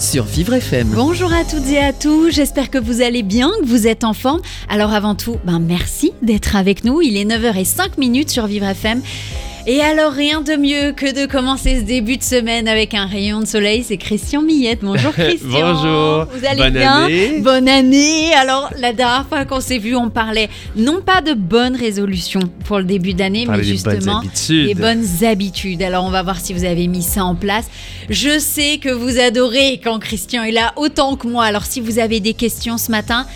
Sur 0.00 0.24
Vivre 0.24 0.54
FM. 0.54 0.88
Bonjour 0.94 1.32
à 1.32 1.44
toutes 1.44 1.68
et 1.68 1.78
à 1.78 1.92
tous, 1.92 2.30
j'espère 2.30 2.70
que 2.70 2.78
vous 2.78 3.02
allez 3.02 3.22
bien, 3.22 3.50
que 3.60 3.66
vous 3.66 3.86
êtes 3.86 4.02
en 4.02 4.14
forme. 4.14 4.40
Alors 4.68 4.92
avant 4.92 5.14
tout, 5.14 5.36
ben 5.44 5.58
merci 5.58 6.12
d'être 6.22 6.56
avec 6.56 6.84
nous. 6.84 7.02
Il 7.02 7.16
est 7.16 7.24
9h05 7.24 7.98
minutes 7.98 8.30
sur 8.30 8.46
Vivre 8.46 8.66
FM. 8.66 9.02
Et 9.66 9.82
alors 9.82 10.12
rien 10.12 10.40
de 10.40 10.56
mieux 10.56 10.92
que 10.92 11.12
de 11.12 11.30
commencer 11.30 11.80
ce 11.80 11.84
début 11.84 12.16
de 12.16 12.22
semaine 12.22 12.66
avec 12.66 12.94
un 12.94 13.04
rayon 13.04 13.40
de 13.40 13.44
soleil, 13.44 13.84
c'est 13.86 13.98
Christian 13.98 14.40
Millette. 14.40 14.80
Bonjour 14.82 15.12
Christian. 15.16 15.74
Bonjour. 15.74 16.24
Vous 16.34 16.46
allez 16.46 16.62
Bonne 16.62 16.72
bien 16.72 17.04
année. 17.04 17.40
Bonne 17.40 17.68
année. 17.68 18.32
Alors 18.34 18.70
la 18.78 18.94
dernière 18.94 19.26
fois 19.28 19.44
qu'on 19.44 19.60
s'est 19.60 19.76
vu, 19.78 19.94
on 19.94 20.08
parlait 20.08 20.48
non 20.76 21.02
pas 21.02 21.20
de 21.20 21.34
bonnes 21.34 21.76
résolutions 21.76 22.40
pour 22.64 22.78
le 22.78 22.84
début 22.84 23.12
d'année, 23.12 23.44
mais 23.46 23.56
bonnes 23.58 23.64
justement 23.64 24.18
habitudes. 24.20 24.66
des 24.68 24.74
bonnes 24.74 25.06
habitudes. 25.24 25.82
Alors 25.82 26.04
on 26.04 26.10
va 26.10 26.22
voir 26.22 26.40
si 26.40 26.54
vous 26.54 26.64
avez 26.64 26.86
mis 26.86 27.02
ça 27.02 27.24
en 27.24 27.34
place. 27.34 27.66
Je 28.08 28.38
sais 28.38 28.78
que 28.78 28.88
vous 28.88 29.18
adorez 29.20 29.78
quand 29.84 29.98
Christian 29.98 30.42
est 30.42 30.52
là 30.52 30.72
autant 30.76 31.16
que 31.16 31.28
moi. 31.28 31.44
Alors 31.44 31.64
si 31.66 31.80
vous 31.80 31.98
avez 31.98 32.20
des 32.20 32.32
questions 32.32 32.78
ce 32.78 32.90
matin, 32.90 33.26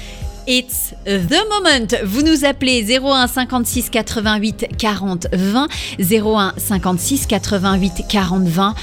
It's 0.46 0.94
the 1.06 1.42
moment. 1.48 1.86
Vous 2.04 2.22
nous 2.22 2.44
appelez 2.44 2.84
01 2.98 3.26
56 3.26 3.88
88 3.88 4.66
40 4.76 5.28
20 5.32 5.68
01 5.98 6.52
56 6.56 7.26
88 7.26 8.02
40 8.08 8.42
20. 8.44 8.74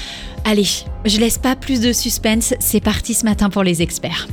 Allez, 0.44 0.66
je 1.04 1.18
laisse 1.18 1.38
pas 1.38 1.54
plus 1.54 1.80
de 1.80 1.92
suspense. 1.92 2.54
C'est 2.58 2.80
parti 2.80 3.14
ce 3.14 3.24
matin 3.24 3.48
pour 3.48 3.62
les 3.62 3.80
experts. 3.80 4.26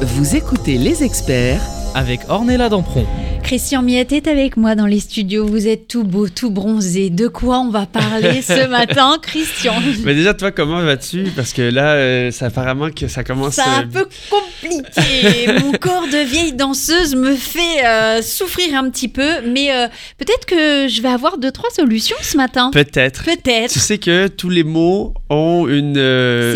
Vous 0.00 0.36
écoutez 0.36 0.78
les 0.78 1.04
experts 1.04 1.60
Avec 1.94 2.20
Ornella 2.28 2.70
Dampron. 2.70 3.04
Christian 3.42 3.82
Miette 3.82 4.12
est 4.12 4.28
avec 4.28 4.56
moi 4.56 4.76
dans 4.76 4.86
les 4.86 5.00
studios. 5.00 5.44
Vous 5.44 5.66
êtes 5.66 5.88
tout 5.88 6.04
beau, 6.04 6.28
tout 6.28 6.50
bronzé. 6.52 7.10
De 7.10 7.26
quoi 7.26 7.58
on 7.60 7.70
va 7.70 7.84
parler 7.84 8.42
ce 8.46 8.68
matin, 8.68 9.16
Christian? 9.20 9.74
Mais 10.04 10.14
déjà, 10.14 10.34
toi, 10.34 10.52
comment 10.52 10.80
vas-tu? 10.82 11.24
Parce 11.34 11.52
que 11.52 11.62
là, 11.62 11.94
euh, 11.94 12.30
ça 12.30 12.46
apparemment 12.46 12.90
que 12.90 13.08
ça 13.08 13.24
commence. 13.24 13.54
C'est 13.56 13.62
un 13.62 13.82
euh, 13.82 13.86
peu 14.04 14.08
compliqué. 14.30 15.48
Mon 15.64 15.72
corps 15.72 16.06
de 16.06 16.24
vieille 16.24 16.52
danseuse 16.52 17.16
me 17.16 17.34
fait 17.34 17.84
euh, 17.84 18.22
souffrir 18.22 18.74
un 18.78 18.88
petit 18.88 19.08
peu, 19.08 19.40
mais 19.52 19.72
euh, 19.74 19.88
peut-être 20.18 20.46
que 20.46 20.86
je 20.88 21.02
vais 21.02 21.08
avoir 21.08 21.36
deux 21.36 21.50
trois 21.50 21.70
solutions 21.70 22.16
ce 22.22 22.36
matin. 22.36 22.70
Peut-être. 22.72 23.24
Peut-être. 23.24 23.72
Tu 23.72 23.80
sais 23.80 23.98
que 23.98 24.28
tous 24.28 24.50
les 24.50 24.62
mots 24.64 25.12
ont 25.28 25.66
une, 25.68 25.96
une 25.98 26.54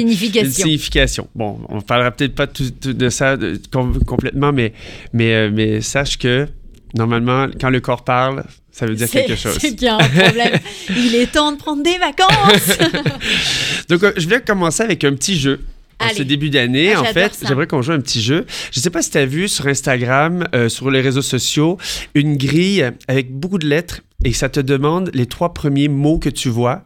Signification. 0.50 1.26
Bon, 1.34 1.58
on 1.68 1.80
parlera 1.80 2.12
peut-être 2.12 2.36
pas 2.36 2.46
tout- 2.46 2.70
tout 2.70 2.92
de 2.92 3.08
ça 3.08 3.36
de- 3.36 3.60
com- 3.72 3.98
complètement, 4.06 4.52
mais, 4.52 4.72
mais, 5.12 5.50
mais 5.50 5.80
sache 5.80 6.18
que 6.18 6.46
normalement, 6.94 7.48
quand 7.60 7.70
le 7.70 7.80
corps 7.80 8.04
parle, 8.04 8.44
ça 8.70 8.86
veut 8.86 8.94
dire 8.94 9.08
quelque 9.08 9.36
chose. 9.36 9.58
C'est 9.60 9.82
a 9.84 9.96
un 9.96 10.08
problème. 10.08 10.58
Il 10.90 11.14
est 11.14 11.32
temps 11.32 11.52
de 11.52 11.56
prendre 11.56 11.82
des 11.82 11.98
vacances. 11.98 12.78
Donc, 13.88 14.02
euh, 14.02 14.12
je 14.16 14.28
vais 14.28 14.40
commencer 14.40 14.82
avec 14.82 15.04
un 15.04 15.14
petit 15.14 15.38
jeu. 15.38 15.60
En 16.00 16.06
Allez. 16.06 16.14
ce 16.16 16.22
début 16.22 16.50
d'année, 16.50 16.92
Ah, 16.94 17.00
en 17.02 17.04
fait, 17.04 17.38
j'aimerais 17.46 17.66
qu'on 17.66 17.82
joue 17.82 17.92
un 17.92 18.00
petit 18.00 18.20
jeu. 18.22 18.46
Je 18.72 18.80
ne 18.80 18.82
sais 18.82 18.90
pas 18.90 19.00
si 19.02 19.10
tu 19.10 19.18
as 19.18 19.26
vu 19.26 19.48
sur 19.48 19.66
Instagram, 19.66 20.46
euh, 20.54 20.68
sur 20.68 20.90
les 20.90 21.00
réseaux 21.00 21.22
sociaux, 21.22 21.78
une 22.14 22.36
grille 22.36 22.84
avec 23.08 23.32
beaucoup 23.32 23.58
de 23.58 23.66
lettres 23.66 24.00
et 24.24 24.32
ça 24.32 24.48
te 24.48 24.58
demande 24.60 25.10
les 25.12 25.26
trois 25.26 25.52
premiers 25.54 25.88
mots 25.88 26.18
que 26.18 26.30
tu 26.30 26.48
vois 26.48 26.82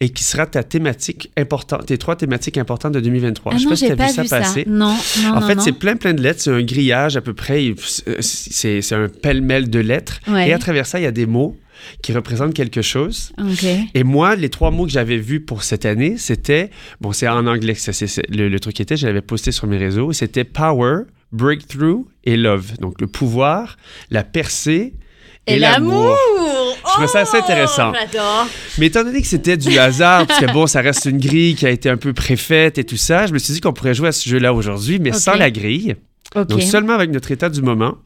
et 0.00 0.08
qui 0.10 0.22
sera 0.22 0.46
ta 0.46 0.62
thématique 0.62 1.30
importante, 1.36 1.86
tes 1.86 1.98
trois 1.98 2.16
thématiques 2.16 2.58
importantes 2.58 2.92
de 2.92 3.00
2023. 3.00 3.52
ah 3.54 3.56
je 3.56 3.62
sais 3.62 3.64
non, 3.64 3.70
pas 3.70 3.76
si 3.76 3.86
tu 3.86 3.92
as 3.92 3.96
pas 3.96 4.06
vu 4.08 4.12
ça 4.14 4.22
vu 4.22 4.28
ça. 4.28 4.38
passer. 4.40 4.64
Non, 4.68 4.96
non, 5.22 5.28
En 5.30 5.40
non, 5.40 5.46
fait, 5.48 5.60
c'est 5.60 5.72
plein, 5.72 5.96
plein 5.96 6.14
de 6.14 6.22
lettres. 6.22 6.40
C'est 6.42 6.50
un 6.52 6.62
grillage 6.62 7.16
à 7.16 7.20
peu 7.20 7.34
près. 7.34 7.74
C'est 8.20 8.80
c'est 8.80 8.94
un 8.94 9.08
pêle-mêle 9.08 9.68
de 9.68 9.80
lettres. 9.80 10.20
Ouais. 10.28 10.48
Et 10.48 10.52
à 10.52 10.58
travers 10.58 10.86
ça, 10.86 10.98
il 11.00 11.02
y 11.02 11.06
a 11.06 11.10
des 11.12 11.26
mots 11.26 11.56
qui 12.02 12.12
représentent 12.12 12.54
quelque 12.54 12.82
chose. 12.82 13.32
Et 13.94 14.04
moi, 14.04 14.36
les 14.36 14.48
trois 14.48 14.70
mots 14.70 14.86
que 14.86 14.92
j'avais 14.92 15.18
vus 15.18 15.40
pour 15.40 15.62
cette 15.62 15.84
année, 15.84 16.16
c'était, 16.18 16.70
bon, 17.00 17.12
c'est 17.12 17.28
en 17.28 17.46
anglais, 17.46 17.74
que 17.74 17.80
ça, 17.80 17.92
c'est, 17.92 18.22
le, 18.30 18.48
le 18.48 18.60
truc 18.60 18.80
était, 18.80 18.96
je 18.96 19.06
l'avais 19.06 19.22
posté 19.22 19.52
sur 19.52 19.66
mes 19.66 19.76
réseaux, 19.78 20.12
c'était 20.12 20.44
power, 20.44 21.02
breakthrough 21.32 22.04
et 22.24 22.36
love. 22.36 22.78
Donc 22.80 23.00
le 23.00 23.06
pouvoir, 23.06 23.76
la 24.10 24.24
percée 24.24 24.94
et, 25.46 25.54
Et 25.54 25.58
l'amour. 25.58 26.16
Je 26.86 26.92
trouvais 26.92 27.06
ça 27.06 27.20
assez 27.20 27.36
Oh, 27.36 27.42
intéressant. 27.44 27.92
J'adore. 27.92 28.46
Mais 28.78 28.86
étant 28.86 29.04
donné 29.04 29.20
que 29.20 29.26
c'était 29.26 29.56
du 29.56 29.78
hasard, 29.78 30.26
parce 30.26 30.40
que 30.40 30.52
bon, 30.52 30.66
ça 30.66 30.80
reste 30.80 31.04
une 31.04 31.18
grille 31.18 31.54
qui 31.54 31.66
a 31.66 31.70
été 31.70 31.88
un 31.88 31.96
peu 31.96 32.12
préfaite 32.12 32.78
et 32.78 32.84
tout 32.84 32.96
ça, 32.96 33.26
je 33.26 33.32
me 33.32 33.38
suis 33.38 33.52
dit 33.54 33.60
qu'on 33.60 33.72
pourrait 33.72 33.94
jouer 33.94 34.08
à 34.08 34.12
ce 34.12 34.28
jeu-là 34.28 34.52
aujourd'hui, 34.54 34.98
mais 34.98 35.12
sans 35.12 35.34
la 35.34 35.50
grille. 35.50 35.96
Ok. 36.34 36.48
Donc 36.48 36.62
seulement 36.62 36.94
avec 36.94 37.10
notre 37.10 37.30
état 37.30 37.48
du 37.48 37.62
moment, 37.62 37.98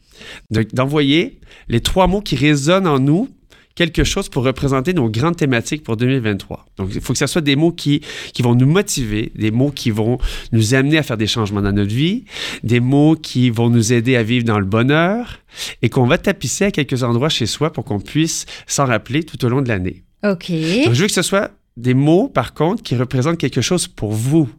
d'envoyer 0.73 1.39
les 1.67 1.79
trois 1.81 2.07
mots 2.07 2.21
qui 2.21 2.35
résonnent 2.35 2.87
en 2.87 2.99
nous, 2.99 3.29
quelque 3.75 4.03
chose 4.03 4.29
pour 4.29 4.43
représenter 4.43 4.93
nos 4.93 5.09
grandes 5.09 5.35
thématiques 5.37 5.83
pour 5.83 5.97
2023. 5.97 6.65
Donc 6.77 6.89
il 6.93 7.01
faut 7.01 7.13
que 7.13 7.19
ce 7.19 7.27
soit 7.27 7.41
des 7.41 7.55
mots 7.55 7.71
qui, 7.71 8.01
qui 8.33 8.41
vont 8.41 8.55
nous 8.55 8.65
motiver, 8.67 9.31
des 9.35 9.51
mots 9.51 9.71
qui 9.71 9.91
vont 9.91 10.17
nous 10.51 10.73
amener 10.73 10.97
à 10.97 11.03
faire 11.03 11.17
des 11.17 11.27
changements 11.27 11.61
dans 11.61 11.71
notre 11.71 11.93
vie, 11.93 12.25
des 12.63 12.79
mots 12.79 13.15
qui 13.15 13.49
vont 13.49 13.69
nous 13.69 13.93
aider 13.93 14.15
à 14.15 14.23
vivre 14.23 14.45
dans 14.45 14.59
le 14.59 14.65
bonheur 14.65 15.39
et 15.81 15.89
qu'on 15.89 16.05
va 16.07 16.17
tapisser 16.17 16.65
à 16.65 16.71
quelques 16.71 17.03
endroits 17.03 17.29
chez 17.29 17.45
soi 17.45 17.71
pour 17.71 17.85
qu'on 17.85 17.99
puisse 17.99 18.45
s'en 18.67 18.85
rappeler 18.85 19.23
tout 19.23 19.43
au 19.45 19.49
long 19.49 19.61
de 19.61 19.67
l'année. 19.67 20.03
Ok. 20.23 20.49
Donc 20.51 20.93
je 20.93 21.01
veux 21.01 21.07
que 21.07 21.13
ce 21.13 21.21
soit 21.21 21.51
des 21.77 21.93
mots, 21.93 22.27
par 22.27 22.53
contre, 22.53 22.83
qui 22.83 22.95
représentent 22.95 23.37
quelque 23.37 23.61
chose 23.61 23.87
pour 23.87 24.11
vous, 24.11 24.49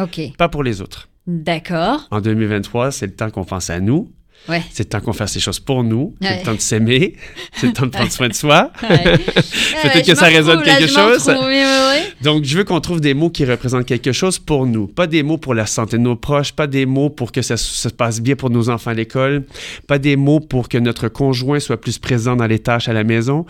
Ok. 0.00 0.20
pas 0.38 0.48
pour 0.48 0.62
les 0.62 0.80
autres. 0.80 1.08
D'accord. 1.26 2.08
En 2.10 2.20
2023, 2.22 2.90
c'est 2.90 3.06
le 3.06 3.12
temps 3.14 3.30
qu'on 3.30 3.44
pense 3.44 3.68
à 3.68 3.80
nous. 3.80 4.10
Ouais. 4.48 4.62
C'est 4.70 4.84
le 4.84 4.88
temps 4.88 5.00
qu'on 5.00 5.12
fasse 5.12 5.32
ces 5.32 5.40
choses 5.40 5.60
pour 5.60 5.84
nous. 5.84 6.14
C'est 6.20 6.38
le 6.38 6.44
temps 6.44 6.54
de 6.54 6.60
s'aimer. 6.60 7.14
C'est 7.52 7.66
le 7.66 7.72
temps 7.72 7.86
de 7.86 7.90
prendre 7.90 8.10
soin 8.10 8.28
de 8.28 8.34
soi. 8.34 8.72
Ouais. 8.82 9.18
Peut-être 9.82 10.06
que 10.06 10.14
ça 10.14 10.26
résonne 10.26 10.62
quelque 10.62 10.86
chose. 10.86 11.26
Oui, 11.28 11.34
oui, 11.46 11.62
oui. 11.62 12.14
Donc, 12.22 12.44
je 12.44 12.56
veux 12.56 12.64
qu'on 12.64 12.80
trouve 12.80 13.00
des 13.00 13.14
mots 13.14 13.30
qui 13.30 13.44
représentent 13.44 13.86
quelque 13.86 14.12
chose 14.12 14.38
pour 14.38 14.66
nous. 14.66 14.86
Pas 14.86 15.06
des 15.06 15.22
mots 15.22 15.38
pour 15.38 15.54
la 15.54 15.66
santé 15.66 15.98
de 15.98 16.02
nos 16.02 16.16
proches, 16.16 16.52
pas 16.52 16.66
des 16.66 16.86
mots 16.86 17.10
pour 17.10 17.32
que 17.32 17.42
ça 17.42 17.56
se 17.56 17.88
passe 17.88 18.20
bien 18.20 18.36
pour 18.36 18.50
nos 18.50 18.70
enfants 18.70 18.90
à 18.90 18.94
l'école, 18.94 19.44
pas 19.86 19.98
des 19.98 20.16
mots 20.16 20.40
pour 20.40 20.68
que 20.68 20.78
notre 20.78 21.08
conjoint 21.08 21.60
soit 21.60 21.80
plus 21.80 21.98
présent 21.98 22.36
dans 22.36 22.46
les 22.46 22.58
tâches 22.58 22.88
à 22.88 22.92
la 22.92 23.04
maison. 23.04 23.44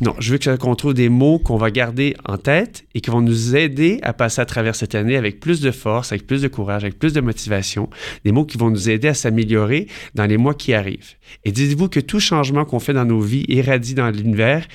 Non, 0.00 0.14
je 0.18 0.32
veux 0.32 0.56
qu'on 0.56 0.74
trouve 0.74 0.94
des 0.94 1.08
mots 1.08 1.38
qu'on 1.38 1.56
va 1.56 1.70
garder 1.70 2.16
en 2.24 2.38
tête 2.38 2.84
et 2.94 3.00
qui 3.00 3.10
vont 3.10 3.20
nous 3.20 3.56
aider 3.56 3.98
à 4.02 4.12
passer 4.12 4.40
à 4.40 4.46
travers 4.46 4.74
cette 4.74 4.94
année 4.94 5.16
avec 5.16 5.40
plus 5.40 5.60
de 5.60 5.70
force, 5.70 6.12
avec 6.12 6.26
plus 6.26 6.42
de 6.42 6.48
courage, 6.48 6.84
avec 6.84 6.98
plus 6.98 7.12
de 7.12 7.20
motivation. 7.20 7.88
Des 8.24 8.32
mots 8.32 8.44
qui 8.44 8.58
vont 8.58 8.70
nous 8.70 8.88
aider 8.88 9.08
à 9.08 9.14
s'améliorer 9.14 9.88
dans 10.14 10.24
les 10.28 10.36
mois 10.36 10.54
qui 10.54 10.74
arrivent. 10.74 11.14
Et 11.44 11.52
dites-vous 11.52 11.88
que 11.88 12.00
tout 12.00 12.20
changement 12.20 12.64
qu'on 12.64 12.78
fait 12.78 12.92
dans 12.92 13.04
nos 13.04 13.20
vies 13.20 13.44
irradie 13.48 13.94
dans 13.94 14.10
l'univers 14.10 14.66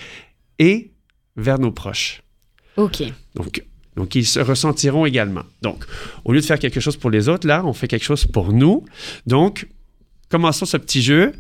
et 0.60 0.92
vers 1.36 1.60
nos 1.60 1.72
proches. 1.72 2.22
Ok. 2.78 3.04
Donc, 3.36 3.64
donc, 3.96 4.16
ils 4.16 4.26
se 4.26 4.40
ressentiront 4.40 5.06
également. 5.06 5.44
Donc, 5.62 5.86
au 6.26 6.34
lieu 6.34 6.42
de 6.42 6.46
faire 6.46 6.60
quelque 6.60 6.80
chose 6.80 6.98
pour 6.98 7.12
les 7.12 7.30
autres, 7.30 7.48
là, 7.48 7.64
on 7.66 7.74
fait 7.74 7.88
quelque 7.88 8.06
chose 8.06 8.26
pour 8.26 8.52
nous. 8.52 8.86
Donc, 9.28 9.68
commençons 10.30 10.66
ce 10.66 10.78
petit 10.78 11.02
jeu. 11.02 11.34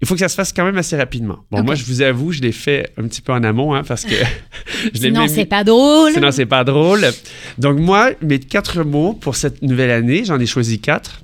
Il 0.00 0.08
faut 0.08 0.14
que 0.14 0.20
ça 0.20 0.28
se 0.28 0.34
fasse 0.34 0.52
quand 0.52 0.64
même 0.64 0.76
assez 0.76 0.96
rapidement. 0.96 1.44
Bon, 1.52 1.62
moi, 1.62 1.76
je 1.76 1.84
vous 1.84 2.02
avoue, 2.02 2.32
je 2.32 2.40
l'ai 2.40 2.50
fait 2.50 2.92
un 2.96 3.06
petit 3.06 3.22
peu 3.22 3.32
en 3.32 3.44
amont, 3.44 3.72
hein, 3.72 3.84
parce 3.86 4.04
que 4.04 4.14
je 4.94 5.00
l'ai 5.00 5.10
Sinon, 5.10 5.28
c'est 5.28 5.46
pas 5.46 5.62
drôle. 5.62 6.12
Sinon, 6.12 6.32
c'est 6.32 6.46
pas 6.46 6.64
drôle. 6.64 7.06
Donc, 7.58 7.78
moi, 7.78 8.10
mes 8.20 8.40
quatre 8.40 8.82
mots 8.82 9.12
pour 9.12 9.36
cette 9.36 9.62
nouvelle 9.62 9.92
année, 9.92 10.24
j'en 10.24 10.40
ai 10.40 10.46
choisi 10.46 10.80
quatre. 10.80 11.22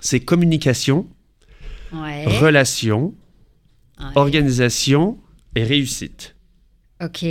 C'est 0.00 0.20
communication, 0.20 1.06
Ouais. 1.92 2.24
relation, 2.38 3.14
Ouais. 3.98 4.06
organisation 4.14 5.18
et 5.56 5.64
réussite. 5.64 6.36
Ok. 7.02 7.24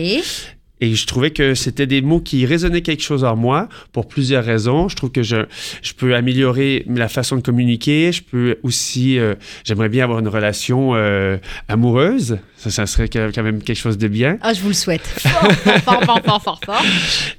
Et 0.80 0.94
je 0.94 1.08
trouvais 1.08 1.32
que 1.32 1.56
c'était 1.56 1.88
des 1.88 2.02
mots 2.04 2.20
qui 2.22 2.46
résonnaient 2.46 2.84
quelque 2.84 3.02
chose 3.02 3.24
en 3.24 3.36
moi 3.36 3.68
pour 3.94 4.08
plusieurs 4.08 4.46
raisons. 4.46 4.88
Je 4.90 4.96
trouve 4.96 5.12
que 5.12 5.24
je, 5.24 5.38
je 5.82 5.94
peux 5.94 6.14
améliorer 6.16 6.84
la 6.88 7.08
façon 7.08 7.36
de 7.36 7.42
communiquer. 7.42 8.12
Je 8.12 8.22
peux 8.22 8.58
aussi, 8.62 9.18
euh, 9.18 9.34
j'aimerais 9.64 9.90
bien 9.90 10.04
avoir 10.04 10.20
une 10.20 10.28
relation 10.28 10.94
euh, 10.94 11.38
amoureuse. 11.68 12.38
Ça, 12.58 12.70
ça 12.70 12.86
serait 12.86 13.10
quand 13.10 13.42
même 13.44 13.64
quelque 13.64 13.76
chose 13.80 13.98
de 13.98 14.08
bien. 14.08 14.38
Ah, 14.42 14.54
je 14.54 14.62
vous 14.62 14.68
le 14.68 14.76
souhaite. 14.76 15.02
Fort, 15.08 15.52
fort, 15.52 15.80
fort, 15.82 16.04
fort, 16.06 16.24
fort, 16.24 16.44
fort, 16.44 16.60
fort. 16.64 16.84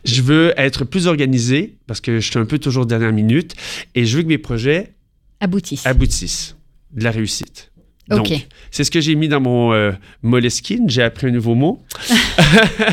Je 0.04 0.20
veux 0.22 0.52
être 0.56 0.84
plus 0.84 1.06
organisé 1.06 1.76
parce 1.86 2.00
que 2.00 2.18
je 2.18 2.28
suis 2.28 2.40
un 2.40 2.44
peu 2.46 2.58
toujours 2.58 2.86
dernière 2.86 3.12
minute. 3.12 3.54
Et 3.94 4.04
je 4.04 4.16
veux 4.16 4.24
que 4.24 4.28
mes 4.28 4.38
projets 4.38 4.94
Aboutissent. 5.40 5.86
aboutissent. 5.86 6.56
De 6.92 7.04
la 7.04 7.10
réussite. 7.10 7.70
Donc, 8.08 8.20
Ok. 8.30 8.46
c'est 8.70 8.84
ce 8.84 8.90
que 8.90 9.00
j'ai 9.02 9.14
mis 9.14 9.28
dans 9.28 9.40
mon 9.40 9.72
euh, 9.74 9.92
Moleskine. 10.22 10.88
J'ai 10.88 11.02
appris 11.02 11.26
un 11.26 11.30
nouveau 11.30 11.54
mot. 11.54 11.82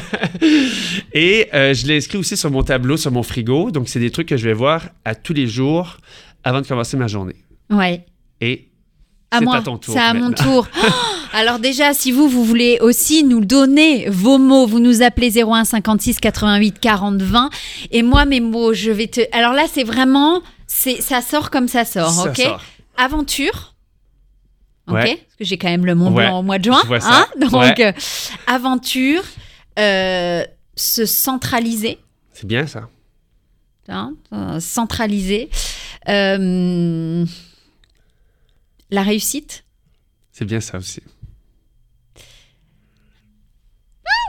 Et 1.14 1.48
euh, 1.54 1.74
je 1.74 1.88
l'ai 1.88 1.98
inscrit 1.98 2.18
aussi 2.18 2.36
sur 2.38 2.52
mon 2.52 2.64
tableau, 2.64 2.98
sur 2.98 3.12
mon 3.12 3.24
frigo. 3.24 3.72
Donc, 3.72 3.88
c'est 3.88 4.00
des 4.00 4.12
trucs 4.12 4.28
que 4.28 4.38
je 4.38 4.46
vais 4.46 4.54
voir 4.54 4.90
à 5.06 5.16
tous 5.16 5.34
les 5.34 5.48
jours 5.48 5.98
avant 6.44 6.62
de 6.62 6.68
commencer 6.68 6.98
ma 6.98 7.08
journée. 7.08 7.36
Ouais. 7.70 8.06
Et 8.42 8.68
À 9.32 9.40
c'est 9.40 9.46
moi, 9.46 9.58
à 9.58 9.62
ton 9.62 9.78
tour. 9.78 9.94
c'est 9.94 10.00
à 10.02 10.14
mon 10.14 10.32
tour. 10.32 10.68
Oh 10.78 11.38
Alors 11.38 11.60
déjà, 11.60 11.94
si 11.94 12.14
vous, 12.14 12.30
vous 12.30 12.46
voulez 12.46 12.78
aussi 12.80 13.24
nous 13.26 13.44
donner 13.44 14.08
vos 14.10 14.38
mots, 14.38 14.66
vous 14.68 14.80
nous 14.80 15.02
appelez 15.02 15.44
01 15.44 15.66
56 15.66 16.20
88 16.20 16.80
40 16.80 17.22
20. 17.22 17.50
Et 17.92 18.04
moi, 18.04 18.24
mes 18.26 18.40
mots, 18.40 18.74
je 18.74 18.90
vais 18.92 19.08
te... 19.08 19.20
Alors 19.34 19.52
là, 19.54 19.64
c'est 19.70 19.84
vraiment... 19.84 20.42
c'est 20.68 21.02
Ça 21.02 21.22
sort 21.22 21.50
comme 21.52 21.68
ça 21.68 21.86
sort, 21.86 22.12
Ça 22.12 22.30
ok? 22.30 22.38
sort. 22.38 22.62
Aventure. 22.98 23.76
Ok? 24.88 24.94
Ouais. 24.96 25.16
Parce 25.18 25.36
que 25.40 25.44
j'ai 25.46 25.58
quand 25.58 25.68
même 25.70 25.86
le 25.86 25.96
Mont 25.96 26.14
Ouais, 26.14 26.28
Blanc 26.28 26.40
au 26.40 26.44
mois 26.44 26.60
de 26.60 26.66
juin. 26.66 26.80
je 26.84 26.88
vois 26.88 27.00
ça. 27.02 27.22
hein? 27.22 27.28
Donc, 27.40 27.54
Ouais. 27.54 27.74
euh, 27.86 27.92
aventure, 28.48 29.24
euh, 29.80 30.46
se 30.76 31.06
centraliser. 31.06 32.00
C'est 32.34 32.46
bien 32.48 32.68
ça. 32.68 32.88
hein, 33.88 34.14
euh, 34.34 34.60
centraliser. 34.60 35.50
Euh, 36.08 37.26
la 38.92 39.04
réussite. 39.04 39.64
C'est 40.32 40.46
bien 40.46 40.60
ça 40.62 40.78
aussi. 40.78 41.02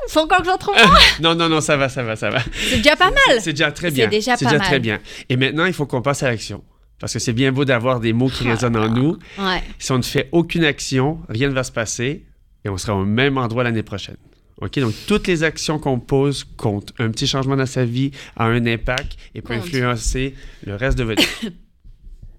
Faut 0.08 0.20
encore 0.20 0.38
que 0.38 0.44
j'en 0.46 0.56
trouve 0.56 0.74
un. 0.76 0.88
Non, 1.22 1.34
non, 1.34 1.48
non, 1.48 1.60
ça 1.60 1.76
va, 1.76 1.88
ça 1.88 2.02
va, 2.02 2.16
ça 2.16 2.30
va. 2.30 2.40
C'est 2.70 2.78
déjà 2.78 2.96
pas 2.96 3.10
mal. 3.10 3.40
C'est 3.40 3.52
déjà 3.52 3.70
très 3.72 3.88
C'est 3.88 3.94
bien. 3.94 4.08
déjà 4.08 4.36
C'est 4.36 4.44
pas 4.44 4.50
déjà 4.52 4.58
mal. 4.58 4.68
très 4.68 4.80
bien. 4.80 4.98
Et 5.28 5.36
maintenant, 5.36 5.64
il 5.66 5.72
faut 5.72 5.86
qu'on 5.86 6.02
passe 6.02 6.22
à 6.22 6.30
l'action. 6.30 6.62
Parce 6.98 7.12
que 7.12 7.18
c'est 7.18 7.32
bien 7.34 7.52
beau 7.52 7.64
d'avoir 7.64 8.00
des 8.00 8.12
mots 8.12 8.28
qui 8.28 8.48
résonnent 8.48 8.76
en 8.76 8.88
nous. 8.88 9.18
Ouais. 9.38 9.62
Si 9.78 9.92
on 9.92 9.98
ne 9.98 10.02
fait 10.02 10.28
aucune 10.32 10.64
action, 10.64 11.20
rien 11.28 11.48
ne 11.48 11.54
va 11.54 11.62
se 11.62 11.72
passer 11.72 12.24
et 12.64 12.68
on 12.68 12.78
sera 12.78 12.94
au 12.94 13.04
même 13.04 13.36
endroit 13.36 13.64
l'année 13.64 13.82
prochaine. 13.82 14.16
OK? 14.62 14.78
Donc, 14.78 14.94
toutes 15.06 15.26
les 15.26 15.42
actions 15.42 15.78
qu'on 15.78 16.00
pose 16.00 16.44
comptent. 16.56 16.94
Un 16.98 17.10
petit 17.10 17.26
changement 17.26 17.56
dans 17.56 17.66
sa 17.66 17.84
vie 17.84 18.12
a 18.36 18.44
un 18.44 18.64
impact 18.66 19.16
et 19.34 19.42
peut 19.42 19.54
Compte. 19.54 19.66
influencer 19.66 20.34
le 20.64 20.74
reste 20.76 20.96
de 20.98 21.04
votre 21.04 21.22
vie. 21.22 21.52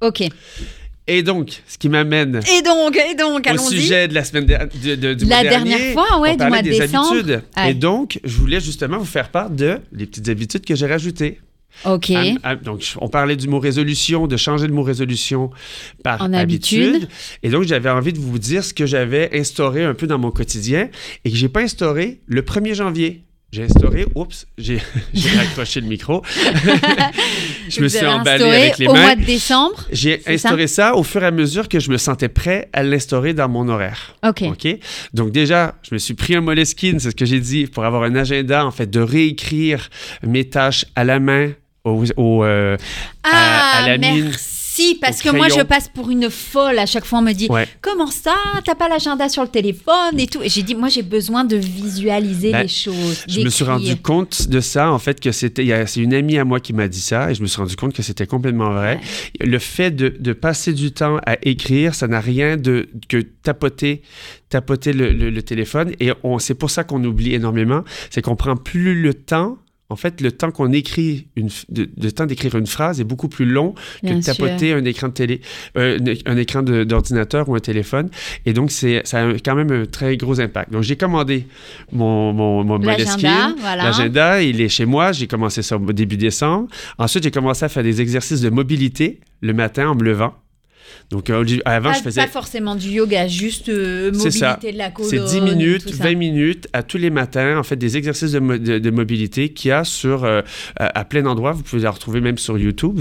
Ok. 0.01 0.21
Et 1.07 1.23
donc, 1.23 1.61
ce 1.67 1.77
qui 1.77 1.87
m'amène 1.89 2.41
Et 2.57 2.61
donc, 2.61 2.97
et 2.97 3.15
donc, 3.15 3.47
au 3.53 3.57
sujet 3.57 4.07
de 4.09 4.13
la 4.13 4.23
semaine 4.25 4.45
der- 4.45 4.67
de- 4.67 4.95
de- 4.95 5.13
du 5.13 5.25
La 5.25 5.35
mois 5.41 5.49
dernière 5.49 5.77
dernier, 5.77 5.93
fois, 5.93 6.19
ouais, 6.19 6.31
on 6.33 6.35
du 6.43 6.45
mois 6.49 6.61
de 6.61 6.69
des 6.69 6.79
décembre. 6.79 7.11
habitudes. 7.11 7.41
Ouais. 7.55 7.71
Et 7.71 7.73
donc, 7.73 8.19
je 8.23 8.35
voulais 8.37 8.59
justement 8.59 8.97
vous 8.97 9.05
faire 9.05 9.29
part 9.29 9.49
de 9.49 9.79
les 9.93 10.05
petites 10.05 10.27
habitudes 10.27 10.65
que 10.65 10.75
j'ai 10.75 10.85
rajoutées. 10.87 11.39
Ok. 11.85 12.09
Am- 12.09 12.39
am- 12.43 12.59
donc, 12.61 12.83
on 12.99 13.07
parlait 13.07 13.35
du 13.35 13.47
mot 13.47 13.59
résolution, 13.59 14.25
de 14.27 14.35
changer 14.35 14.67
le 14.67 14.73
mot 14.73 14.81
résolution 14.83 15.51
par 16.03 16.21
En 16.21 16.33
habitude. 16.33 16.87
habitude. 16.95 17.09
Et 17.43 17.49
donc, 17.49 17.63
j'avais 17.63 17.89
envie 17.89 18.13
de 18.13 18.19
vous 18.19 18.39
dire 18.39 18.63
ce 18.63 18.73
que 18.73 18.85
j'avais 18.85 19.29
instauré 19.39 19.83
un 19.83 19.93
peu 19.93 20.07
dans 20.07 20.17
mon 20.17 20.31
quotidien 20.31 20.89
et 21.23 21.29
que 21.31 21.37
j'ai 21.37 21.49
pas 21.49 21.61
instauré 21.61 22.19
le 22.25 22.41
1er 22.41 22.73
janvier. 22.73 23.23
J'ai 23.51 23.63
instauré, 23.63 24.05
oups, 24.13 24.45
j'ai 24.57 24.77
raccroché 25.37 25.79
le 25.79 25.87
micro. 25.87 26.21
je 27.69 27.81
me 27.81 27.87
suis 27.87 28.05
emballé 28.05 28.43
avec 28.43 28.77
les 28.77 28.87
au 28.87 28.93
mains. 28.93 29.01
mois 29.03 29.15
de 29.15 29.23
décembre. 29.23 29.85
J'ai 29.91 30.19
ça? 30.19 30.31
instauré 30.31 30.67
ça? 30.67 30.95
au 30.95 31.03
fur 31.03 31.23
et 31.23 31.27
à 31.27 31.31
mesure 31.31 31.69
que 31.69 31.79
je 31.79 31.89
me 31.89 31.97
sentais 31.97 32.27
prêt 32.29 32.69
à 32.73 32.83
l'instaurer 32.83 33.33
dans 33.33 33.47
mon 33.47 33.69
horaire. 33.69 34.15
Ok. 34.25 34.43
OK? 34.43 34.67
Donc 35.13 35.31
déjà, 35.31 35.75
je 35.87 35.95
me 35.95 35.99
suis 35.99 36.13
pris 36.13 36.35
un 36.35 36.41
Moleskine, 36.41 36.99
c'est 36.99 37.11
ce 37.11 37.15
que 37.15 37.25
j'ai 37.25 37.39
dit, 37.39 37.67
pour 37.67 37.85
avoir 37.85 38.03
un 38.03 38.15
agenda, 38.15 38.65
en 38.65 38.71
fait, 38.71 38.89
de 38.89 38.99
réécrire 38.99 39.89
mes 40.23 40.43
tâches 40.49 40.85
à 40.95 41.03
la 41.05 41.19
main, 41.21 41.51
au, 41.85 42.03
au, 42.17 42.43
euh, 42.43 42.75
Ah, 43.23 43.77
à- 43.79 43.83
à 43.83 43.87
la 43.87 43.97
mine, 43.97 44.31
merci. 44.77 44.95
Parce 45.01 45.21
que 45.21 45.29
moi, 45.35 45.47
je 45.49 45.61
passe 45.63 45.87
pour 45.89 46.09
une 46.09 46.29
folle. 46.29 46.79
À 46.79 46.85
chaque 46.85 47.05
fois, 47.05 47.19
on 47.19 47.21
me 47.21 47.33
dit 47.33 47.47
Ouais. 47.49 47.67
Comment 47.81 48.07
ça? 48.07 48.35
T'as 48.65 48.75
pas 48.75 48.89
l'agenda 48.89 49.29
sur 49.29 49.41
le 49.43 49.49
téléphone 49.49 50.19
et 50.19 50.27
tout. 50.27 50.41
Et 50.41 50.49
j'ai 50.49 50.63
dit 50.63 50.75
Moi, 50.75 50.89
j'ai 50.89 51.01
besoin 51.03 51.43
de 51.43 51.55
visualiser 51.55 52.51
Ben, 52.51 52.63
les 52.63 52.67
choses. 52.67 53.23
Je 53.27 53.41
me 53.41 53.49
suis 53.49 53.63
rendu 53.63 53.95
compte 53.97 54.47
de 54.49 54.59
ça, 54.59 54.91
en 54.91 54.99
fait, 54.99 55.19
que 55.19 55.31
c'était. 55.31 55.85
C'est 55.87 56.01
une 56.01 56.13
amie 56.13 56.37
à 56.37 56.45
moi 56.45 56.59
qui 56.59 56.73
m'a 56.73 56.87
dit 56.87 57.01
ça, 57.01 57.31
et 57.31 57.35
je 57.35 57.41
me 57.41 57.47
suis 57.47 57.57
rendu 57.59 57.75
compte 57.75 57.93
que 57.93 58.03
c'était 58.03 58.27
complètement 58.27 58.71
vrai. 58.71 58.99
Le 59.39 59.59
fait 59.59 59.91
de, 59.91 60.09
de 60.19 60.33
passer 60.33 60.73
du 60.73 60.91
temps 60.91 61.17
à 61.25 61.37
écrire, 61.43 61.95
ça 61.95 62.07
n'a 62.07 62.19
rien 62.19 62.57
de 62.57 62.87
que 63.09 63.17
tapoter, 63.21 64.01
tapoter 64.49 64.93
le, 64.93 65.11
le- 65.11 65.29
le 65.29 65.41
téléphone. 65.43 65.91
Et 65.99 66.11
on, 66.23 66.39
c'est 66.39 66.55
pour 66.55 66.71
ça 66.71 66.83
qu'on 66.83 67.03
oublie 67.03 67.33
énormément, 67.33 67.83
c'est 68.09 68.21
qu'on 68.21 68.35
prend 68.35 68.55
plus 68.55 69.01
le 69.01 69.13
temps. 69.13 69.57
En 69.89 69.95
fait, 69.95 70.19
le 70.19 70.33
temps 70.33 70.51
qu'on 70.51 70.73
écrit, 70.73 71.27
une, 71.37 71.49
de, 71.69 72.09
temps 72.09 72.25
d'écrire 72.25 72.55
une 72.55 72.67
phrase 72.67 72.99
est 72.99 73.05
beaucoup 73.05 73.29
plus 73.29 73.45
long 73.45 73.71
que 74.01 74.07
Bien 74.07 74.17
de 74.17 74.21
sûr. 74.21 74.35
tapoter 74.35 74.73
un 74.73 74.83
écran 74.83 75.07
de 75.07 75.13
télé, 75.13 75.41
euh, 75.77 75.97
un, 76.25 76.33
un 76.33 76.37
écran 76.37 76.61
d'ordinateur 76.61 77.47
ou 77.47 77.55
un 77.55 77.59
téléphone. 77.59 78.09
Et 78.45 78.51
donc, 78.51 78.71
c'est, 78.71 79.01
ça 79.05 79.25
a 79.29 79.33
quand 79.35 79.55
même 79.55 79.71
un 79.71 79.85
très 79.85 80.17
gros 80.17 80.41
impact. 80.41 80.73
Donc, 80.73 80.83
j'ai 80.83 80.97
commandé 80.97 81.47
mon, 81.93 82.33
mon, 82.33 82.65
mon 82.65 82.77
L'agenda, 82.79 83.55
voilà. 83.59 83.83
L'agenda, 83.85 84.41
il 84.41 84.59
est 84.59 84.69
chez 84.69 84.85
moi. 84.85 85.13
J'ai 85.13 85.27
commencé 85.27 85.61
ça 85.61 85.77
au 85.77 85.93
début 85.93 86.17
décembre. 86.17 86.67
Ensuite, 86.97 87.23
j'ai 87.23 87.31
commencé 87.31 87.63
à 87.63 87.69
faire 87.69 87.83
des 87.83 88.01
exercices 88.01 88.41
de 88.41 88.49
mobilité 88.49 89.21
le 89.41 89.53
matin 89.53 89.89
en 89.89 89.95
me 89.95 90.03
levant. 90.03 90.33
Donc, 91.09 91.29
euh, 91.29 91.45
avant, 91.65 91.91
Pas, 91.91 91.97
je 91.97 92.03
faisais... 92.03 92.21
pas 92.21 92.27
forcément 92.27 92.75
du 92.75 92.89
yoga, 92.89 93.27
juste 93.27 93.69
euh, 93.69 94.11
C'est 94.13 94.31
ça. 94.31 94.49
mobilité 94.51 94.73
de 94.73 94.77
la 94.77 94.91
colonne. 94.91 95.09
C'est 95.09 95.19
10 95.23 95.35
et 95.37 95.41
minutes, 95.41 95.85
tout 95.85 95.93
ça. 95.93 96.03
20 96.03 96.15
minutes 96.15 96.67
à 96.73 96.83
tous 96.83 96.97
les 96.97 97.09
matins, 97.09 97.57
en 97.57 97.63
fait, 97.63 97.75
des 97.75 97.97
exercices 97.97 98.31
de, 98.33 98.39
mo- 98.39 98.57
de- 98.57 98.79
de 98.79 98.89
mobilité 98.89 99.49
qu'il 99.49 99.69
y 99.69 99.71
a 99.71 99.83
sur, 99.83 100.23
euh, 100.25 100.41
à, 100.75 100.99
à 100.99 101.05
plein 101.05 101.21
d'endroits. 101.21 101.51
Vous 101.53 101.63
pouvez 101.63 101.81
les 101.81 101.87
retrouver 101.87 102.21
même 102.21 102.37
sur 102.37 102.57
YouTube. 102.57 102.99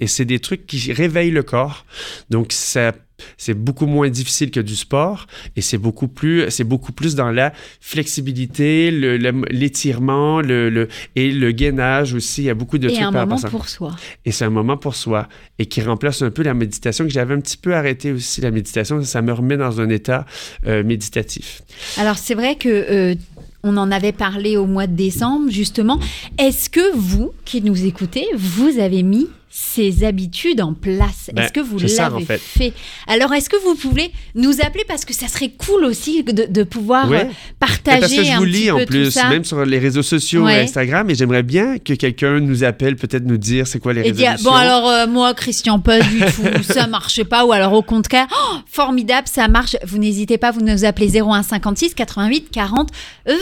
Et 0.00 0.06
c'est 0.06 0.24
des 0.24 0.38
trucs 0.38 0.66
qui 0.66 0.92
réveillent 0.92 1.30
le 1.30 1.42
corps. 1.42 1.84
Donc, 2.30 2.52
ça, 2.52 2.92
c'est 3.36 3.54
beaucoup 3.54 3.86
moins 3.86 4.08
difficile 4.10 4.50
que 4.50 4.60
du 4.60 4.76
sport 4.76 5.26
et 5.56 5.60
c'est 5.60 5.78
beaucoup 5.78 6.08
plus, 6.08 6.44
c'est 6.50 6.64
beaucoup 6.64 6.92
plus 6.92 7.14
dans 7.14 7.30
la 7.30 7.52
flexibilité, 7.80 8.90
le- 8.90 9.16
le- 9.16 9.44
l'étirement 9.50 10.40
le, 10.40 10.68
le- 10.70 10.88
et 11.16 11.30
le 11.30 11.52
gainage 11.52 12.14
aussi. 12.14 12.42
Il 12.42 12.46
y 12.46 12.50
a 12.50 12.54
beaucoup 12.54 12.78
de 12.78 12.88
Et 12.88 12.92
trucs 12.92 13.04
un 13.06 13.12
par 13.12 13.26
moment 13.26 13.40
pour 13.48 13.68
soi. 13.68 13.96
Et 14.24 14.32
c'est 14.32 14.44
un 14.44 14.50
moment 14.50 14.76
pour 14.76 14.94
soi 14.96 15.28
et 15.58 15.66
qui 15.66 15.80
remplace 15.82 16.22
un 16.22 16.30
peu 16.30 16.42
la 16.42 16.54
méditation 16.54 17.04
que 17.04 17.10
j'avais 17.10 17.34
un 17.34 17.40
petit 17.40 17.56
peu 17.56 17.74
arrêté 17.74 18.12
aussi 18.12 18.40
la 18.40 18.50
méditation. 18.50 19.02
Ça 19.04 19.22
me 19.22 19.32
remet 19.32 19.56
dans 19.56 19.80
un 19.80 19.88
état 19.88 20.26
euh, 20.66 20.82
méditatif. 20.84 21.62
Alors 21.98 22.18
c'est 22.18 22.34
vrai 22.34 22.56
que 22.56 22.68
euh, 22.68 23.14
on 23.62 23.76
en 23.76 23.90
avait 23.92 24.12
parlé 24.12 24.56
au 24.56 24.66
mois 24.66 24.86
de 24.86 24.96
décembre 24.96 25.50
justement. 25.50 25.98
Est-ce 26.38 26.68
que 26.68 26.94
vous 26.96 27.32
qui 27.44 27.62
nous 27.62 27.84
écoutez, 27.86 28.26
vous 28.36 28.78
avez 28.78 29.02
mis 29.02 29.28
ces 29.54 30.02
habitudes 30.04 30.62
en 30.62 30.72
place 30.72 31.28
Ben, 31.34 31.42
Est-ce 31.42 31.52
que 31.52 31.60
vous 31.60 31.76
l'avez 31.78 32.00
en 32.00 32.20
fait. 32.20 32.38
fait? 32.40 32.72
Alors 33.06 33.34
est-ce 33.34 33.50
que 33.50 33.62
vous 33.62 33.74
pouvez 33.74 34.10
nous 34.34 34.62
appeler 34.62 34.82
parce 34.88 35.04
que 35.04 35.12
ça 35.12 35.28
serait 35.28 35.50
cool 35.50 35.84
aussi 35.84 36.22
de, 36.22 36.46
de 36.50 36.62
pouvoir 36.62 37.10
Ouais. 37.10 37.26
euh, 37.26 37.32
partager 37.60 38.00
Parce 38.00 38.14
que 38.14 38.24
je 38.24 38.30
un 38.32 38.38
vous 38.38 38.44
lis 38.46 38.70
en 38.70 38.82
plus, 38.86 39.14
même 39.28 39.44
sur 39.44 39.62
les 39.66 39.78
réseaux 39.78 40.02
sociaux, 40.02 40.44
Ouais. 40.46 40.62
Instagram, 40.62 41.10
et 41.10 41.14
j'aimerais 41.14 41.42
bien 41.42 41.76
que 41.78 41.92
quelqu'un 41.92 42.40
nous 42.40 42.64
appelle, 42.64 42.96
peut-être 42.96 43.26
nous 43.26 43.36
dire 43.36 43.66
c'est 43.66 43.78
quoi 43.78 43.92
les 43.92 44.00
Et 44.08 44.12
dire, 44.12 44.30
résolutions. 44.30 44.50
bon 44.50 44.56
alors 44.56 44.88
euh, 44.88 45.06
moi 45.06 45.34
Christian 45.34 45.78
pas 45.80 46.00
du 46.00 46.20
tout, 46.20 46.62
ça 46.62 46.86
marche 46.86 47.22
pas 47.24 47.44
ou 47.44 47.52
alors 47.52 47.74
au 47.74 47.82
contraire, 47.82 48.28
oh, 48.32 48.56
formidable, 48.70 49.28
ça 49.28 49.48
marche. 49.48 49.76
Vous 49.84 49.98
n'hésitez 49.98 50.38
pas, 50.38 50.50
vous 50.50 50.62
nous 50.62 50.86
appelez 50.86 51.20
01 51.20 51.42
56 51.42 51.92
88 51.94 52.48
40 52.50 52.88
20. 53.26 53.34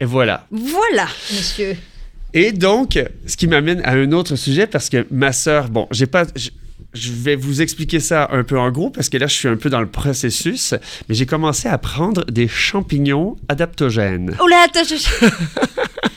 Et 0.00 0.04
voilà. 0.04 0.46
Voilà, 0.52 1.08
monsieur. 1.32 1.76
Et 2.34 2.52
donc, 2.52 2.98
ce 3.26 3.36
qui 3.36 3.46
m'amène 3.46 3.80
à 3.84 3.92
un 3.92 4.12
autre 4.12 4.36
sujet, 4.36 4.66
parce 4.66 4.88
que 4.88 5.06
ma 5.10 5.32
sœur, 5.32 5.68
bon, 5.68 5.86
j'ai 5.90 6.06
pas. 6.06 6.24
je- 6.36 6.50
je 6.92 7.12
vais 7.12 7.36
vous 7.36 7.62
expliquer 7.62 8.00
ça 8.00 8.28
un 8.32 8.42
peu 8.42 8.58
en 8.58 8.68
gros 8.72 8.90
parce 8.90 9.08
que 9.08 9.16
là, 9.16 9.28
je 9.28 9.34
suis 9.34 9.46
un 9.46 9.54
peu 9.56 9.70
dans 9.70 9.80
le 9.80 9.86
processus, 9.88 10.74
mais 11.08 11.14
j'ai 11.14 11.24
commencé 11.24 11.68
à 11.68 11.78
prendre 11.78 12.24
des 12.24 12.48
champignons 12.48 13.36
adaptogènes. 13.48 14.34
Oh 14.42 14.48
là, 14.48 14.64
attends, 14.66 14.82
je... 14.84 14.96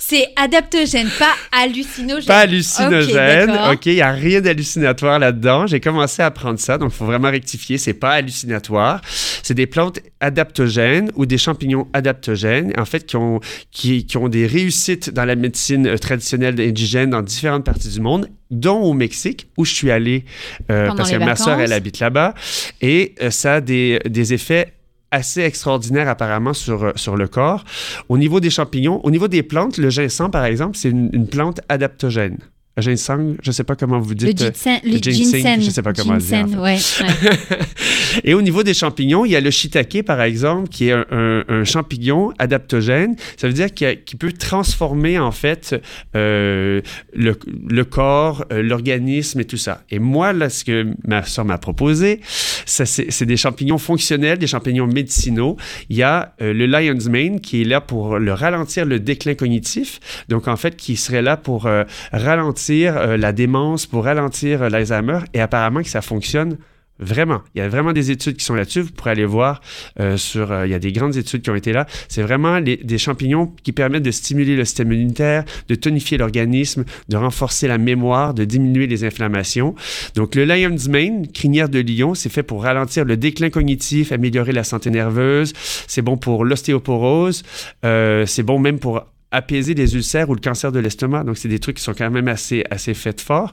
C'est 0.00 0.28
adaptogène, 0.36 1.08
pas 1.18 1.34
hallucinogène. 1.50 2.26
Pas 2.26 2.38
hallucinogène, 2.38 3.50
Ok, 3.72 3.86
il 3.86 3.94
n'y 3.94 4.00
a 4.00 4.12
rien 4.12 4.40
d'hallucinatoire 4.40 5.18
là-dedans. 5.18 5.66
J'ai 5.66 5.80
commencé 5.80 6.22
à 6.22 6.30
prendre 6.30 6.60
ça, 6.60 6.78
donc 6.78 6.92
il 6.92 6.96
faut 6.96 7.04
vraiment 7.04 7.30
rectifier, 7.30 7.78
c'est 7.78 7.94
pas 7.94 8.12
hallucinatoire. 8.12 9.00
C'est 9.42 9.54
des 9.54 9.66
plantes 9.66 9.98
adaptogènes 10.20 11.10
ou 11.16 11.26
des 11.26 11.36
champignons 11.36 11.88
adaptogènes, 11.92 12.72
en 12.78 12.84
fait, 12.84 13.06
qui 13.06 13.16
ont, 13.16 13.40
qui, 13.72 14.06
qui 14.06 14.16
ont 14.16 14.28
des 14.28 14.46
réussites 14.46 15.10
dans 15.10 15.24
la 15.24 15.34
médecine 15.34 15.88
euh, 15.88 15.98
traditionnelle 15.98 16.60
indigène 16.60 17.10
dans 17.10 17.22
différentes 17.22 17.64
parties 17.64 17.88
du 17.88 18.00
monde, 18.00 18.30
dont 18.50 18.78
au 18.78 18.94
Mexique, 18.94 19.48
où 19.56 19.64
je 19.64 19.74
suis 19.74 19.90
allé, 19.90 20.24
euh, 20.70 20.92
parce 20.96 21.10
que 21.10 21.16
ma 21.16 21.34
vacances. 21.34 21.48
elle 21.60 21.72
habite 21.72 21.98
là-bas, 21.98 22.34
et 22.80 23.14
euh, 23.20 23.30
ça 23.30 23.54
a 23.54 23.60
des, 23.60 23.98
des 24.06 24.32
effets 24.32 24.77
assez 25.10 25.42
extraordinaires 25.42 26.08
apparemment 26.08 26.52
sur, 26.52 26.84
euh, 26.84 26.92
sur 26.96 27.16
le 27.16 27.28
corps. 27.28 27.64
Au 28.08 28.18
niveau 28.18 28.40
des 28.40 28.50
champignons, 28.50 29.00
au 29.04 29.10
niveau 29.10 29.28
des 29.28 29.42
plantes, 29.42 29.78
le 29.78 29.90
ginseng, 29.90 30.30
par 30.30 30.44
exemple, 30.44 30.76
c'est 30.76 30.90
une, 30.90 31.10
une 31.12 31.26
plante 31.26 31.60
adaptogène. 31.68 32.38
Le 32.78 32.82
ginseng, 32.82 33.34
je 33.42 33.50
ne 33.50 33.52
sais 33.52 33.64
pas 33.64 33.74
comment 33.74 33.98
vous 33.98 34.10
Le 34.10 34.14
dites. 34.14 34.40
euh, 34.40 34.52
ginseng, 34.52 34.78
le 34.84 34.90
le 34.92 34.98
ginseng, 34.98 35.36
ginseng, 35.42 35.60
je 35.62 35.70
sais 35.70 35.82
pas 35.82 35.92
comment 35.92 36.14
le 36.14 36.20
dire, 36.20 36.38
en 36.38 36.46
ginseng, 36.46 36.86
fait. 36.86 37.02
ouais, 37.02 37.08
ouais. 37.50 37.58
Et 38.24 38.34
au 38.34 38.40
niveau 38.42 38.62
des 38.62 38.72
champignons, 38.74 39.24
il 39.24 39.32
y 39.32 39.36
a 39.36 39.40
le 39.40 39.50
shiitake, 39.50 40.02
par 40.04 40.22
exemple, 40.22 40.68
qui 40.68 40.88
est 40.88 40.92
un, 40.92 41.04
un- 41.10 41.44
un 41.48 41.64
champignon 41.64 42.32
adaptogène. 42.38 43.16
Ça 43.36 43.48
veut 43.48 43.52
dire 43.52 43.72
qu'il 43.74 44.18
peut 44.18 44.32
transformer, 44.32 45.18
en 45.18 45.32
fait, 45.32 45.74
euh, 46.14 46.80
le, 47.14 47.36
le 47.68 47.84
corps, 47.84 48.44
euh, 48.52 48.62
l'organisme 48.62 49.40
et 49.40 49.44
tout 49.44 49.56
ça. 49.56 49.82
Et 49.90 49.98
moi, 49.98 50.32
là, 50.32 50.48
ce 50.48 50.62
que 50.64 50.86
ma 51.06 51.24
soeur 51.24 51.44
m'a 51.44 51.58
proposé, 51.58 52.20
c'est 52.64 53.24
des 53.26 53.36
champignons 53.36 53.78
fonctionnels, 53.78 54.38
des 54.38 54.46
champignons 54.46 54.86
médicinaux. 54.86 55.56
Il 55.90 55.96
y 55.96 56.02
a 56.04 56.34
euh, 56.42 56.52
le 56.52 56.66
lion's 56.66 57.08
mane 57.08 57.40
qui 57.40 57.62
est 57.62 57.64
là 57.64 57.80
pour 57.80 58.18
le 58.18 58.32
ralentir 58.32 58.84
le 58.84 59.00
déclin 59.00 59.34
cognitif. 59.34 59.98
Donc, 60.28 60.46
en 60.48 60.56
fait, 60.56 60.76
qui 60.76 60.96
serait 60.96 61.22
là 61.22 61.36
pour 61.36 61.66
euh, 61.66 61.82
ralentir 62.12 62.67
euh, 62.70 63.16
la 63.16 63.32
démence, 63.32 63.86
pour 63.86 64.04
ralentir 64.04 64.62
euh, 64.62 64.68
l'Alzheimer. 64.68 65.20
Et 65.34 65.40
apparemment 65.40 65.82
que 65.82 65.88
ça 65.88 66.02
fonctionne 66.02 66.58
Vraiment, 67.00 67.42
il 67.54 67.58
y 67.58 67.60
a 67.60 67.68
vraiment 67.68 67.92
des 67.92 68.10
études 68.10 68.36
qui 68.38 68.44
sont 68.44 68.56
là-dessus. 68.56 68.80
Vous 68.80 68.90
pourrez 68.90 69.12
aller 69.12 69.24
voir 69.24 69.60
euh, 70.00 70.16
sur. 70.16 70.52
il 70.64 70.70
y 70.72 70.74
a 70.74 70.80
des 70.80 70.90
grandes 70.90 71.16
études 71.16 71.42
qui 71.42 71.50
ont 71.50 71.54
été 71.54 71.72
là. 71.72 71.86
C'est 72.08 72.22
vraiment 72.22 72.60
des 72.60 72.98
champignons 72.98 73.54
qui 73.62 73.70
permettent 73.70 74.02
de 74.02 74.10
stimuler 74.10 74.56
le 74.56 74.64
système 74.64 74.92
immunitaire, 74.92 75.44
de 75.68 75.76
tonifier 75.76 76.18
l'organisme, 76.18 76.84
de 77.08 77.16
renforcer 77.16 77.68
la 77.68 77.78
mémoire, 77.78 78.34
de 78.34 78.44
diminuer 78.44 78.88
les 78.88 79.04
inflammations. 79.04 79.76
Donc, 80.16 80.34
le 80.34 80.44
Lion's 80.44 80.88
Mane, 80.88 81.28
crinière 81.28 81.68
de 81.68 81.78
lion, 81.78 82.16
c'est 82.16 82.30
fait 82.30 82.42
pour 82.42 82.64
ralentir 82.64 83.04
le 83.04 83.16
déclin 83.16 83.50
cognitif, 83.50 84.10
améliorer 84.10 84.50
la 84.50 84.64
santé 84.64 84.90
nerveuse. 84.90 85.52
C'est 85.86 86.02
bon 86.02 86.16
pour 86.16 86.44
l'ostéoporose. 86.44 87.44
C'est 87.84 88.42
bon 88.42 88.58
même 88.58 88.80
pour 88.80 89.04
apaiser 89.30 89.74
les 89.74 89.94
ulcères 89.94 90.30
ou 90.30 90.34
le 90.34 90.40
cancer 90.40 90.72
de 90.72 90.78
l'estomac. 90.78 91.24
Donc, 91.24 91.36
c'est 91.38 91.48
des 91.48 91.58
trucs 91.58 91.76
qui 91.76 91.82
sont 91.82 91.94
quand 91.94 92.10
même 92.10 92.28
assez, 92.28 92.64
assez 92.70 92.94
faits 92.94 93.20
fort. 93.20 93.52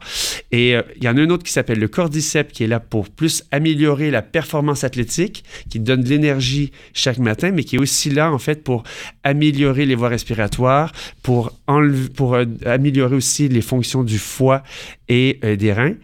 Et 0.51 0.75
euh, 0.75 0.81
il 0.95 1.03
y 1.03 1.09
en 1.09 1.17
a 1.17 1.21
un 1.21 1.29
autre 1.29 1.43
qui 1.43 1.51
s'appelle 1.51 1.79
le 1.79 1.87
cordyceps 1.87 2.51
qui 2.51 2.63
est 2.63 2.67
là 2.67 2.79
pour 2.79 3.09
plus 3.09 3.43
améliorer 3.51 4.11
la 4.11 4.21
performance 4.21 4.83
athlétique, 4.83 5.43
qui 5.69 5.79
donne 5.79 6.01
de 6.01 6.09
l'énergie 6.09 6.71
chaque 6.93 7.17
matin, 7.17 7.51
mais 7.51 7.63
qui 7.63 7.75
est 7.75 7.79
aussi 7.79 8.09
là, 8.09 8.31
en 8.31 8.37
fait, 8.37 8.63
pour 8.63 8.83
améliorer 9.23 9.85
les 9.85 9.95
voies 9.95 10.09
respiratoires, 10.09 10.91
pour, 11.21 11.51
euh, 11.69 12.45
améliorer 12.65 13.15
aussi 13.15 13.49
les 13.49 13.61
fonctions 13.61 14.03
du 14.03 14.17
foie 14.17 14.63
et 15.09 15.39
euh, 15.43 15.55
des 15.55 15.73
reins. 15.73 15.95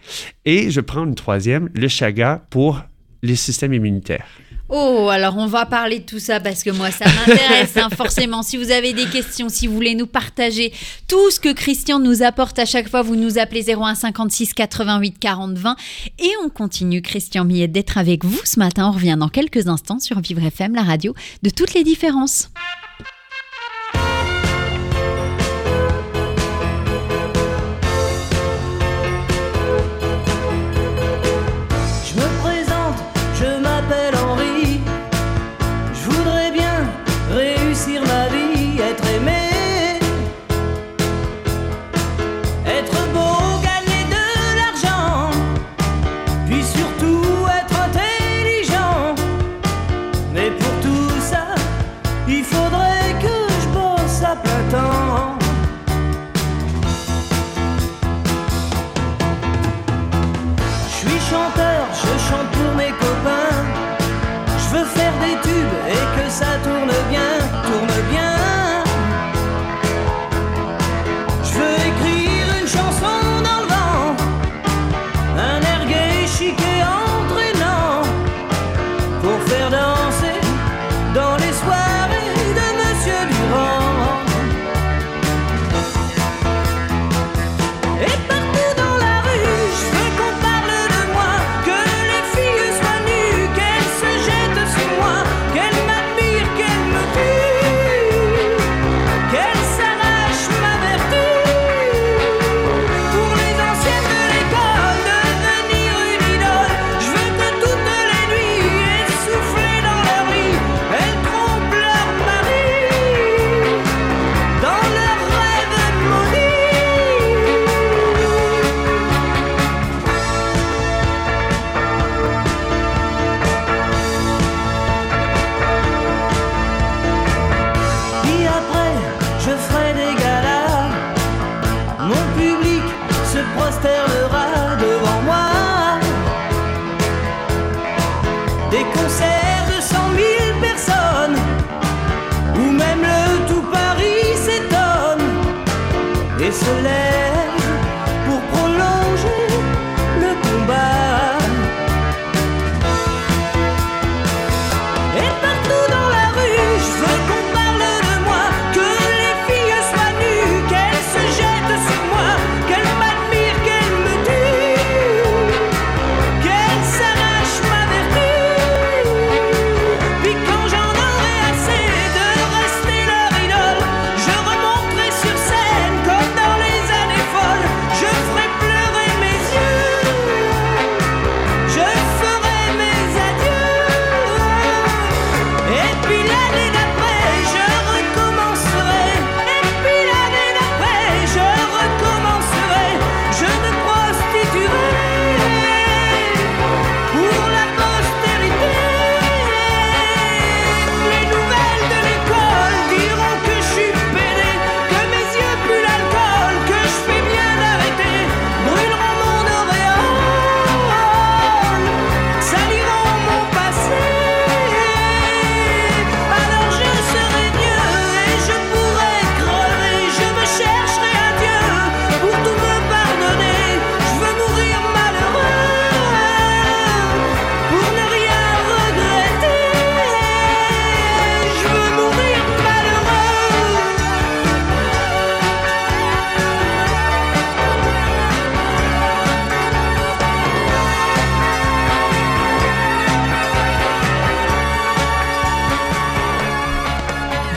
Et 0.45 0.71
je 0.71 0.81
prends 0.81 1.05
une 1.05 1.15
troisième, 1.15 1.69
le 1.73 1.87
chaga, 1.87 2.45
pour 2.49 2.81
les 3.23 3.35
systèmes 3.35 3.73
immunitaires. 3.73 4.27
Oh, 4.73 5.09
alors 5.11 5.35
on 5.37 5.47
va 5.47 5.65
parler 5.65 5.99
de 5.99 6.05
tout 6.05 6.19
ça 6.19 6.39
parce 6.39 6.63
que 6.63 6.69
moi 6.69 6.91
ça 6.91 7.03
m'intéresse 7.03 7.75
hein, 7.75 7.89
forcément. 7.97 8.41
Si 8.41 8.55
vous 8.55 8.71
avez 8.71 8.93
des 8.93 9.05
questions, 9.05 9.49
si 9.49 9.67
vous 9.67 9.73
voulez 9.73 9.95
nous 9.95 10.07
partager 10.07 10.71
tout 11.09 11.29
ce 11.29 11.41
que 11.41 11.51
Christian 11.51 11.99
nous 11.99 12.23
apporte 12.23 12.57
à 12.57 12.65
chaque 12.65 12.87
fois, 12.87 13.01
vous 13.01 13.17
nous 13.17 13.37
appelez 13.37 13.65
01 13.69 13.95
56 13.95 14.53
88 14.53 15.19
40 15.19 15.57
20 15.57 15.75
et 16.19 16.31
on 16.45 16.49
continue 16.49 17.01
Christian 17.01 17.43
Millet 17.43 17.67
d'être 17.67 17.97
avec 17.97 18.23
vous 18.23 18.39
ce 18.45 18.59
matin. 18.59 18.87
On 18.87 18.91
revient 18.93 19.17
dans 19.19 19.27
quelques 19.27 19.67
instants 19.67 19.99
sur 19.99 20.21
Vivre 20.21 20.45
FM, 20.45 20.73
la 20.73 20.83
radio 20.83 21.13
de 21.43 21.49
toutes 21.49 21.73
les 21.73 21.83
différences. 21.83 22.49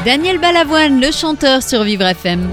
Daniel 0.05 0.39
Balavoine, 0.39 1.01
le 1.01 1.11
chanteur 1.11 1.63
sur 1.63 1.83
Vivre 1.85 2.05
FM. 2.07 2.49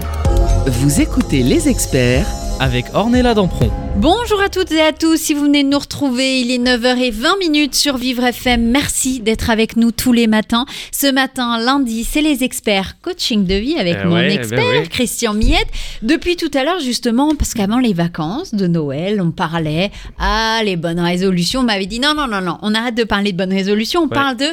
Vous 0.67 1.01
écoutez 1.01 1.43
Les 1.43 1.67
Experts 1.67 2.27
avec 2.59 2.85
Ornella 2.93 3.33
Dampron. 3.33 3.69
Bonjour 3.97 4.39
à 4.41 4.49
toutes 4.49 4.71
et 4.71 4.81
à 4.81 4.93
tous, 4.93 5.17
si 5.17 5.33
vous 5.33 5.43
venez 5.45 5.63
de 5.63 5.69
nous 5.69 5.79
retrouver, 5.79 6.39
il 6.41 6.51
est 6.51 6.57
9h20 6.59 7.39
minutes 7.39 7.75
sur 7.75 7.97
Vivre 7.97 8.23
FM. 8.23 8.63
Merci 8.71 9.19
d'être 9.19 9.49
avec 9.49 9.75
nous 9.75 9.91
tous 9.91 10.13
les 10.13 10.27
matins. 10.27 10.65
Ce 10.91 11.11
matin, 11.11 11.57
lundi, 11.59 12.03
c'est 12.03 12.21
les 12.21 12.43
experts 12.43 12.95
coaching 13.01 13.45
de 13.45 13.55
vie 13.55 13.77
avec 13.77 13.97
Eh 14.01 14.05
mon 14.07 14.13
ouais, 14.15 14.27
eh 14.31 14.35
ben 14.35 14.39
expert 14.39 14.81
oui. 14.81 14.89
Christian 14.89 15.33
Miette. 15.33 15.67
Depuis 16.03 16.35
tout 16.37 16.51
à 16.53 16.63
l'heure, 16.63 16.79
justement, 16.79 17.35
parce 17.35 17.53
qu'avant 17.53 17.79
les 17.79 17.93
vacances 17.93 18.53
de 18.53 18.67
Noël, 18.67 19.19
on 19.21 19.31
parlait 19.31 19.91
ah 20.19 20.61
les 20.63 20.77
bonnes 20.77 20.99
résolutions. 21.01 21.61
On 21.61 21.63
m'avait 21.63 21.85
dit 21.87 21.99
non 21.99 22.13
non 22.15 22.27
non 22.27 22.41
non, 22.41 22.57
on 22.61 22.73
arrête 22.75 22.95
de 22.95 23.03
parler 23.03 23.31
de 23.33 23.37
bonnes 23.37 23.53
résolutions, 23.53 24.01
on 24.01 24.07
Ouais. 24.07 24.09
parle 24.15 24.37
de 24.37 24.45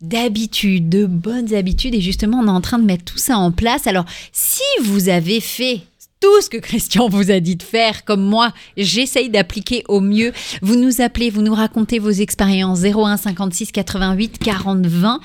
d'habitudes, 0.00 0.88
de 0.88 1.06
bonnes 1.06 1.54
habitudes 1.54 1.94
et 1.94 2.00
justement 2.00 2.38
on 2.38 2.46
est 2.46 2.50
en 2.50 2.60
train 2.60 2.78
de 2.78 2.84
mettre 2.84 3.04
tout 3.04 3.18
ça 3.18 3.36
en 3.36 3.52
place. 3.52 3.86
Alors 3.86 4.06
si 4.32 4.62
vous 4.82 5.08
avez 5.08 5.40
fait 5.40 5.82
tout 6.20 6.40
ce 6.42 6.50
que 6.50 6.58
Christian 6.58 7.08
vous 7.08 7.30
a 7.30 7.40
dit 7.40 7.56
de 7.56 7.62
faire, 7.62 8.04
comme 8.04 8.22
moi, 8.22 8.52
j'essaye 8.76 9.30
d'appliquer 9.30 9.84
au 9.88 10.00
mieux. 10.00 10.32
Vous 10.60 10.76
nous 10.76 11.00
appelez, 11.00 11.30
vous 11.30 11.40
nous 11.40 11.54
racontez 11.54 11.98
vos 11.98 12.10
expériences 12.10 12.82
01 12.82 13.16
56 13.16 13.72
88 13.72 14.38
40 14.38 14.86
20. 14.86 15.20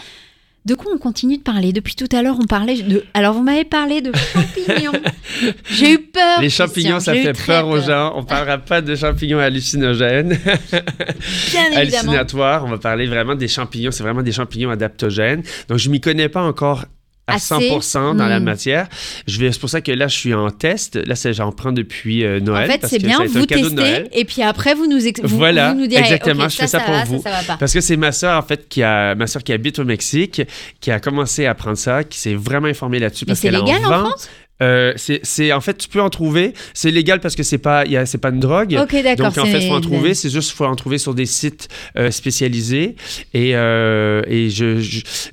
De 0.65 0.74
quoi 0.74 0.91
on 0.93 0.98
continue 0.98 1.38
de 1.38 1.43
parler 1.43 1.74
Depuis 1.74 1.93
tout 1.93 2.07
à 2.12 2.24
l'heure, 2.24 2.38
on 2.41 2.48
parlait 2.48 2.81
de. 2.81 3.03
Alors, 3.13 3.34
vous 3.34 3.43
m'avez 3.43 3.65
parlé 3.65 4.01
de 4.01 4.12
champignons. 4.13 5.00
J'ai 5.69 5.93
eu 5.93 6.00
peur. 6.00 6.41
Les 6.41 6.48
Christian, 6.48 6.65
champignons, 6.65 7.00
ça 7.00 7.13
fait 7.13 7.34
peur 7.34 7.67
aux 7.67 7.79
gens. 7.79 8.13
On 8.15 8.24
parlera 8.24 8.57
pas 8.57 8.81
de 8.81 8.95
champignons 8.95 9.38
hallucinogènes, 9.38 10.29
Bien 11.51 11.72
hallucinatoires. 11.72 12.65
On 12.65 12.69
va 12.69 12.79
parler 12.79 13.05
vraiment 13.05 13.36
des 13.36 13.48
champignons. 13.48 13.91
C'est 13.91 14.01
vraiment 14.01 14.24
des 14.24 14.31
champignons 14.31 14.72
adaptogènes. 14.72 15.43
Donc, 15.67 15.77
je 15.77 15.89
m'y 15.89 16.01
connais 16.01 16.29
pas 16.29 16.41
encore 16.41 16.86
à 17.27 17.36
Assez. 17.36 17.55
100% 17.55 18.13
dans 18.15 18.27
la 18.27 18.39
Hmm. 18.39 18.44
matière. 18.44 18.88
Je 19.27 19.39
vais, 19.39 19.51
c'est 19.51 19.60
pour 19.60 19.70
ça 19.70 19.82
que 19.82 19.91
là, 19.91 20.08
je 20.08 20.15
suis 20.15 20.34
en 20.34 20.50
test. 20.51 20.96
Là, 21.08 21.15
c'est- 21.15 21.34
j'en 21.34 21.51
prends 21.51 21.72
depuis 21.72 22.24
euh, 22.24 22.39
Noël. 22.39 22.70
En 22.70 22.74
fait, 22.74 22.88
c'est 22.88 23.00
bien, 23.01 23.20
vous 23.25 23.46
testez 23.48 24.03
et 24.12 24.25
puis 24.25 24.41
après, 24.44 24.75
vous 24.75 24.86
nous, 24.88 25.05
ex- 25.08 25.22
vous, 25.24 25.38
Voilà, 25.38 25.74
vous 25.74 25.79
nous 25.79 25.88
direz. 25.88 26.01
exactement, 26.03 26.48
je 26.50 26.55
fais 26.55 26.67
ça 26.67 26.79
pour 26.82 26.94
va, 26.94 27.03
vous. 27.05 27.22
Ça, 27.24 27.41
ça. 27.41 27.58
Parce 27.60 27.74
que 27.74 27.82
c'est 27.82 27.98
ma 27.98 28.12
soeur, 28.12 28.38
en 28.38 28.46
fait, 28.48 28.67
qui 28.70 28.84
a, 28.84 29.15
ma 29.15 29.25
soeur 29.27 29.44
qui 29.44 29.53
habite 29.53 29.79
au 29.79 29.86
Mexique, 29.86 30.41
qui 30.79 30.91
a 30.91 31.00
commencé 31.00 31.46
à 31.48 31.51
apprendre 31.51 31.77
ça, 31.77 32.03
qui 32.03 32.20
s'est 32.20 32.36
vraiment 32.36 32.67
informée 32.67 33.00
là-dessus. 33.00 33.25
Mais 33.25 33.32
parce 33.32 33.39
c'est 33.39 33.50
qu'elle 33.50 33.60
légal 33.60 33.86
en 33.86 33.89
vend. 33.89 34.05
France? 34.10 34.29
Euh, 34.63 34.94
c'est, 34.96 35.20
c'est- 35.24 35.51
en 35.51 35.60
fait, 35.60 35.77
tu 35.77 35.89
peux 35.89 36.00
en 36.01 36.10
trouver. 36.10 36.53
C'est 36.74 36.89
légal 36.91 37.20
parce 37.20 37.36
que 37.36 37.44
c'est 37.44 37.58
pas, 37.58 37.84
il 37.86 37.91
y 37.91 37.98
a- 37.98 38.05
c'est 38.05 38.20
pas 38.20 38.29
une 38.29 38.39
drogue. 38.39 38.77
Ok, 38.82 38.94
d'accord. 39.03 39.25
Donc, 39.34 39.38
en 39.39 39.46
fait, 39.46 39.60
il 39.63 39.67
faut 39.67 39.74
en 39.74 39.82
trouver. 39.82 40.13
C'est 40.13 40.29
juste 40.29 40.50
qu'il 40.50 40.55
faut 40.58 40.65
en 40.65 40.75
trouver 40.75 40.98
sur 40.98 41.13
des 41.13 41.25
sites 41.25 41.67
euh, 41.98 42.10
spécialisés. 42.12 42.96
Et, 43.34 43.55
euh, 43.55 44.22
et 44.27 44.50
je, 44.50 44.77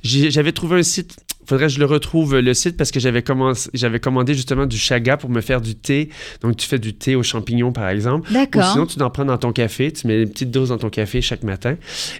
j'avais 0.03 0.51
trouvé 0.51 0.79
un 0.79 0.83
site. 0.83 1.15
Faudrait 1.45 1.67
que 1.67 1.73
je 1.73 1.79
le 1.79 1.85
retrouve, 1.85 2.37
le 2.37 2.53
site, 2.53 2.77
parce 2.77 2.91
que 2.91 2.99
j'avais, 2.99 3.21
commencé, 3.21 3.69
j'avais 3.73 3.99
commandé 3.99 4.33
justement 4.33 4.65
du 4.65 4.77
chaga 4.77 5.17
pour 5.17 5.29
me 5.29 5.41
faire 5.41 5.61
du 5.61 5.75
thé. 5.75 6.09
Donc, 6.41 6.57
tu 6.57 6.67
fais 6.67 6.79
du 6.79 6.93
thé 6.93 7.15
aux 7.15 7.23
champignons, 7.23 7.71
par 7.71 7.89
exemple. 7.89 8.29
Ou 8.29 8.33
D'accord. 8.33 8.71
sinon, 8.71 8.85
tu 8.85 9.01
en 9.01 9.09
prends 9.09 9.25
dans 9.25 9.37
ton 9.37 9.51
café. 9.51 9.91
Tu 9.91 10.07
mets 10.07 10.21
une 10.21 10.29
petite 10.29 10.51
dose 10.51 10.69
dans 10.69 10.77
ton 10.77 10.89
café 10.89 11.21
chaque 11.21 11.43
matin. 11.43 11.75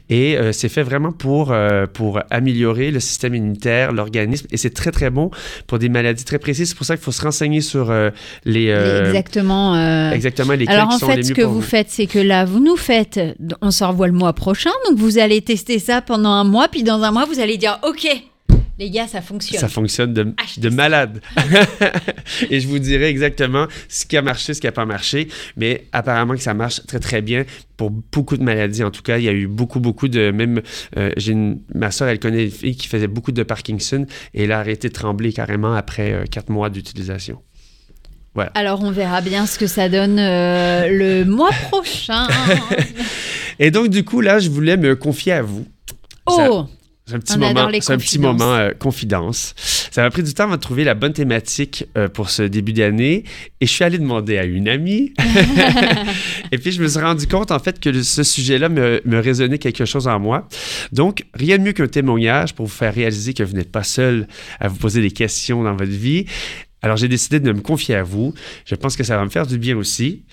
Et 0.09 0.37
euh, 0.37 0.51
c'est 0.51 0.69
fait 0.69 0.83
vraiment 0.83 1.11
pour, 1.11 1.51
euh, 1.51 1.85
pour 1.91 2.19
améliorer 2.29 2.91
le 2.91 2.99
système 2.99 3.35
immunitaire, 3.35 3.91
l'organisme. 3.91 4.47
Et 4.51 4.57
c'est 4.57 4.73
très, 4.73 4.91
très 4.91 5.09
bon 5.09 5.31
pour 5.67 5.79
des 5.79 5.89
maladies 5.89 6.25
très 6.25 6.39
précises. 6.39 6.69
C'est 6.69 6.77
pour 6.77 6.85
ça 6.85 6.95
qu'il 6.95 7.03
faut 7.03 7.11
se 7.11 7.21
renseigner 7.21 7.61
sur 7.61 7.91
euh, 7.91 8.09
les... 8.45 8.67
Exactement. 8.67 10.11
Exactement, 10.11 10.53
lesquels 10.53 10.75
Alors 10.75 10.89
qui 10.89 10.95
en 10.95 10.99
sont 10.99 11.07
fait, 11.07 11.17
les 11.17 11.23
ce 11.23 11.29
mieux 11.29 11.35
que 11.35 11.41
vous 11.41 11.61
faites, 11.61 11.89
c'est 11.89 12.07
que 12.07 12.19
là, 12.19 12.45
vous 12.45 12.59
nous 12.59 12.77
faites, 12.77 13.19
on 13.61 13.71
se 13.71 13.83
revoit 13.83 14.07
le 14.07 14.13
mois 14.13 14.33
prochain, 14.33 14.71
donc 14.87 14.97
vous 14.97 15.17
allez 15.17 15.41
tester 15.41 15.79
ça 15.79 16.01
pendant 16.01 16.31
un 16.31 16.43
mois, 16.43 16.67
puis 16.67 16.83
dans 16.83 17.01
un 17.03 17.11
mois, 17.11 17.25
vous 17.25 17.39
allez 17.39 17.57
dire, 17.57 17.79
ok, 17.83 18.07
les 18.83 18.89
gars, 18.89 19.07
ça 19.07 19.21
fonctionne. 19.21 19.61
Ça 19.61 19.69
fonctionne 19.69 20.13
de, 20.13 20.33
de 20.57 20.69
malade. 20.69 21.21
et 22.49 22.59
je 22.59 22.67
vous 22.67 22.79
dirai 22.79 23.07
exactement 23.07 23.67
ce 23.87 24.05
qui 24.05 24.17
a 24.17 24.21
marché, 24.21 24.53
ce 24.53 24.59
qui 24.59 24.67
n'a 24.67 24.73
pas 24.73 24.85
marché. 24.85 25.29
Mais 25.55 25.85
apparemment 25.93 26.33
que 26.33 26.41
ça 26.41 26.53
marche 26.53 26.85
très, 26.85 26.99
très 26.99 27.21
bien 27.21 27.45
pour 27.77 27.91
beaucoup 27.91 28.35
de 28.35 28.43
maladies. 28.43 28.83
En 28.83 28.91
tout 28.91 29.01
cas, 29.01 29.17
il 29.19 29.23
y 29.23 29.29
a 29.29 29.33
eu 29.33 29.47
beaucoup, 29.47 29.79
beaucoup 29.79 30.09
de... 30.09 30.31
Même, 30.31 30.61
euh, 30.97 31.11
j'ai 31.15 31.33
ma 31.73 31.91
soeur, 31.91 32.09
elle 32.09 32.19
connaît 32.19 32.43
une 32.45 32.51
fille 32.51 32.75
qui 32.75 32.87
faisait 32.87 33.07
beaucoup 33.07 33.31
de 33.31 33.43
Parkinson 33.43 34.05
et 34.33 34.43
elle 34.43 34.51
a 34.51 34.59
arrêté 34.59 34.89
de 34.89 34.93
trembler 34.93 35.31
carrément 35.31 35.73
après 35.73 36.11
euh, 36.11 36.25
quatre 36.29 36.49
mois 36.49 36.69
d'utilisation. 36.69 37.41
Alors 38.55 38.81
on 38.83 38.91
verra 38.91 39.21
bien 39.21 39.45
ce 39.45 39.59
que 39.59 39.67
ça 39.67 39.89
donne 39.89 40.17
euh, 40.19 40.87
le 40.89 41.23
mois 41.23 41.51
prochain. 41.69 42.27
Et 43.59 43.69
donc, 43.69 43.89
du 43.89 44.03
coup, 44.03 44.19
là, 44.21 44.39
je 44.39 44.49
voulais 44.49 44.75
me 44.75 44.95
confier 44.95 45.33
à 45.33 45.43
vous. 45.43 45.65
Ça- 46.27 46.49
oh, 46.51 46.65
C'est 47.05 47.15
un 47.15 47.19
petit 47.19 47.33
On 47.35 47.39
moment, 47.39 47.69
c'est 47.81 47.93
un 47.93 47.97
petit 47.97 48.17
moment 48.17 48.53
euh, 48.53 48.71
confidence. 48.71 49.53
Ça 49.91 50.01
m'a 50.03 50.09
pris 50.09 50.23
du 50.23 50.33
temps 50.33 50.45
avant 50.45 50.55
de 50.55 50.61
trouver 50.61 50.85
la 50.85 50.93
bonne 50.93 51.11
thématique 51.11 51.85
euh, 51.97 52.07
pour 52.07 52.29
ce 52.29 52.43
début 52.43 52.71
d'année 52.71 53.25
et 53.59 53.65
je 53.65 53.71
suis 53.71 53.83
allé 53.83 53.97
demander 53.97 54.37
à 54.37 54.45
une 54.45 54.69
amie. 54.69 55.13
et 56.53 56.57
puis 56.57 56.71
je 56.71 56.81
me 56.81 56.87
suis 56.87 57.01
rendu 57.01 57.27
compte 57.27 57.51
en 57.51 57.59
fait 57.59 57.81
que 57.81 58.01
ce 58.01 58.23
sujet-là 58.23 58.69
me, 58.69 59.01
me 59.03 59.19
résonnait 59.19 59.57
quelque 59.57 59.83
chose 59.83 60.07
en 60.07 60.17
moi. 60.17 60.47
Donc 60.93 61.25
rien 61.33 61.57
de 61.57 61.63
mieux 61.63 61.73
qu'un 61.73 61.87
témoignage 61.87 62.55
pour 62.55 62.67
vous 62.67 62.73
faire 62.73 62.93
réaliser 62.93 63.33
que 63.33 63.43
vous 63.43 63.53
n'êtes 63.53 63.71
pas 63.71 63.83
seul 63.83 64.27
à 64.61 64.69
vous 64.69 64.77
poser 64.77 65.01
des 65.01 65.11
questions 65.11 65.61
dans 65.61 65.75
votre 65.75 65.91
vie. 65.91 66.25
Alors 66.81 66.95
j'ai 66.95 67.09
décidé 67.09 67.41
de 67.41 67.51
me 67.51 67.59
confier 67.59 67.95
à 67.95 68.03
vous. 68.03 68.33
Je 68.65 68.75
pense 68.75 68.95
que 68.95 69.03
ça 69.03 69.17
va 69.17 69.25
me 69.25 69.29
faire 69.29 69.45
du 69.45 69.57
bien 69.57 69.75
aussi 69.75 70.23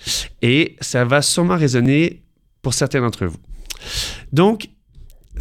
et 0.41 0.77
ça 0.79 1.03
va 1.03 1.21
sûrement 1.21 1.57
résonner 1.57 2.21
pour 2.61 2.73
certains 2.73 3.01
d'entre 3.01 3.25
vous. 3.25 3.39
Donc 4.31 4.67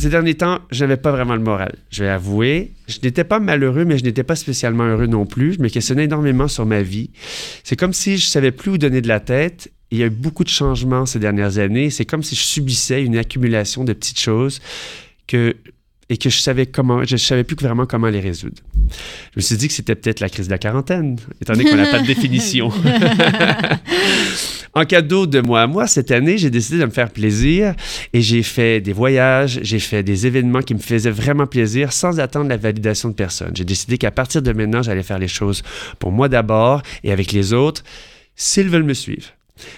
ces 0.01 0.09
derniers 0.09 0.35
temps, 0.35 0.61
je 0.71 0.85
n'avais 0.85 0.97
pas 0.97 1.13
vraiment 1.13 1.35
le 1.35 1.43
moral. 1.43 1.75
Je 1.91 2.05
vais 2.05 2.11
avouer, 2.11 2.73
je 2.89 2.99
n'étais 3.03 3.25
pas 3.25 3.39
malheureux, 3.39 3.85
mais 3.85 3.99
je 3.99 4.05
n'étais 4.05 4.23
pas 4.23 4.37
spécialement 4.37 4.85
heureux 4.85 5.07
non 5.07 5.27
plus. 5.27 5.55
Je 5.55 5.61
me 5.61 5.69
questionnais 5.69 6.05
énormément 6.05 6.49
sur 6.49 6.67
ma 6.67 6.83
vie. 6.83 7.11
C'est 7.65 7.77
comme 7.77 7.93
si 7.93 8.19
je 8.19 8.27
savais 8.27 8.51
plus 8.51 8.73
où 8.73 8.79
donner 8.79 9.01
de 9.01 9.09
la 9.09 9.21
tête. 9.21 9.71
Il 9.91 9.99
y 9.99 10.03
a 10.03 10.07
eu 10.07 10.11
beaucoup 10.11 10.45
de 10.45 10.49
changements 10.49 11.07
ces 11.07 11.19
dernières 11.19 11.59
années. 11.59 11.91
C'est 11.91 12.05
comme 12.05 12.23
si 12.23 12.35
je 12.35 12.43
subissais 12.43 13.03
une 13.03 13.17
accumulation 13.17 13.85
de 13.85 13.93
petites 13.93 14.21
choses 14.21 14.61
que 15.27 15.57
et 16.09 16.17
que 16.17 16.29
je 16.29 16.39
savais 16.41 16.67
comment, 16.67 17.05
je 17.05 17.17
savais 17.17 17.45
plus 17.45 17.55
vraiment 17.55 17.87
comment 17.87 18.09
les 18.09 18.19
résoudre. 18.19 18.57
Je 18.75 19.37
me 19.37 19.41
suis 19.41 19.57
dit 19.57 19.69
que 19.69 19.75
c'était 19.75 19.95
peut-être 19.95 20.19
la 20.19 20.29
crise 20.29 20.47
de 20.47 20.51
la 20.51 20.59
quarantaine, 20.59 21.17
étant 21.41 21.53
donné 21.53 21.71
qu'on 21.71 21.77
n'a 21.77 21.87
pas 21.87 22.01
de 22.01 22.07
définition. 22.15 22.73
en 24.75 24.85
cadeau 24.85 25.27
de 25.27 25.41
moi 25.41 25.63
à 25.63 25.67
moi, 25.67 25.87
cette 25.87 26.11
année, 26.11 26.39
j'ai 26.39 26.51
décidé 26.51 26.79
de 26.79 26.85
me 26.85 26.91
faire 26.91 27.11
plaisir 27.11 27.75
et 28.13 28.21
j'ai 28.21 28.43
fait 28.43 28.81
des 28.81 28.93
voyages, 28.93 29.61
j'ai 29.63 29.81
fait 29.81 30.03
des 30.03 30.27
événements 30.27 30.63
qui 30.63 30.75
me 30.75 30.79
faisaient 30.79 31.11
vraiment 31.11 31.47
plaisir 31.47 31.93
sans 31.93 32.21
attendre 32.21 32.49
la 32.49 32.57
validation 32.57 33.09
de 33.09 33.15
personne. 33.15 33.51
J'ai 33.55 33.65
décidé 33.65 33.99
qu'à 33.99 34.11
partir 34.11 34.43
de 34.43 34.53
maintenant, 34.53 34.83
j'allais 34.83 35.03
faire 35.03 35.19
les 35.19 35.29
choses 35.29 35.63
pour 35.99 36.13
moi 36.13 36.29
d'abord 36.29 36.83
et 37.03 37.11
avec 37.11 37.33
les 37.33 37.53
autres, 37.53 37.83
s'ils 38.37 38.69
veulent 38.69 38.85
me 38.85 38.95
suivre. 38.95 39.29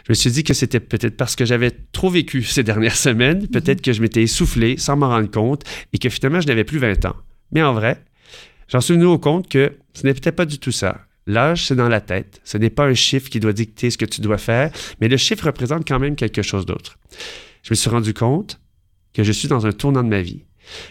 Je 0.07 0.11
me 0.11 0.15
suis 0.15 0.31
dit 0.31 0.45
que 0.45 0.55
c'était 0.55 0.79
peut-être 0.81 1.17
parce 1.17 1.37
que 1.37 1.45
j'avais 1.45 1.73
trop 1.93 2.11
vécu 2.11 2.43
ces 2.43 2.63
dernières 2.63 2.97
semaines, 2.97 3.49
peut-être 3.49 3.81
que 3.81 3.93
je 3.93 4.03
m'étais 4.03 4.23
essoufflé 4.23 4.77
sans 4.77 4.97
m'en 4.97 5.09
rendre 5.09 5.31
compte 5.31 5.63
et 5.93 5.99
que 5.99 6.09
finalement 6.09 6.41
je 6.41 6.47
n'avais 6.47 6.65
plus 6.65 6.79
20 6.79 7.05
ans. 7.07 7.17
Mais 7.51 7.63
en 7.63 7.73
vrai, 7.73 8.03
j'en 8.69 8.81
suis 8.81 8.95
venu 8.95 9.07
au 9.07 9.19
compte 9.19 9.49
que 9.49 9.73
ce 9.95 10.03
peut-être 10.03 10.37
pas 10.37 10.47
du 10.47 10.59
tout 10.59 10.73
ça. 10.73 11.01
L'âge, 11.27 11.67
c'est 11.67 11.77
dans 11.77 11.89
la 11.89 12.01
tête. 12.01 12.41
Ce 12.45 12.59
n'est 12.59 12.71
pas 12.71 12.87
un 12.87 12.95
chiffre 12.95 13.31
qui 13.31 13.41
doit 13.41 13.53
dicter 13.53 13.91
ce 13.91 13.99
que 13.99 14.05
tu 14.05 14.21
dois 14.21 14.39
faire, 14.39 14.73
mais 15.01 15.09
le 15.09 15.17
chiffre 15.17 15.47
représente 15.47 15.87
quand 15.87 15.99
même 15.99 16.17
quelque 16.17 16.43
chose 16.43 16.67
d'autre. 16.67 16.99
Je 17.63 17.71
me 17.71 17.77
suis 17.77 17.91
rendu 17.91 18.13
compte 18.13 18.61
que 19.15 19.23
je 19.23 19.33
suis 19.33 19.49
dans 19.49 19.67
un 19.67 19.73
tournant 19.73 20.03
de 20.03 20.09
ma 20.09 20.23
vie. 20.23 20.45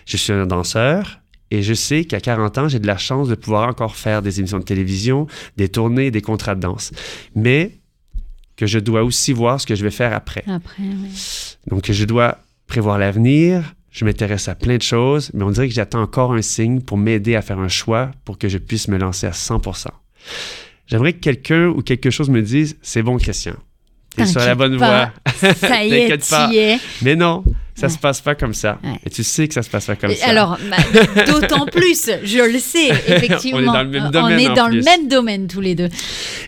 Je 0.05 0.17
suis 0.17 0.31
un 0.31 0.45
danseur 0.45 1.21
et 1.49 1.61
je 1.63 1.73
sais 1.73 2.05
qu'à 2.05 2.21
40 2.21 2.57
ans, 2.57 2.67
j'ai 2.69 2.79
de 2.79 2.87
la 2.87 2.97
chance 2.97 3.27
de 3.27 3.35
pouvoir 3.35 3.67
encore 3.67 3.97
faire 3.97 4.21
des 4.21 4.39
émissions 4.39 4.59
de 4.59 4.63
télévision, 4.63 5.27
des 5.57 5.67
tournées, 5.67 6.11
des 6.11 6.21
contrats 6.21 6.55
de 6.55 6.61
danse. 6.61 6.91
Mais 7.35 7.79
que 8.55 8.67
je 8.67 8.79
dois 8.79 9.03
aussi 9.03 9.33
voir 9.33 9.59
ce 9.59 9.65
que 9.65 9.75
je 9.75 9.83
vais 9.83 9.91
faire 9.91 10.13
après. 10.13 10.43
après, 10.47 10.83
ouais. 10.83 11.09
Donc, 11.67 11.91
je 11.91 12.05
dois 12.05 12.37
prévoir 12.67 12.97
l'avenir. 12.97 13.75
Je 13.89 14.05
m'intéresse 14.05 14.47
à 14.47 14.55
plein 14.55 14.77
de 14.77 14.81
choses, 14.81 15.31
mais 15.33 15.43
on 15.43 15.51
dirait 15.51 15.67
que 15.67 15.73
j'attends 15.73 16.01
encore 16.01 16.31
un 16.33 16.41
signe 16.41 16.79
pour 16.79 16.97
m'aider 16.97 17.35
à 17.35 17.41
faire 17.41 17.59
un 17.59 17.67
choix 17.67 18.11
pour 18.23 18.37
que 18.37 18.47
je 18.47 18.57
puisse 18.57 18.87
me 18.87 18.97
lancer 18.97 19.27
à 19.27 19.31
100%. 19.31 19.87
J'aimerais 20.87 21.13
que 21.13 21.19
quelqu'un 21.19 21.67
ou 21.67 21.81
quelque 21.81 22.09
chose 22.09 22.29
me 22.29 22.41
dise 22.41 22.77
C'est 22.81 23.01
bon, 23.03 23.17
Christian. 23.17 23.53
T'es 24.15 24.25
sur 24.25 24.41
la 24.41 24.55
bonne 24.55 24.77
pas. 24.77 25.11
voie. 25.25 25.53
ça 25.53 25.83
y 25.85 25.93
est, 25.93 26.29
pas. 26.29 26.49
t'y 26.49 26.57
es. 26.57 26.79
Mais 27.01 27.15
non, 27.15 27.45
ça 27.75 27.87
Ouais. 27.87 27.93
se 27.93 27.97
passe 27.97 28.19
pas 28.19 28.35
comme 28.35 28.53
ça. 28.53 28.77
Ouais. 28.83 28.99
Et 29.05 29.09
tu 29.09 29.23
sais 29.23 29.47
que 29.47 29.53
ça 29.53 29.63
se 29.63 29.69
passe 29.69 29.85
pas 29.85 29.95
comme 29.95 30.11
Et 30.11 30.15
ça. 30.15 30.27
Alors, 30.27 30.57
bah, 30.69 31.23
d'autant 31.27 31.65
plus, 31.65 32.09
je 32.25 32.51
le 32.51 32.59
sais, 32.59 32.89
effectivement. 32.89 33.59
On 33.59 33.63
est 33.63 33.65
dans 33.67 33.83
le 33.83 33.89
même 33.89 34.11
domaine, 34.11 34.35
On 34.35 34.37
est 34.37 34.49
en 34.49 34.53
dans 34.53 34.67
le 34.67 34.81
même 34.81 35.07
domaine 35.07 35.47
tous 35.47 35.61
les 35.61 35.75
deux. 35.75 35.87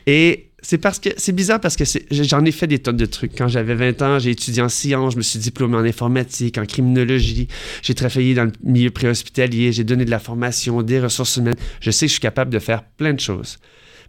Et 0.07 0.49
c'est 0.63 0.77
parce 0.77 0.97
que 0.97 1.09
c'est 1.17 1.33
bizarre 1.33 1.59
parce 1.59 1.75
que 1.75 1.83
j'en 2.09 2.43
ai 2.45 2.51
fait 2.51 2.67
des 2.67 2.79
tonnes 2.79 2.97
de 2.97 3.05
trucs. 3.05 3.35
Quand 3.37 3.49
j'avais 3.49 3.75
20 3.75 4.01
ans, 4.01 4.19
j'ai 4.19 4.31
étudié 4.31 4.63
en 4.63 4.69
sciences, 4.69 5.13
je 5.13 5.17
me 5.17 5.21
suis 5.21 5.37
diplômé 5.37 5.75
en 5.75 5.83
informatique, 5.83 6.57
en 6.57 6.65
criminologie, 6.65 7.49
j'ai 7.81 7.93
travaillé 7.93 8.33
dans 8.33 8.45
le 8.45 8.53
milieu 8.63 8.89
préhospitalier, 8.89 9.73
j'ai 9.73 9.83
donné 9.83 10.05
de 10.05 10.09
la 10.09 10.19
formation, 10.19 10.81
des 10.81 11.01
ressources 11.01 11.35
humaines. 11.35 11.57
Je 11.81 11.91
sais 11.91 12.05
que 12.05 12.09
je 12.09 12.13
suis 12.13 12.21
capable 12.21 12.49
de 12.49 12.59
faire 12.59 12.83
plein 12.83 13.13
de 13.13 13.19
choses. 13.19 13.57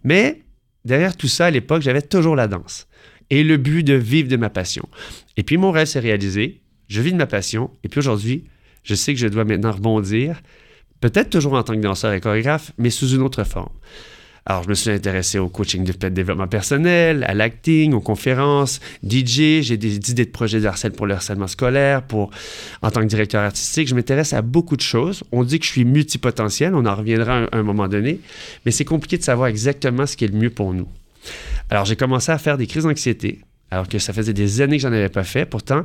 Mais 0.05 0.43
derrière 0.85 1.17
tout 1.17 1.29
ça, 1.29 1.47
à 1.47 1.51
l'époque, 1.51 1.83
j'avais 1.83 2.03
toujours 2.03 2.37
la 2.37 2.47
danse 2.47 2.87
et 3.31 3.43
le 3.43 3.57
but 3.57 3.83
de 3.83 3.95
vivre 3.95 4.29
de 4.29 4.37
ma 4.37 4.49
passion. 4.49 4.88
Et 5.37 5.43
puis 5.43 5.57
mon 5.57 5.73
rêve 5.73 5.88
s'est 5.88 6.01
réalisé, 6.01 6.61
je 6.87 7.01
vis 7.01 7.11
de 7.11 7.17
ma 7.17 7.27
passion 7.27 7.71
et 7.83 7.88
puis 7.88 7.99
aujourd'hui, 7.99 8.45
je 8.85 8.95
sais 8.95 9.12
que 9.12 9.19
je 9.19 9.27
dois 9.27 9.45
maintenant 9.45 9.73
rebondir, 9.73 10.40
peut-être 11.01 11.31
toujours 11.31 11.55
en 11.55 11.64
tant 11.64 11.75
que 11.75 11.81
danseur 11.81 12.12
et 12.12 12.21
chorégraphe, 12.21 12.73
mais 12.79 12.90
sous 12.90 13.09
une 13.09 13.23
autre 13.23 13.43
forme. 13.43 13.73
Alors, 14.47 14.63
je 14.63 14.69
me 14.69 14.75
suis 14.75 14.91
intéressé 14.91 15.39
au 15.39 15.49
coaching 15.49 15.85
de 15.85 16.09
développement 16.11 16.47
personnel, 16.47 17.25
à 17.27 17.33
l'acting, 17.33 17.95
aux 17.95 18.01
conférences, 18.01 18.79
DJ. 19.03 19.63
J'ai 19.63 19.79
des 19.79 19.97
idées 19.97 20.27
de 20.27 20.31
projets 20.31 20.61
de 20.61 20.67
harcèlement 20.67 20.97
pour 20.97 21.07
le 21.07 21.15
harcèlement 21.15 21.47
scolaire, 21.47 22.03
pour, 22.03 22.31
en 22.83 22.91
tant 22.91 23.01
que 23.01 23.07
directeur 23.07 23.43
artistique. 23.43 23.89
Je 23.89 23.95
m'intéresse 23.95 24.35
à 24.35 24.43
beaucoup 24.43 24.77
de 24.77 24.83
choses. 24.83 25.25
On 25.33 25.45
dit 25.45 25.59
que 25.59 25.65
je 25.65 25.71
suis 25.71 25.87
multipotentiel. 25.87 26.75
On 26.75 26.85
en 26.85 26.95
reviendra 26.95 27.45
à 27.45 27.57
un, 27.57 27.63
moment 27.63 27.89
donné. 27.89 28.21
Mais 28.67 28.71
c'est 28.71 28.85
compliqué 28.85 29.17
de 29.17 29.23
savoir 29.23 29.49
exactement 29.49 30.05
ce 30.05 30.15
qui 30.15 30.27
est 30.27 30.29
le 30.29 30.39
mieux 30.39 30.51
pour 30.51 30.75
nous. 30.75 30.89
Alors, 31.71 31.87
j'ai 31.87 31.97
commencé 31.97 32.31
à 32.31 32.37
faire 32.37 32.59
des 32.59 32.67
crises 32.67 32.85
d'anxiété, 32.85 33.41
alors 33.71 33.89
que 33.89 33.99
ça 33.99 34.13
faisait 34.13 34.35
des 34.35 34.61
années 34.61 34.77
que 34.77 34.83
j'en 34.83 34.93
avais 34.93 35.09
pas 35.09 35.25
fait. 35.25 35.47
Pourtant, 35.47 35.85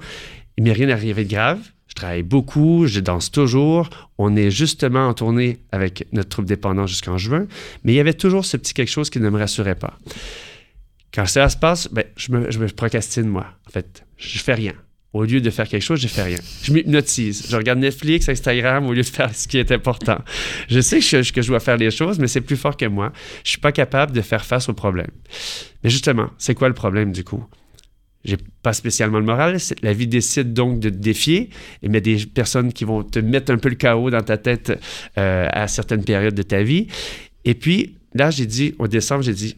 il 0.59 0.63
m'est 0.63 0.73
rien 0.73 0.89
arrivé 0.89 1.23
de 1.23 1.29
grave. 1.29 1.59
Je 1.87 1.93
travaille 1.93 2.21
beaucoup, 2.21 2.85
je 2.85 2.99
danse 2.99 3.31
toujours. 3.31 3.89
On 4.17 4.35
est 4.35 4.51
justement 4.51 5.07
en 5.07 5.13
tournée 5.13 5.59
avec 5.71 6.05
notre 6.11 6.27
troupe 6.27 6.45
dépendant 6.45 6.85
jusqu'en 6.85 7.17
juin, 7.17 7.47
mais 7.85 7.93
il 7.93 7.95
y 7.95 7.99
avait 8.01 8.13
toujours 8.13 8.43
ce 8.43 8.57
petit 8.57 8.73
quelque 8.73 8.89
chose 8.89 9.09
qui 9.09 9.21
ne 9.21 9.29
me 9.29 9.39
rassurait 9.39 9.75
pas. 9.75 9.97
Quand 11.13 11.25
ça 11.25 11.47
se 11.47 11.55
passe, 11.55 11.87
ben, 11.89 12.03
je, 12.17 12.33
me, 12.33 12.67
procrastine, 12.67 13.27
moi. 13.29 13.47
En 13.67 13.71
fait, 13.71 14.05
je 14.17 14.37
fais 14.39 14.53
rien. 14.53 14.73
Au 15.13 15.23
lieu 15.23 15.39
de 15.39 15.49
faire 15.49 15.65
quelque 15.65 15.81
chose, 15.81 16.01
je 16.01 16.09
fais 16.09 16.23
rien. 16.23 16.39
Je 16.61 16.73
m'hypnotise. 16.73 17.47
Je 17.49 17.55
regarde 17.55 17.79
Netflix, 17.79 18.27
Instagram 18.27 18.85
au 18.85 18.91
lieu 18.91 19.01
de 19.01 19.07
faire 19.07 19.33
ce 19.33 19.47
qui 19.47 19.59
est 19.59 19.71
important. 19.71 20.19
Je 20.67 20.81
sais 20.81 20.99
que 20.99 21.23
je, 21.23 21.31
que 21.31 21.41
je 21.41 21.47
dois 21.47 21.61
faire 21.61 21.77
les 21.77 21.89
choses, 21.89 22.19
mais 22.19 22.27
c'est 22.27 22.41
plus 22.41 22.57
fort 22.57 22.75
que 22.75 22.85
moi. 22.85 23.13
Je 23.45 23.51
suis 23.51 23.59
pas 23.59 23.71
capable 23.71 24.11
de 24.11 24.21
faire 24.21 24.43
face 24.43 24.67
au 24.67 24.73
problème. 24.73 25.11
Mais 25.85 25.89
justement, 25.89 26.29
c'est 26.37 26.53
quoi 26.53 26.67
le 26.67 26.75
problème 26.75 27.13
du 27.13 27.23
coup? 27.23 27.45
J'ai 28.25 28.37
pas 28.61 28.73
spécialement 28.73 29.19
le 29.19 29.25
moral. 29.25 29.57
La 29.81 29.93
vie 29.93 30.07
décide 30.07 30.53
donc 30.53 30.79
de 30.79 30.89
te 30.89 30.95
défier, 30.95 31.49
et 31.81 31.89
mais 31.89 32.01
des 32.01 32.17
personnes 32.25 32.73
qui 32.73 32.83
vont 32.83 33.03
te 33.03 33.19
mettre 33.19 33.51
un 33.51 33.57
peu 33.57 33.69
le 33.69 33.75
chaos 33.75 34.09
dans 34.09 34.21
ta 34.21 34.37
tête 34.37 34.77
euh, 35.17 35.47
à 35.51 35.67
certaines 35.67 36.03
périodes 36.03 36.35
de 36.35 36.43
ta 36.43 36.61
vie. 36.61 36.87
Et 37.45 37.53
puis 37.53 37.95
là, 38.13 38.29
j'ai 38.29 38.45
dit, 38.45 38.75
au 38.77 38.87
décembre, 38.87 39.23
j'ai 39.23 39.33
dit, 39.33 39.55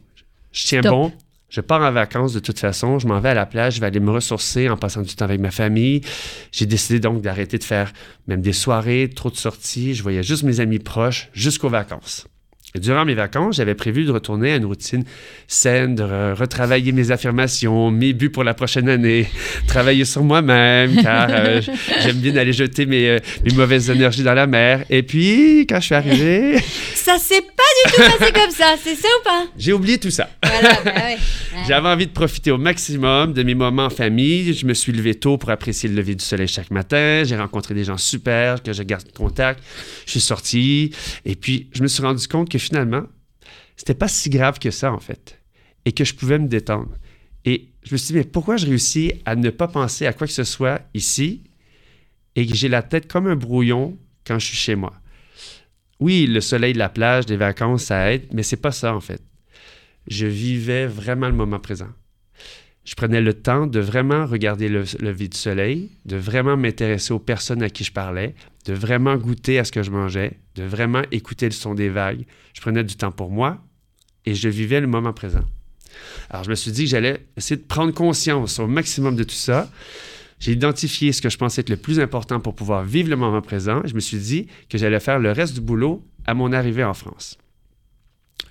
je 0.51 0.67
tiens 0.67 0.81
Stop. 0.81 0.91
bon. 0.91 1.11
Je 1.49 1.59
pars 1.59 1.81
en 1.81 1.91
vacances 1.91 2.31
de 2.31 2.39
toute 2.39 2.59
façon. 2.59 2.97
Je 2.97 3.07
m'en 3.07 3.19
vais 3.19 3.29
à 3.29 3.33
la 3.33 3.45
plage. 3.45 3.75
Je 3.75 3.81
vais 3.81 3.87
aller 3.87 3.99
me 3.99 4.11
ressourcer 4.11 4.69
en 4.69 4.77
passant 4.77 5.01
du 5.01 5.13
temps 5.13 5.25
avec 5.25 5.41
ma 5.41 5.51
famille. 5.51 5.99
J'ai 6.53 6.65
décidé 6.65 7.01
donc 7.01 7.21
d'arrêter 7.21 7.57
de 7.57 7.63
faire 7.65 7.91
même 8.27 8.41
des 8.41 8.53
soirées, 8.53 9.09
trop 9.13 9.29
de 9.29 9.35
sorties. 9.35 9.93
Je 9.93 10.01
voyais 10.01 10.23
juste 10.23 10.43
mes 10.43 10.61
amis 10.61 10.79
proches 10.79 11.29
jusqu'aux 11.33 11.67
vacances. 11.67 12.25
Durant 12.79 13.03
mes 13.03 13.15
vacances, 13.15 13.57
j'avais 13.57 13.75
prévu 13.75 14.05
de 14.05 14.11
retourner 14.11 14.53
à 14.53 14.55
une 14.55 14.65
routine 14.65 15.03
saine, 15.47 15.95
de 15.95 16.03
re- 16.03 16.33
retravailler 16.33 16.93
mes 16.93 17.11
affirmations, 17.11 17.91
mes 17.91 18.13
buts 18.13 18.29
pour 18.29 18.45
la 18.45 18.53
prochaine 18.53 18.87
année, 18.87 19.27
travailler 19.67 20.05
sur 20.05 20.23
moi-même, 20.23 21.01
car 21.03 21.27
euh, 21.31 21.61
j'aime 22.01 22.17
bien 22.17 22.35
aller 22.37 22.53
jeter 22.53 22.85
mes, 22.85 23.09
euh, 23.09 23.19
mes 23.45 23.53
mauvaises 23.53 23.89
énergies 23.89 24.23
dans 24.23 24.33
la 24.33 24.47
mer. 24.47 24.85
Et 24.89 25.03
puis, 25.03 25.65
quand 25.67 25.79
je 25.81 25.85
suis 25.87 25.95
arrivé, 25.95 26.59
Ça 26.95 27.17
s'est 27.17 27.41
pas 27.41 27.63
du 27.85 27.91
tout 27.93 28.17
passé 28.17 28.31
comme 28.33 28.51
ça, 28.51 28.75
c'est 28.81 28.95
ça 28.95 29.07
ou 29.19 29.23
pas? 29.23 29.45
J'ai 29.57 29.73
oublié 29.73 29.97
tout 29.97 30.11
ça. 30.11 30.29
Voilà, 30.43 30.81
bah 30.83 30.93
ouais. 30.95 31.17
J'avais 31.67 31.87
envie 31.87 32.07
de 32.07 32.11
profiter 32.11 32.51
au 32.51 32.57
maximum 32.57 33.33
de 33.33 33.43
mes 33.43 33.55
moments 33.55 33.85
en 33.85 33.89
famille. 33.89 34.53
Je 34.53 34.65
me 34.65 34.73
suis 34.73 34.91
levé 34.91 35.15
tôt 35.15 35.37
pour 35.37 35.49
apprécier 35.49 35.89
le 35.89 35.95
lever 35.95 36.15
du 36.15 36.23
soleil 36.23 36.47
chaque 36.47 36.71
matin. 36.71 37.23
J'ai 37.25 37.35
rencontré 37.35 37.73
des 37.73 37.83
gens 37.83 37.97
super 37.97 38.63
que 38.63 38.73
je 38.73 38.83
garde 38.83 39.11
contact. 39.13 39.63
Je 40.05 40.11
suis 40.11 40.21
sorti 40.21 40.93
et 41.25 41.35
puis 41.35 41.69
je 41.73 41.81
me 41.81 41.87
suis 41.87 42.01
rendu 42.03 42.27
compte 42.27 42.49
que 42.49 42.57
finalement, 42.57 43.03
c'était 43.75 43.93
pas 43.95 44.07
si 44.07 44.29
grave 44.29 44.59
que 44.59 44.71
ça 44.71 44.91
en 44.91 44.99
fait 44.99 45.39
et 45.85 45.91
que 45.91 46.03
je 46.03 46.13
pouvais 46.13 46.39
me 46.39 46.47
détendre. 46.47 46.91
Et 47.45 47.69
je 47.83 47.93
me 47.93 47.97
suis 47.97 48.07
dit, 48.07 48.13
mais 48.13 48.23
pourquoi 48.23 48.57
je 48.57 48.65
réussis 48.65 49.13
à 49.25 49.35
ne 49.35 49.49
pas 49.49 49.67
penser 49.67 50.05
à 50.05 50.13
quoi 50.13 50.27
que 50.27 50.33
ce 50.33 50.43
soit 50.43 50.81
ici 50.93 51.41
et 52.35 52.45
que 52.45 52.53
j'ai 52.55 52.69
la 52.69 52.83
tête 52.83 53.11
comme 53.11 53.27
un 53.27 53.35
brouillon 53.35 53.97
quand 54.25 54.37
je 54.37 54.45
suis 54.45 54.57
chez 54.57 54.75
moi? 54.75 54.93
Oui, 56.01 56.27
le 56.27 56.41
soleil 56.41 56.73
de 56.73 56.79
la 56.79 56.89
plage, 56.89 57.25
des 57.25 57.37
vacances, 57.37 57.85
ça 57.85 58.11
aide, 58.11 58.27
mais 58.33 58.43
c'est 58.43 58.57
pas 58.57 58.73
ça 58.73 58.93
en 58.93 58.99
fait 58.99 59.21
je 60.07 60.25
vivais 60.25 60.87
vraiment 60.87 61.27
le 61.27 61.35
moment 61.35 61.59
présent. 61.59 61.89
Je 62.83 62.95
prenais 62.95 63.21
le 63.21 63.33
temps 63.33 63.67
de 63.67 63.79
vraiment 63.79 64.25
regarder 64.25 64.67
le 64.67 64.83
lever 64.99 65.27
du 65.27 65.37
soleil, 65.37 65.91
de 66.05 66.17
vraiment 66.17 66.57
m'intéresser 66.57 67.13
aux 67.13 67.19
personnes 67.19 67.61
à 67.61 67.69
qui 67.69 67.83
je 67.83 67.91
parlais, 67.91 68.33
de 68.65 68.73
vraiment 68.73 69.15
goûter 69.17 69.59
à 69.59 69.63
ce 69.63 69.71
que 69.71 69.83
je 69.83 69.91
mangeais, 69.91 70.39
de 70.55 70.63
vraiment 70.63 71.03
écouter 71.11 71.45
le 71.45 71.51
son 71.51 71.75
des 71.75 71.89
vagues. 71.89 72.25
Je 72.53 72.61
prenais 72.61 72.83
du 72.83 72.95
temps 72.95 73.11
pour 73.11 73.29
moi 73.29 73.63
et 74.25 74.33
je 74.33 74.49
vivais 74.49 74.81
le 74.81 74.87
moment 74.87 75.13
présent. 75.13 75.43
Alors, 76.31 76.43
je 76.43 76.49
me 76.49 76.55
suis 76.55 76.71
dit 76.71 76.85
que 76.85 76.89
j'allais 76.89 77.27
essayer 77.37 77.57
de 77.57 77.67
prendre 77.67 77.93
conscience 77.93 78.57
au 78.57 78.65
maximum 78.65 79.15
de 79.15 79.23
tout 79.23 79.35
ça. 79.35 79.69
J'ai 80.41 80.53
identifié 80.53 81.13
ce 81.13 81.21
que 81.21 81.29
je 81.29 81.37
pensais 81.37 81.61
être 81.61 81.69
le 81.69 81.77
plus 81.77 81.99
important 81.99 82.39
pour 82.39 82.55
pouvoir 82.55 82.83
vivre 82.83 83.09
le 83.09 83.15
moment 83.15 83.41
présent. 83.41 83.83
Je 83.85 83.93
me 83.93 83.99
suis 83.99 84.17
dit 84.17 84.47
que 84.69 84.77
j'allais 84.79 84.99
faire 84.99 85.19
le 85.19 85.31
reste 85.31 85.53
du 85.53 85.61
boulot 85.61 86.03
à 86.25 86.33
mon 86.33 86.51
arrivée 86.51 86.83
en 86.83 86.95
France. 86.95 87.37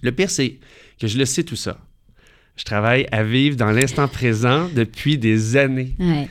Le 0.00 0.12
pire, 0.12 0.30
c'est 0.30 0.60
que 1.00 1.08
je 1.08 1.18
le 1.18 1.24
sais 1.24 1.42
tout 1.42 1.56
ça. 1.56 1.78
Je 2.56 2.62
travaille 2.62 3.08
à 3.10 3.24
vivre 3.24 3.56
dans 3.56 3.72
l'instant 3.72 4.06
présent 4.06 4.68
depuis 4.72 5.18
des 5.18 5.56
années. 5.56 5.96
Ouais. 5.98 6.28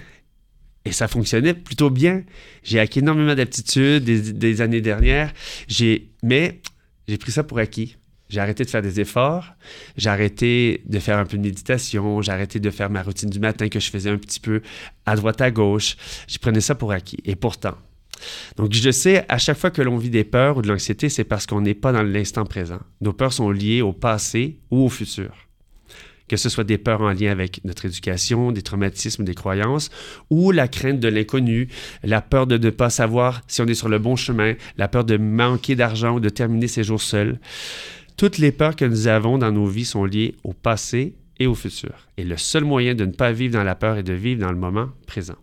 Et 0.86 0.94
ça 0.94 1.10
fonctionnait 1.10 1.54
plutôt 1.54 1.90
bien. 1.90 2.24
J'ai 2.64 2.80
acquis 2.80 3.00
énormément 3.00 3.36
d'aptitudes 3.36 4.06
des, 4.06 4.32
des 4.32 4.62
années 4.62 4.82
dernières. 4.82 5.34
J'ai, 5.68 6.10
mais 6.24 6.62
j'ai 7.10 7.18
pris 7.18 7.34
ça 7.34 7.44
pour 7.44 7.60
acquis. 7.60 7.98
J'ai 8.30 8.40
arrêté 8.40 8.64
de 8.64 8.70
faire 8.70 8.82
des 8.82 9.00
efforts. 9.00 9.54
J'ai 9.98 10.10
arrêté 10.10 10.84
de 10.86 11.00
faire 11.00 11.18
un 11.18 11.26
peu 11.26 11.38
de 11.38 11.42
méditation. 11.42 12.22
J'ai 12.22 12.32
arrêté 12.32 12.60
de 12.60 12.70
faire 12.70 12.90
ma 12.90 13.02
routine 13.02 13.30
du 13.30 13.40
matin 13.40 13.70
que 13.70 13.80
je 13.80 13.90
faisais 13.90 14.10
un 14.10 14.18
petit 14.18 14.40
peu 14.40 14.62
à 15.06 15.16
droite, 15.16 15.42
à 15.42 15.52
gauche. 15.52 15.98
Je 16.28 16.38
prenais 16.38 16.62
ça 16.62 16.76
pour 16.76 16.92
acquis. 16.92 17.18
Et 17.26 17.36
pourtant, 17.36 17.76
donc 18.58 18.74
je 18.74 18.92
sais, 18.92 19.26
à 19.30 19.38
chaque 19.38 19.58
fois 19.58 19.72
que 19.72 19.82
l'on 19.82 19.98
vit 19.98 20.10
des 20.10 20.24
peurs 20.24 20.58
ou 20.58 20.62
de 20.62 20.68
l'anxiété, 20.68 21.10
c'est 21.10 21.24
parce 21.24 21.46
qu'on 21.46 21.62
n'est 21.62 21.74
pas 21.74 21.92
dans 21.92 22.04
l'instant 22.04 22.46
présent. 22.46 22.80
Nos 23.02 23.14
peurs 23.14 23.34
sont 23.34 23.50
liées 23.50 23.82
au 23.82 23.94
passé 23.94 24.60
ou 24.72 24.86
au 24.86 24.90
futur 24.90 25.34
que 26.30 26.38
ce 26.38 26.48
soit 26.48 26.64
des 26.64 26.78
peurs 26.78 27.02
en 27.02 27.12
lien 27.12 27.32
avec 27.32 27.60
notre 27.66 27.86
éducation, 27.86 28.52
des 28.52 28.62
traumatismes, 28.62 29.24
des 29.26 29.34
croyances, 29.34 29.90
ou 30.30 30.52
la 30.52 30.68
crainte 30.68 31.00
de 31.00 31.08
l'inconnu, 31.08 31.68
la 32.04 32.22
peur 32.22 32.48
de 32.48 32.58
ne 32.58 32.70
pas 32.70 32.90
savoir 32.90 33.42
si 33.48 33.62
on 33.62 33.66
est 33.66 33.74
sur 33.74 33.90
le 33.90 34.00
bon 34.00 34.16
chemin, 34.16 34.54
la 34.78 34.88
peur 34.88 35.04
de 35.04 35.18
manquer 35.18 35.76
d'argent 35.76 36.16
ou 36.16 36.20
de 36.20 36.30
terminer 36.30 36.68
ses 36.68 36.84
jours 36.84 37.02
seuls. 37.02 37.40
Toutes 38.20 38.38
les 38.38 38.52
peurs 38.52 38.76
que 38.76 38.84
nous 38.84 39.08
avons 39.08 39.38
dans 39.38 39.50
nos 39.50 39.66
vies 39.66 39.86
sont 39.86 40.04
liées 40.04 40.36
au 40.44 40.52
passé 40.52 41.16
et 41.40 41.48
au 41.48 41.56
futur. 41.56 42.10
Et 42.18 42.26
le 42.26 42.36
seul 42.36 42.66
moyen 42.66 42.94
de 42.94 43.06
ne 43.06 43.14
pas 43.14 43.32
vivre 43.32 43.54
dans 43.54 43.64
la 43.64 43.76
peur 43.76 43.96
est 43.96 44.04
de 44.04 44.12
vivre 44.12 44.42
dans 44.42 44.52
le 44.52 44.58
moment 44.58 44.90
présent, 45.08 45.38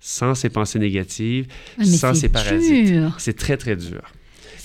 sans 0.00 0.34
ces 0.34 0.48
pensées 0.48 0.80
négatives, 0.80 1.46
mais 1.78 1.84
sans 1.84 2.14
ces 2.14 2.28
parasites. 2.28 3.00
C'est 3.18 3.36
très, 3.36 3.56
très 3.56 3.76
dur. 3.76 4.02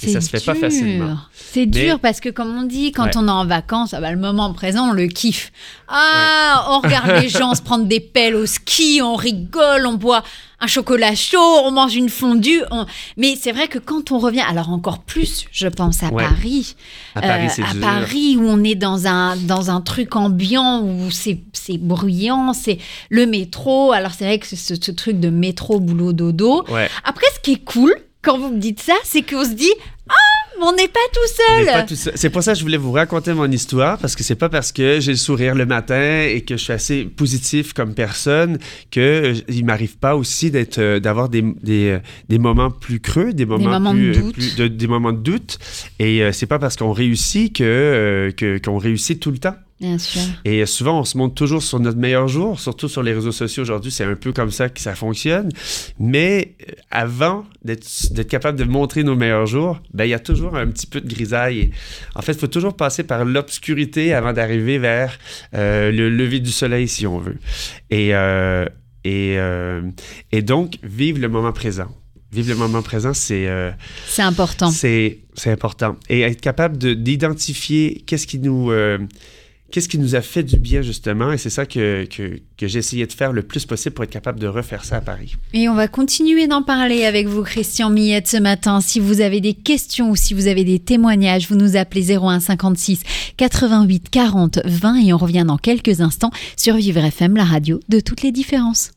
Et 0.03 0.07
C'est 0.07 0.13
ça 0.13 0.21
se 0.21 0.29
fait 0.29 0.43
pas 0.43 0.53
dur. 0.53 0.61
facilement. 0.61 1.17
C'est 1.33 1.65
dur 1.65 1.99
parce 1.99 2.19
que, 2.19 2.29
comme 2.29 2.57
on 2.57 2.63
dit, 2.63 2.91
quand 2.91 3.03
Ouais. 3.05 3.11
on 3.17 3.27
est 3.27 3.31
en 3.31 3.45
vacances, 3.45 3.93
ah 3.93 4.01
bah, 4.01 4.11
le 4.11 4.17
moment 4.17 4.51
présent, 4.53 4.89
on 4.89 4.93
le 4.93 5.07
kiffe. 5.07 5.51
Ah, 5.87 6.65
on 6.69 6.79
regarde 6.79 7.21
les 7.21 7.29
gens 7.29 7.53
se 7.53 7.61
prendre 7.61 7.85
des 7.85 7.99
pelles 7.99 8.35
au 8.35 8.45
ski, 8.45 9.01
on 9.03 9.15
rigole, 9.15 9.85
on 9.85 9.93
boit 9.93 10.23
un 10.59 10.67
chocolat 10.67 11.13
chaud, 11.15 11.37
on 11.65 11.71
mange 11.71 11.95
une 11.95 12.09
fondue. 12.09 12.61
on- 12.71 12.85
Mais 13.17 13.35
c'est 13.39 13.51
vrai 13.51 13.67
que 13.67 13.79
quand 13.79 14.11
on 14.11 14.19
revient, 14.19 14.43
alors 14.47 14.69
encore 14.69 14.99
plus, 14.99 15.45
je 15.51 15.67
pense 15.67 16.01
à 16.03 16.07
Ouais. 16.09 16.23
Paris. 16.23 16.75
À 17.15 17.21
Paris, 17.21 17.47
Euh, 17.59 17.63
à. 17.63 17.75
Paris, 17.81 18.37
où 18.37 18.47
on 18.47 18.63
est 18.63 18.75
dans 18.75 19.05
un, 19.07 19.35
dans 19.35 19.69
un 19.71 19.81
truc 19.81 20.15
ambiant, 20.15 20.81
où 20.81 21.11
c'est 21.11 21.39
c'est 21.53 21.77
bruyant, 21.77 22.53
c'est 22.53 22.79
le 23.09 23.25
métro. 23.27 23.91
Alors 23.91 24.11
c'est 24.17 24.25
vrai 24.25 24.39
que 24.39 24.47
ce, 24.47 24.55
ce 24.75 24.91
truc 24.91 25.19
de 25.19 25.29
métro, 25.29 25.79
boulot, 25.79 26.13
dodo. 26.13 26.63
Ouais. 26.69 26.89
Après, 27.03 27.25
ce 27.35 27.39
qui 27.41 27.53
est 27.53 27.63
cool, 27.63 27.93
quand 28.21 28.37
vous 28.37 28.49
me 28.51 28.59
dites 28.59 28.79
ça, 28.81 28.93
c'est 29.03 29.21
qu'on 29.21 29.43
se 29.43 29.53
dit 29.53 29.71
Ah, 30.09 30.13
mais 30.59 30.65
on 30.67 30.75
n'est 30.75 30.87
pas 30.87 30.99
tout 31.11 31.95
seul. 31.95 32.11
C'est 32.15 32.29
pour 32.29 32.43
ça 32.43 32.53
que 32.53 32.59
je 32.59 32.63
voulais 32.63 32.77
vous 32.77 32.91
raconter 32.91 33.33
mon 33.33 33.49
histoire, 33.49 33.97
parce 33.97 34.15
que 34.15 34.23
c'est 34.23 34.35
pas 34.35 34.49
parce 34.49 34.71
que 34.71 34.99
j'ai 34.99 35.11
le 35.13 35.17
sourire 35.17 35.55
le 35.55 35.65
matin 35.65 36.21
et 36.29 36.41
que 36.41 36.55
je 36.57 36.63
suis 36.63 36.73
assez 36.73 37.05
positif 37.05 37.73
comme 37.73 37.93
personne 37.95 38.59
que 38.91 38.99
euh, 38.99 39.33
il 39.49 39.65
m'arrive 39.65 39.97
pas 39.97 40.15
aussi 40.15 40.51
d'être, 40.51 40.77
euh, 40.77 40.99
d'avoir 40.99 41.29
des, 41.29 41.41
des, 41.63 41.89
euh, 41.89 41.99
des 42.29 42.37
moments 42.37 42.69
plus 42.69 42.99
creux, 42.99 43.33
des 43.33 43.45
moments, 43.45 43.71
moments 43.79 43.91
plus, 43.93 44.11
de 44.15 44.21
doute. 44.21 44.33
plus- 44.33 44.55
de- 44.55 44.67
des 44.67 44.87
moments 44.87 45.13
de 45.13 45.19
doute. 45.21 45.57
Et 45.99 46.21
c'est 46.31 46.45
pas 46.47 46.59
parce 46.59 46.75
qu'on 46.75 46.91
réussit 46.91 47.55
que, 47.55 48.31
que- 48.37 48.59
qu'on 48.59 48.77
réussit 48.77 49.19
tout 49.19 49.31
le 49.31 49.37
temps. 49.39 49.55
Bien 49.81 49.97
sûr. 49.97 50.21
Et 50.45 50.65
souvent, 50.67 50.99
on 50.99 51.03
se 51.03 51.17
montre 51.17 51.33
toujours 51.33 51.63
sur 51.63 51.79
notre 51.79 51.97
meilleur 51.97 52.27
jour, 52.27 52.59
surtout 52.59 52.87
sur 52.87 53.01
les 53.01 53.13
réseaux 53.13 53.31
sociaux 53.31 53.63
aujourd'hui, 53.63 53.91
c'est 53.91 54.03
un 54.03 54.13
peu 54.15 54.31
comme 54.31 54.51
ça 54.51 54.69
que 54.69 54.79
ça 54.79 54.93
fonctionne. 54.93 55.49
Mais 55.99 56.55
euh, 56.69 56.73
avant 56.91 57.45
d'être 57.65 58.21
capable 58.27 58.59
de 58.59 58.63
montrer 58.63 59.03
nos 59.03 59.15
meilleurs 59.15 59.47
jours, 59.47 59.81
ben, 59.93 60.05
il 60.05 60.09
y 60.11 60.13
a 60.13 60.19
toujours 60.19 60.55
un 60.55 60.67
petit 60.67 60.85
peu 60.85 61.01
de 61.01 61.07
grisaille. 61.11 61.71
En 62.13 62.21
fait, 62.21 62.33
il 62.33 62.37
faut 62.39 62.45
toujours 62.47 62.75
passer 62.75 63.03
par 63.03 63.25
l'obscurité 63.25 64.13
avant 64.13 64.33
d'arriver 64.33 64.77
vers 64.77 65.17
euh, 65.55 65.91
le 65.91 66.09
lever 66.11 66.39
du 66.39 66.51
soleil, 66.51 66.87
si 66.87 67.07
on 67.07 67.17
veut. 67.17 67.37
Et, 67.89 68.13
euh, 68.13 68.65
et, 69.03 69.35
euh, 69.39 69.81
et 70.31 70.43
donc, 70.43 70.75
vivre 70.83 71.19
le 71.19 71.27
moment 71.27 71.53
présent. 71.53 71.87
Vivre 72.31 72.49
le 72.49 72.55
moment 72.55 72.81
présent, 72.83 73.13
c'est... 73.13 73.47
euh, 73.47 73.71
C'est 74.05 74.21
important. 74.21 74.69
c'est 74.69 75.17
important. 75.47 75.97
Et 76.07 76.21
être 76.21 76.39
capable 76.39 76.77
de- 76.77 76.93
d'identifier 76.93 78.03
qu'est-ce 78.05 78.27
qui 78.27 78.37
nous... 78.37 78.71
euh, 78.71 78.99
qu'est-ce 79.71 79.89
qui 79.89 79.97
nous 79.97 80.15
a 80.15 80.21
fait 80.21 80.43
du 80.43 80.57
bien, 80.57 80.81
justement? 80.81 81.31
Et 81.31 81.37
c'est 81.37 81.49
ça 81.49 81.65
que, 81.65 82.05
que, 82.05 82.67
j'ai 82.67 82.79
essayé 82.79 83.07
de 83.07 83.11
faire 83.11 83.33
le 83.33 83.41
plus 83.41 83.65
possible 83.65 83.95
pour 83.95 84.03
être 84.03 84.11
capable 84.11 84.39
de 84.39 84.47
refaire 84.47 84.85
ça 84.85 84.97
à 84.97 85.01
Paris. 85.01 85.35
Et 85.53 85.67
on 85.67 85.73
va 85.73 85.87
continuer 85.87 86.47
d'en 86.47 86.61
parler 86.61 87.05
avec 87.05 87.27
vous, 87.27 87.43
Christian 87.43 87.89
Millette, 87.89 88.27
ce 88.27 88.37
matin. 88.37 88.81
Si 88.81 88.99
vous 88.99 89.21
avez 89.21 89.41
des 89.41 89.53
questions 89.53 90.11
ou 90.11 90.15
si 90.15 90.33
vous 90.33 90.47
avez 90.47 90.63
des 90.63 90.79
témoignages, 90.79 91.47
vous 91.49 91.55
nous 91.55 91.75
appelez 91.75 92.15
01 92.15 92.39
56 92.39 93.01
88 93.37 94.09
40 94.09 94.59
20 94.65 94.95
et 95.05 95.13
on 95.13 95.17
revient 95.17 95.45
dans 95.47 95.57
quelques 95.57 96.01
instants 96.01 96.31
sur 96.55 96.75
Vivre 96.75 97.03
FM, 97.03 97.35
la 97.35 97.45
radio 97.45 97.79
de 97.89 97.99
toutes 97.99 98.21
les 98.21 98.31
différences. 98.31 98.91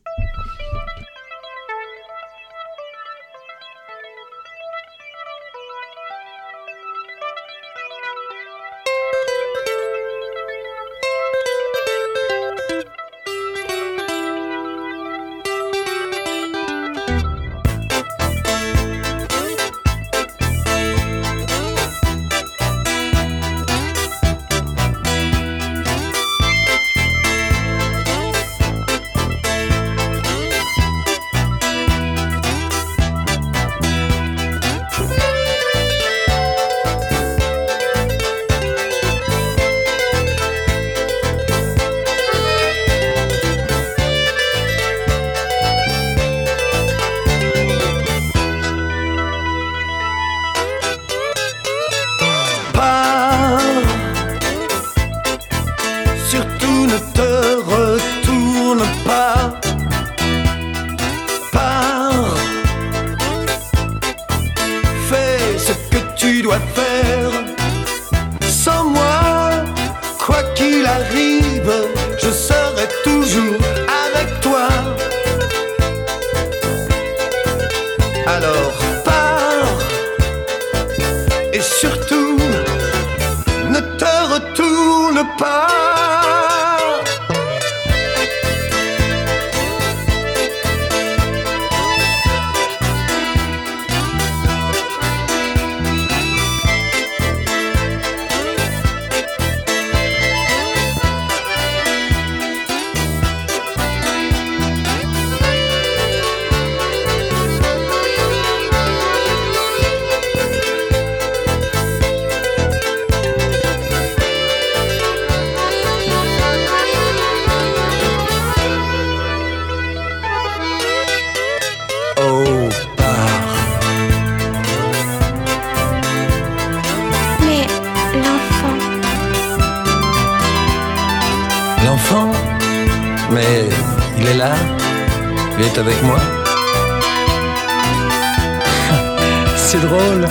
Avec 135.77 136.01
moi 136.05 136.19
C'est 139.57 139.81
drôle. 139.81 140.29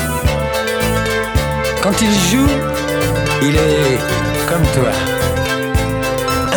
Quand 1.82 2.02
il 2.02 2.14
joue, 2.32 2.48
il 3.42 3.54
est 3.56 4.00
comme 4.48 4.64
toi. 4.74 4.94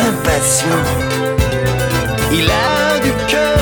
Impatient. 0.09 0.85
Il 2.33 2.49
a 2.49 3.01
du 3.01 3.11
cœur, 3.27 3.56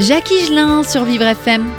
Jacques 0.00 0.30
Higelin 0.30 0.82
sur 0.82 1.04
Vivre 1.04 1.26
FM. 1.26 1.70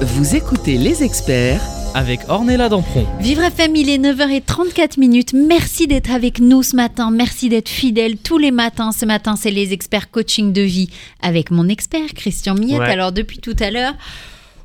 Vous 0.00 0.34
écoutez 0.34 0.76
les 0.76 1.04
experts 1.04 1.60
Avec 1.94 2.18
Ornella 2.28 2.68
Dampron. 2.68 3.06
Vivre 3.20 3.44
FM, 3.44 3.76
il 3.76 3.88
est 3.88 3.98
9h34 3.98 4.98
minutes. 4.98 5.32
Merci 5.32 5.86
d'être 5.86 6.10
avec 6.10 6.40
nous 6.40 6.64
ce 6.64 6.74
matin. 6.74 7.12
Merci 7.12 7.48
d'être 7.48 7.68
fidèle 7.68 8.16
tous 8.16 8.38
les 8.38 8.50
matins. 8.50 8.90
Ce 8.90 9.04
matin, 9.04 9.36
c'est 9.36 9.52
les 9.52 9.72
experts 9.72 10.10
coaching 10.10 10.52
de 10.52 10.62
vie 10.62 10.90
avec 11.22 11.52
mon 11.52 11.68
expert 11.68 12.12
Christian 12.16 12.56
Miette. 12.56 12.80
Ouais. 12.80 12.90
Alors, 12.90 13.12
depuis 13.12 13.38
tout 13.38 13.56
à 13.60 13.70
l'heure, 13.70 13.94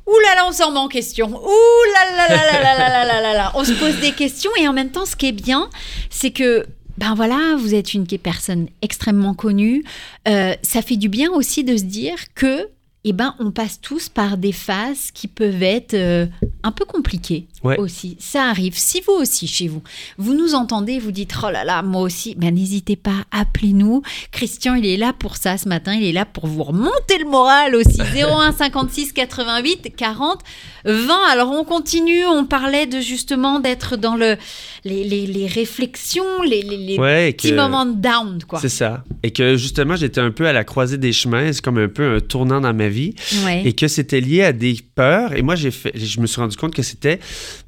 ouh 0.08 0.18
là 0.24 0.34
là, 0.34 0.46
on 0.48 0.52
s'en 0.52 0.72
met 0.72 0.78
en 0.78 0.88
question. 0.88 1.28
Ouh 1.28 1.92
là 1.94 2.16
là 2.16 2.34
là 2.34 2.44
là 2.44 2.60
là 2.60 2.78
là 2.78 2.88
là 2.88 3.04
là 3.04 3.20
là 3.20 3.32
là. 3.34 3.52
On 3.54 3.62
se 3.62 3.72
pose 3.72 4.00
des 4.00 4.10
questions 4.10 4.50
et 4.60 4.66
en 4.66 4.72
même 4.72 4.90
temps, 4.90 5.06
ce 5.06 5.14
qui 5.14 5.28
est 5.28 5.32
bien, 5.32 5.70
c'est 6.10 6.32
que 6.32 6.66
ben 6.98 7.14
voilà, 7.14 7.56
vous 7.58 7.74
êtes 7.74 7.94
une 7.94 8.06
personne 8.06 8.68
extrêmement 8.82 9.34
connue. 9.34 9.84
Euh, 10.28 10.54
ça 10.62 10.82
fait 10.82 10.96
du 10.96 11.08
bien 11.08 11.30
aussi 11.30 11.64
de 11.64 11.76
se 11.76 11.84
dire 11.84 12.16
que, 12.34 12.68
eh 13.04 13.12
ben, 13.12 13.34
on 13.38 13.50
passe 13.50 13.80
tous 13.80 14.08
par 14.08 14.36
des 14.36 14.52
phases 14.52 15.10
qui 15.12 15.28
peuvent 15.28 15.62
être 15.62 15.94
euh, 15.94 16.26
un 16.62 16.72
peu 16.72 16.84
compliqué 16.84 17.46
Ouais. 17.66 17.78
aussi. 17.78 18.16
Ça 18.20 18.44
arrive. 18.44 18.74
Si 18.76 19.00
vous 19.00 19.12
aussi, 19.14 19.46
chez 19.46 19.68
vous, 19.68 19.82
vous 20.18 20.34
nous 20.34 20.54
entendez, 20.54 20.98
vous 20.98 21.12
dites, 21.12 21.32
oh 21.44 21.50
là 21.50 21.64
là, 21.64 21.82
moi 21.82 22.02
aussi, 22.02 22.34
ben, 22.36 22.54
n'hésitez 22.54 22.96
pas, 22.96 23.24
appelez-nous. 23.30 24.02
Christian, 24.32 24.74
il 24.74 24.86
est 24.86 24.96
là 24.96 25.12
pour 25.12 25.36
ça 25.36 25.58
ce 25.58 25.68
matin. 25.68 25.94
Il 25.94 26.04
est 26.04 26.12
là 26.12 26.24
pour 26.24 26.46
vous 26.46 26.62
remonter 26.62 27.18
le 27.18 27.28
moral 27.28 27.74
aussi. 27.74 28.00
01 28.00 28.52
56 28.52 29.12
88 29.12 29.94
40 29.96 30.40
20. 30.84 31.14
Alors, 31.32 31.50
on 31.50 31.64
continue. 31.64 32.24
On 32.26 32.44
parlait 32.44 32.86
de 32.86 33.00
justement 33.00 33.60
d'être 33.60 33.96
dans 33.96 34.14
le, 34.16 34.36
les, 34.84 35.04
les, 35.04 35.26
les 35.26 35.46
réflexions, 35.46 36.42
les, 36.42 36.62
les, 36.62 36.98
Ouais, 36.98 37.32
petits 37.32 37.50
que- 37.50 37.54
moments 37.56 37.86
de 37.86 37.94
down, 38.00 38.38
quoi. 38.46 38.60
C'est 38.60 38.68
ça. 38.68 39.04
Et 39.22 39.30
que 39.32 39.56
justement, 39.56 39.96
j'étais 39.96 40.20
un 40.20 40.30
peu 40.30 40.46
à 40.46 40.52
la 40.52 40.64
croisée 40.64 40.98
des 40.98 41.12
chemins. 41.12 41.52
C'est 41.52 41.62
comme 41.62 41.78
un 41.78 41.88
peu 41.88 42.16
un 42.16 42.20
tournant 42.20 42.60
dans 42.60 42.72
ma 42.74 42.88
vie. 42.88 43.14
Ouais. 43.44 43.62
Et 43.64 43.72
que 43.72 43.88
c'était 43.88 44.20
lié 44.20 44.44
à 44.44 44.52
des 44.52 44.76
peurs. 44.94 45.32
Et 45.36 45.42
moi, 45.42 45.56
j'ai 45.56 45.70
fait, 45.70 45.92
je 45.96 46.20
me 46.20 46.26
suis 46.26 46.40
rendu 46.40 46.56
compte 46.56 46.74
que 46.74 46.82
c'était 46.82 47.18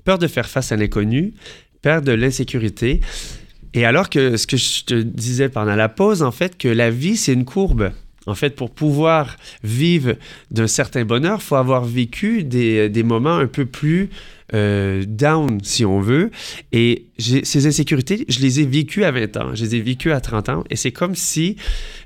peur 0.05 0.18
de 0.18 0.27
faire 0.27 0.48
face 0.48 0.72
à 0.72 0.77
l'inconnu, 0.77 1.35
peur 1.83 2.03
de 2.03 2.12
l'insécurité. 2.12 3.01
Et 3.74 3.85
alors 3.85 4.09
que 4.09 4.37
ce 4.37 4.46
que 4.46 4.57
je 4.57 4.85
te 4.85 4.94
disais 4.94 5.48
pendant 5.48 5.77
la 5.77 5.88
pause, 5.88 6.22
en 6.22 6.33
fait, 6.33 6.57
que 6.57 6.68
la 6.68 6.90
vie, 6.90 7.16
c'est 7.16 7.33
une 7.33 7.44
courbe. 7.44 7.90
En 8.27 8.35
fait, 8.35 8.57
pour 8.57 8.70
pouvoir 8.70 9.37
vivre 9.62 10.14
d'un 10.51 10.66
certain 10.66 11.05
bonheur, 11.05 11.42
faut 11.42 11.57
avoir 11.57 11.85
vécu 11.85 12.44
des, 12.44 12.88
des 12.88 13.03
moments 13.03 13.37
un 13.37 13.46
peu 13.46 13.64
plus 13.64 14.11
euh, 14.55 15.05
down, 15.07 15.61
si 15.63 15.85
on 15.85 16.01
veut. 16.01 16.31
Et 16.73 17.07
ces 17.19 17.67
insécurités, 17.67 18.25
je 18.29 18.41
les 18.41 18.61
ai 18.61 18.67
vécues 18.67 19.05
à 19.05 19.11
20 19.11 19.37
ans, 19.37 19.55
je 19.55 19.65
les 19.65 19.77
ai 19.77 19.81
vécues 19.81 20.13
à 20.13 20.21
30 20.21 20.49
ans. 20.49 20.65
Et 20.71 20.77
c'est 20.77 20.93
comme 20.93 21.15
si 21.15 21.57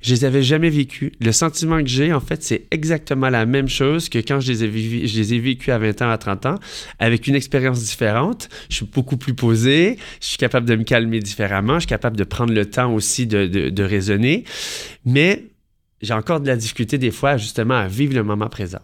je 0.01 0.15
les 0.15 0.25
avais 0.25 0.43
jamais 0.43 0.71
vécues. 0.71 1.13
Le 1.21 1.33
sentiment 1.33 1.81
que 1.83 1.89
j'ai, 1.89 2.13
en 2.13 2.21
fait, 2.21 2.43
c'est 2.43 2.67
exactement 2.71 3.29
la 3.29 3.47
même 3.47 3.69
chose 3.69 4.09
que 4.09 4.19
quand 4.19 4.41
je 4.41 4.53
les 4.53 4.65
ai, 4.65 4.69
les 4.69 5.35
ai 5.35 5.39
vécues 5.39 5.71
à 5.71 5.79
20 5.79 6.03
ans, 6.03 6.11
à 6.11 6.19
30 6.19 6.47
ans, 6.47 6.59
avec 6.99 7.27
une 7.27 7.35
expérience 7.35 7.83
différente. 7.83 8.49
Je 8.71 8.77
suis 8.77 8.87
beaucoup 8.87 9.17
plus 9.17 9.35
posé, 9.35 9.99
je 10.21 10.27
suis 10.27 10.39
capable 10.39 10.69
de 10.69 10.77
me 10.77 10.85
calmer 10.85 11.21
différemment, 11.21 11.75
je 11.75 11.81
suis 11.81 11.89
capable 11.89 12.17
de 12.17 12.25
prendre 12.25 12.53
le 12.53 12.67
temps 12.67 12.93
aussi 12.93 13.27
de 13.27 13.83
raisonner. 13.83 14.45
Mais 15.05 15.45
j'ai 16.03 16.15
encore 16.15 16.41
de 16.41 16.49
la 16.49 16.57
difficulté 16.57 16.99
des 16.99 17.13
fois, 17.13 17.37
justement, 17.37 17.75
à 17.75 17.87
vivre 17.87 18.15
le 18.15 18.25
moment 18.25 18.49
présent. 18.49 18.81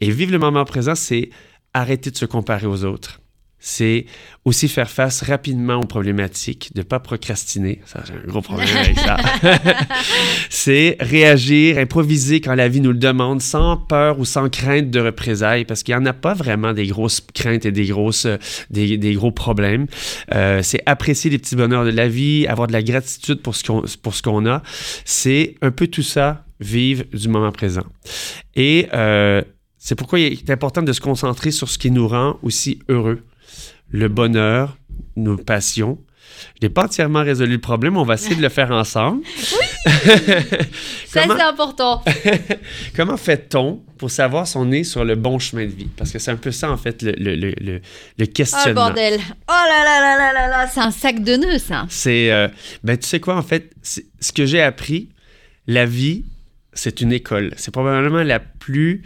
Et 0.00 0.10
vivre 0.10 0.32
le 0.32 0.38
moment 0.38 0.64
présent, 0.64 0.94
c'est 0.94 1.30
arrêter 1.74 2.10
de 2.10 2.16
se 2.16 2.24
comparer 2.24 2.66
aux 2.66 2.84
autres. 2.84 3.20
C'est 3.66 4.04
aussi 4.44 4.68
faire 4.68 4.90
face 4.90 5.22
rapidement 5.22 5.76
aux 5.76 5.86
problématiques, 5.86 6.70
de 6.74 6.80
ne 6.80 6.84
pas 6.84 7.00
procrastiner. 7.00 7.80
Ça, 7.86 8.02
j'ai 8.06 8.12
un 8.12 8.26
gros 8.26 8.42
problème 8.42 8.68
avec 8.76 8.98
ça. 8.98 9.16
c'est 10.50 10.98
réagir, 11.00 11.78
improviser 11.78 12.42
quand 12.42 12.54
la 12.54 12.68
vie 12.68 12.82
nous 12.82 12.92
le 12.92 12.98
demande, 12.98 13.40
sans 13.40 13.78
peur 13.78 14.18
ou 14.18 14.26
sans 14.26 14.50
crainte 14.50 14.90
de 14.90 15.00
représailles, 15.00 15.64
parce 15.64 15.82
qu'il 15.82 15.94
n'y 15.94 16.02
en 16.02 16.04
a 16.04 16.12
pas 16.12 16.34
vraiment 16.34 16.74
des 16.74 16.86
grosses 16.86 17.22
craintes 17.32 17.64
et 17.64 17.72
des, 17.72 17.86
grosses, 17.86 18.26
euh, 18.26 18.36
des, 18.68 18.98
des 18.98 19.14
gros 19.14 19.32
problèmes. 19.32 19.86
Euh, 20.34 20.60
c'est 20.62 20.82
apprécier 20.84 21.30
les 21.30 21.38
petits 21.38 21.56
bonheurs 21.56 21.86
de 21.86 21.90
la 21.90 22.06
vie, 22.06 22.46
avoir 22.46 22.68
de 22.68 22.74
la 22.74 22.82
gratitude 22.82 23.40
pour 23.40 23.56
ce 23.56 23.64
qu'on, 23.64 23.82
pour 24.02 24.14
ce 24.14 24.20
qu'on 24.20 24.44
a. 24.44 24.62
C'est 25.06 25.54
un 25.62 25.70
peu 25.70 25.86
tout 25.86 26.02
ça, 26.02 26.44
vivre 26.60 27.04
du 27.14 27.28
moment 27.28 27.50
présent. 27.50 27.84
Et 28.56 28.88
euh, 28.92 29.40
c'est 29.86 29.94
pourquoi 29.96 30.18
il 30.18 30.32
est 30.32 30.48
important 30.50 30.80
de 30.80 30.92
se 30.94 31.00
concentrer 31.02 31.50
sur 31.50 31.68
ce 31.68 31.76
qui 31.76 31.90
nous 31.90 32.08
rend 32.08 32.38
aussi 32.42 32.78
heureux. 32.88 33.22
Le 33.90 34.08
bonheur, 34.08 34.78
nos 35.14 35.36
passions. 35.36 35.98
Je 36.60 36.66
n'ai 36.66 36.70
pas 36.72 36.84
entièrement 36.84 37.22
résolu 37.22 37.52
le 37.52 37.60
problème, 37.60 37.98
on 37.98 38.02
va 38.02 38.14
essayer 38.14 38.34
de 38.34 38.40
le 38.40 38.48
faire 38.48 38.70
ensemble. 38.70 39.22
Ça, 41.06 41.22
comment- 41.22 41.36
c'est 41.36 41.42
important. 41.42 42.02
Comment 42.96 43.16
fait-on 43.18 43.82
pour 43.98 44.10
savoir 44.10 44.46
si 44.46 44.56
on 44.56 44.72
est 44.72 44.84
sur 44.84 45.04
le 45.04 45.14
bon 45.14 45.38
chemin 45.38 45.66
de 45.66 45.70
vie? 45.72 45.88
Parce 45.96 46.10
que 46.10 46.18
c'est 46.18 46.30
un 46.30 46.36
peu 46.36 46.50
ça, 46.50 46.70
en 46.70 46.76
fait, 46.78 47.02
le, 47.02 47.12
le, 47.12 47.36
le, 47.36 47.54
le- 47.60 47.80
Oh, 48.20 48.24
questionnement. 48.34 48.86
bordel. 48.86 49.20
Oh 49.48 49.52
là 49.52 49.84
là 49.84 50.00
là 50.00 50.16
là 50.18 50.32
là 50.32 50.48
là. 50.48 50.66
C'est 50.66 50.80
un 50.80 50.90
sac 50.90 51.22
de 51.22 51.36
nœuds, 51.36 51.58
ça. 51.58 51.86
C'est, 51.90 52.32
euh, 52.32 52.48
ben, 52.82 52.96
tu 52.96 53.06
sais 53.06 53.20
quoi, 53.20 53.36
en 53.36 53.42
fait, 53.42 53.70
ce 53.82 54.32
que 54.32 54.46
j'ai 54.46 54.62
appris, 54.62 55.10
la 55.66 55.84
vie, 55.86 56.24
c'est 56.72 57.00
une 57.02 57.12
école. 57.12 57.52
C'est 57.56 57.70
probablement 57.70 58.22
la 58.22 58.40
plus 58.40 59.02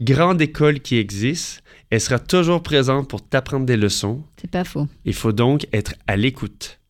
grande 0.00 0.40
école 0.40 0.80
qui 0.80 0.96
existe. 0.96 1.62
Elle 1.90 2.00
sera 2.00 2.18
toujours 2.18 2.62
présente 2.62 3.08
pour 3.08 3.26
t'apprendre 3.26 3.66
des 3.66 3.76
leçons. 3.76 4.24
C'est 4.40 4.50
pas 4.50 4.64
faux. 4.64 4.88
Il 5.04 5.14
faut 5.14 5.32
donc 5.32 5.66
être 5.72 5.94
à 6.06 6.16
l'écoute. 6.16 6.80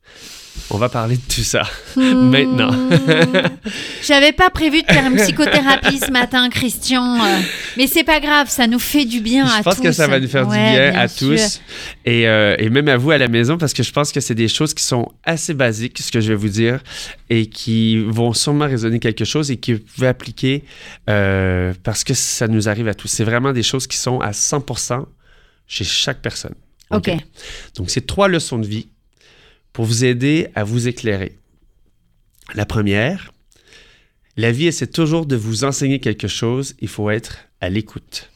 On 0.70 0.78
va 0.78 0.88
parler 0.88 1.16
de 1.16 1.22
tout 1.22 1.42
ça 1.44 1.62
maintenant. 1.96 2.70
J'avais 4.06 4.32
pas 4.32 4.50
prévu 4.50 4.82
de 4.82 4.86
faire 4.92 5.06
une 5.06 5.16
psychothérapie 5.16 5.98
ce 5.98 6.10
matin, 6.10 6.48
Christian. 6.50 7.16
euh, 7.24 7.38
mais 7.76 7.86
c'est 7.86 8.04
pas 8.04 8.20
grave, 8.20 8.48
ça 8.48 8.66
nous 8.66 8.78
fait 8.78 9.04
du 9.04 9.20
bien 9.20 9.46
à 9.46 9.58
Je 9.58 9.62
pense 9.62 9.76
tous. 9.76 9.82
que 9.82 9.92
ça 9.92 10.06
va 10.06 10.18
nous 10.18 10.28
faire 10.28 10.46
Ouais, 10.48 10.56
du 10.56 10.92
bien 10.92 11.00
à 11.00 11.08
sûr. 11.08 11.28
tous 11.28 11.60
et, 12.04 12.26
euh, 12.28 12.56
et 12.58 12.68
même 12.70 12.88
à 12.88 12.96
vous 12.96 13.10
à 13.10 13.18
la 13.18 13.28
maison 13.28 13.58
parce 13.58 13.72
que 13.74 13.82
je 13.82 13.92
pense 13.92 14.12
que 14.12 14.20
c'est 14.20 14.34
des 14.34 14.48
choses 14.48 14.74
qui 14.74 14.82
sont 14.84 15.08
assez 15.24 15.54
basiques, 15.54 15.98
ce 15.98 16.10
que 16.10 16.20
je 16.20 16.28
vais 16.28 16.34
vous 16.34 16.48
dire, 16.48 16.80
et 17.30 17.46
qui 17.46 17.98
vont 18.04 18.32
sûrement 18.32 18.66
résonner 18.66 18.98
quelque 18.98 19.24
chose 19.24 19.50
et 19.50 19.56
que 19.56 19.72
vous 19.72 19.78
pouvez 19.94 20.08
appliquer 20.08 20.64
euh, 21.08 21.72
parce 21.84 22.02
que 22.04 22.14
ça 22.14 22.48
nous 22.48 22.68
arrive 22.68 22.88
à 22.88 22.94
tous. 22.94 23.08
C'est 23.08 23.24
vraiment 23.24 23.52
des 23.52 23.62
choses 23.62 23.86
qui 23.86 23.96
sont 23.96 24.20
à 24.20 24.32
100% 24.32 25.04
chez 25.68 25.84
chaque 25.84 26.20
personne. 26.22 26.54
Ok. 26.90 27.10
Donc, 27.76 27.90
c'est 27.90 28.06
trois 28.06 28.28
leçons 28.28 28.58
de 28.58 28.66
vie 28.66 28.88
pour 29.76 29.84
vous 29.84 30.06
aider 30.06 30.48
à 30.54 30.64
vous 30.64 30.88
éclairer. 30.88 31.36
La 32.54 32.64
première, 32.64 33.30
la 34.38 34.50
vie 34.50 34.64
essaie 34.68 34.86
toujours 34.86 35.26
de 35.26 35.36
vous 35.36 35.64
enseigner 35.64 35.98
quelque 36.00 36.28
chose, 36.28 36.74
il 36.80 36.88
faut 36.88 37.10
être 37.10 37.40
à 37.60 37.68
l'écoute. 37.68 38.30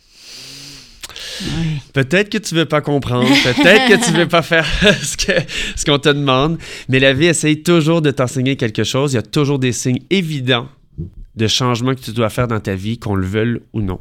Peut-être 1.94 2.28
que 2.28 2.36
tu 2.36 2.54
veux 2.54 2.66
pas 2.66 2.82
comprendre, 2.82 3.26
peut-être 3.42 3.88
que 3.88 4.04
tu 4.04 4.12
veux 4.12 4.28
pas 4.28 4.42
faire 4.42 4.66
ce 5.02 5.16
que- 5.16 5.40
ce 5.76 5.86
qu'on 5.86 5.98
te 5.98 6.10
demande, 6.10 6.58
mais 6.90 7.00
la 7.00 7.14
vie 7.14 7.24
essaye 7.24 7.62
toujours 7.62 8.02
de 8.02 8.10
t'enseigner 8.10 8.56
quelque 8.56 8.84
chose. 8.84 9.14
Il 9.14 9.16
y 9.16 9.18
a 9.18 9.22
toujours 9.22 9.58
des 9.58 9.72
signes 9.72 10.02
évidents 10.10 10.68
de 11.36 11.46
changement 11.46 11.94
que 11.94 12.00
tu 12.02 12.12
dois 12.12 12.28
faire 12.28 12.48
dans 12.48 12.60
ta 12.60 12.74
vie, 12.74 12.98
qu'on 12.98 13.14
le 13.14 13.26
veuille 13.26 13.60
ou 13.72 13.80
non. 13.80 13.98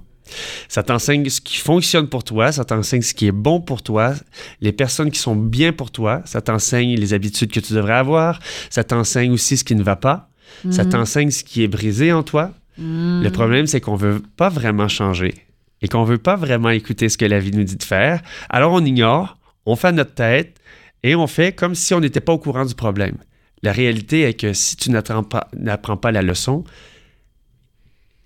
Ça 0.68 0.84
t'enseigne 0.84 1.28
ce 1.30 1.42
qui 1.42 1.58
fonctionne 1.58 2.08
pour 2.08 2.24
toi, 2.24 2.52
ça 2.52 2.66
t'enseigne 2.66 3.02
ce 3.02 3.14
qui 3.14 3.28
est 3.28 3.32
bon 3.32 3.62
pour 3.62 3.82
toi, 3.82 4.14
les 4.62 4.72
personnes 4.72 5.12
qui 5.12 5.20
sont 5.20 5.36
bien 5.36 5.74
pour 5.74 5.92
toi, 5.92 6.22
ça 6.26 6.42
t'enseigne 6.42 6.96
les 6.96 7.14
habitudes 7.14 7.52
que 7.52 7.60
tu 7.60 7.74
devrais 7.74 7.94
avoir, 7.96 8.40
ça 8.70 8.84
t'enseigne 8.84 9.32
aussi 9.32 9.58
ce 9.58 9.64
qui 9.64 9.76
ne 9.76 9.84
va 9.84 9.96
pas, 9.96 10.30
ça 10.72 10.84
Mhm. 10.84 10.90
t'enseigne 10.90 11.32
ce 11.32 11.44
qui 11.44 11.64
est 11.64 11.68
brisé 11.68 12.12
en 12.12 12.24
toi. 12.24 12.52
Mhm. 12.78 13.22
Le 13.24 13.30
problème, 13.32 13.68
c'est 13.68 13.82
qu'on 13.82 13.96
veut 13.96 14.22
pas 14.38 14.50
vraiment 14.50 14.88
changer 14.88 15.34
et 15.82 15.88
qu'on 15.88 16.04
veut 16.04 16.18
pas 16.18 16.36
vraiment 16.36 16.70
écouter 16.70 17.10
ce 17.10 17.18
que 17.18 17.26
la 17.26 17.40
vie 17.40 17.52
nous 17.52 17.64
dit 17.64 17.76
de 17.78 17.84
faire. 17.84 18.22
Alors 18.50 18.74
on 18.74 18.84
ignore, 18.84 19.38
on 19.66 19.76
fait 19.76 19.88
à 19.88 19.92
notre 19.92 20.14
tête 20.14 20.58
et 21.04 21.16
on 21.16 21.28
fait 21.28 21.54
comme 21.54 21.76
si 21.76 21.94
on 21.94 22.00
n'était 22.02 22.20
pas 22.20 22.34
au 22.34 22.38
courant 22.38 22.66
du 22.66 22.76
problème. 22.76 23.18
La 23.64 23.72
réalité 23.74 24.22
est 24.24 24.34
que 24.36 24.54
si 24.54 24.76
tu 24.78 24.90
n'apprends 24.92 25.24
pas, 25.24 25.48
n'apprends 25.56 25.98
pas 25.98 26.12
la 26.12 26.22
leçon, 26.22 26.64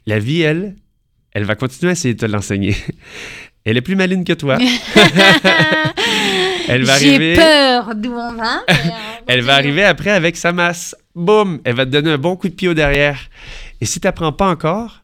la 0.06 0.20
vie, 0.20 0.42
elle, 0.42 0.76
elle 1.34 1.46
va 1.46 1.56
continuer 1.56 1.90
à 1.90 1.94
essayer 1.94 2.14
de 2.14 2.20
te 2.20 2.26
l'enseigner. 2.26 2.76
Elle 3.66 3.78
est 3.78 3.82
plus 3.82 3.96
maline 3.96 4.26
que 4.26 4.34
toi. 4.34 4.58
elle 6.68 6.84
va 6.84 7.00
J'ai 7.00 7.16
arriver. 7.16 7.36
peur 7.36 7.96
d'où 7.96 8.12
on 8.12 8.34
va. 8.34 8.62
Elle 9.28 9.42
va 9.42 9.56
arriver 9.56 9.86
après 9.86 10.12
avec 10.12 10.36
sa 10.36 10.52
masse. 10.52 10.96
Boum! 11.16 11.62
Elle 11.64 11.76
va 11.76 11.86
te 11.86 11.92
donner 11.92 12.12
un 12.12 12.18
bon 12.18 12.36
coup 12.36 12.50
de 12.50 12.54
pied 12.54 12.68
au 12.68 12.74
derrière. 12.74 13.18
Et 13.80 13.86
si 13.86 14.02
tu 14.02 14.08
n'apprends 14.08 14.34
pas 14.34 14.50
encore, 14.50 15.04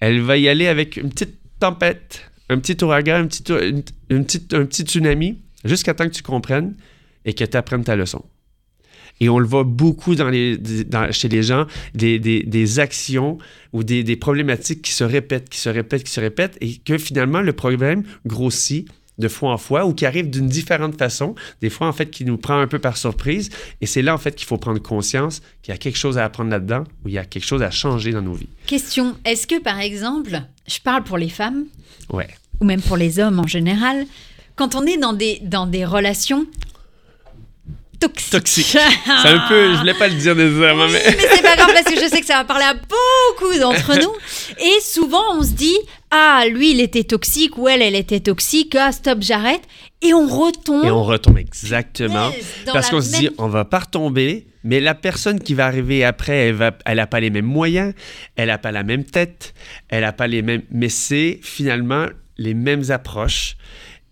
elle 0.00 0.20
va 0.20 0.36
y 0.36 0.48
aller 0.48 0.66
avec 0.66 0.96
une 0.96 1.10
petite 1.10 1.38
tempête, 1.60 2.28
un 2.48 2.58
petit 2.58 2.82
ouragan, 2.82 3.14
un 3.14 3.26
petit, 3.28 3.44
une, 3.52 3.84
une 4.10 4.24
petite, 4.24 4.52
un 4.54 4.64
petit 4.64 4.82
tsunami, 4.82 5.38
jusqu'à 5.64 5.94
temps 5.94 6.04
que 6.04 6.14
tu 6.14 6.22
comprennes 6.22 6.74
et 7.24 7.32
que 7.32 7.44
tu 7.44 7.56
apprennes 7.56 7.84
ta 7.84 7.94
leçon. 7.94 8.24
Et 9.20 9.28
on 9.28 9.38
le 9.38 9.46
voit 9.46 9.64
beaucoup 9.64 10.14
dans 10.14 10.28
les, 10.28 10.56
dans- 10.58 11.12
chez 11.12 11.28
les 11.28 11.42
gens, 11.42 11.66
des, 11.94 12.18
des- 12.18 12.42
des 12.42 12.78
actions 12.80 13.38
ou 13.72 13.84
des, 13.84 14.02
des 14.02 14.16
problématiques 14.16 14.82
qui 14.82 14.92
se 14.92 15.04
répètent, 15.04 15.48
qui 15.48 15.58
se 15.60 15.68
répètent, 15.68 16.04
qui 16.04 16.10
se 16.12 16.20
répètent, 16.20 16.56
et 16.60 16.76
que 16.78 16.98
finalement, 16.98 17.40
le 17.40 17.52
problème 17.52 18.02
grossit 18.26 18.88
de 19.18 19.28
fois 19.28 19.52
en 19.52 19.58
fois 19.58 19.86
ou 19.86 19.94
qui 19.94 20.06
arrive 20.06 20.28
d'une 20.28 20.48
différente 20.48 20.98
façon, 20.98 21.36
des 21.60 21.70
fois, 21.70 21.86
en 21.86 21.92
fait, 21.92 22.10
qui 22.10 22.24
nous 22.24 22.36
prend 22.36 22.58
un 22.58 22.66
peu 22.66 22.80
par 22.80 22.96
surprise. 22.96 23.48
Et 23.80 23.86
c'est 23.86 24.02
là, 24.02 24.12
en 24.12 24.18
fait, 24.18 24.34
qu'il 24.34 24.48
faut 24.48 24.56
prendre 24.58 24.80
conscience 24.82 25.40
qu'il 25.62 25.70
y 25.72 25.74
a 25.76 25.78
quelque 25.78 25.96
chose 25.98 26.18
à 26.18 26.24
apprendre 26.24 26.50
là-dedans 26.50 26.82
ou 27.04 27.08
il 27.08 27.14
y 27.14 27.18
a 27.18 27.24
quelque 27.24 27.44
chose 27.46 27.62
à 27.62 27.70
changer 27.70 28.10
dans 28.10 28.22
nos 28.22 28.32
vies. 28.34 28.48
Question 28.66 29.14
est-ce 29.24 29.46
que 29.46 29.60
par 29.62 29.78
exemple, 29.78 30.40
je 30.66 30.78
parle 30.80 31.04
pour 31.04 31.16
les 31.18 31.28
femmes 31.28 31.66
Ouais. 32.12 32.26
ou 32.60 32.64
même 32.64 32.82
pour 32.82 32.96
les 32.96 33.20
hommes 33.20 33.38
en 33.38 33.46
général, 33.46 34.04
quand 34.56 34.74
on 34.74 34.84
est 34.84 34.96
dans 34.98 35.12
des, 35.12 35.38
dans 35.44 35.66
des 35.68 35.84
relations 35.84 36.46
toxiques. 37.98 38.30
Toxique. 38.30 38.66
C'est 39.22 39.28
un 39.28 39.48
peu, 39.48 39.72
je 39.72 39.78
voulais 39.78 39.94
pas 39.94 40.08
le 40.08 40.14
dire 40.14 40.34
nécessairement, 40.34 40.88
mais. 40.88 41.02
mais 41.04 41.16
c'est 41.18 41.42
pas 41.42 41.56
grave 41.56 41.72
parce 41.72 41.94
que 41.94 42.00
je 42.00 42.08
sais 42.08 42.20
que 42.20 42.26
ça 42.26 42.38
va 42.38 42.44
parler 42.44 42.64
à 42.64 42.74
beaucoup 42.74 43.58
d'entre 43.58 43.94
nous. 44.02 44.12
Et 44.58 44.80
souvent, 44.80 45.22
on 45.38 45.42
se 45.42 45.52
dit 45.52 45.76
Ah, 46.10 46.44
lui, 46.48 46.72
il 46.72 46.80
était 46.80 47.04
toxique 47.04 47.58
ou 47.58 47.68
elle, 47.68 47.82
elle 47.82 47.94
était 47.94 48.20
toxique. 48.20 48.74
Ah, 48.74 48.92
stop, 48.92 49.18
j'arrête. 49.20 49.62
Et 50.02 50.12
on 50.12 50.26
retombe. 50.26 50.84
Et 50.84 50.90
on 50.90 51.02
retombe 51.02 51.38
exactement. 51.38 52.30
Parce 52.72 52.90
qu'on 52.90 53.00
se 53.00 53.16
dit, 53.16 53.30
on 53.38 53.48
va 53.48 53.64
pas 53.64 53.78
retomber, 53.80 54.46
mais 54.62 54.80
la 54.80 54.94
personne 54.94 55.40
qui 55.40 55.54
va 55.54 55.66
arriver 55.66 56.04
après, 56.04 56.48
elle 56.48 56.54
va, 56.54 56.72
elle 56.84 57.06
pas 57.06 57.20
les 57.20 57.30
mêmes 57.30 57.46
moyens, 57.46 57.94
elle 58.36 58.50
a 58.50 58.58
pas 58.58 58.70
la 58.70 58.82
même 58.82 59.04
tête, 59.04 59.54
elle 59.88 60.04
a 60.04 60.12
pas 60.12 60.26
les 60.26 60.42
mêmes, 60.42 60.62
mais 60.70 60.90
c'est 60.90 61.38
finalement 61.42 62.06
les 62.36 62.54
mêmes 62.54 62.90
approches 62.90 63.56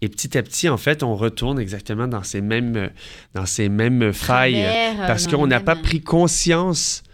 Et 0.03 0.09
petit 0.09 0.37
à 0.37 0.43
petit, 0.43 0.69
en 0.69 0.77
fait, 0.77 1.03
on 1.03 1.15
retourne 1.15 1.59
exactement 1.59 2.07
dans 2.09 2.23
ces 2.25 2.41
mêmes, 2.43 2.77
euh, 2.77 2.89
dans 3.35 3.47
ces 3.47 3.69
mêmes 3.71 4.13
failles 4.13 4.53
Travers, 4.63 5.01
euh, 5.01 5.07
parce 5.07 5.27
qu'on 5.29 5.47
n'a 5.47 5.61
pas 5.61 5.77
pris 5.77 6.01
conscience 6.03 7.05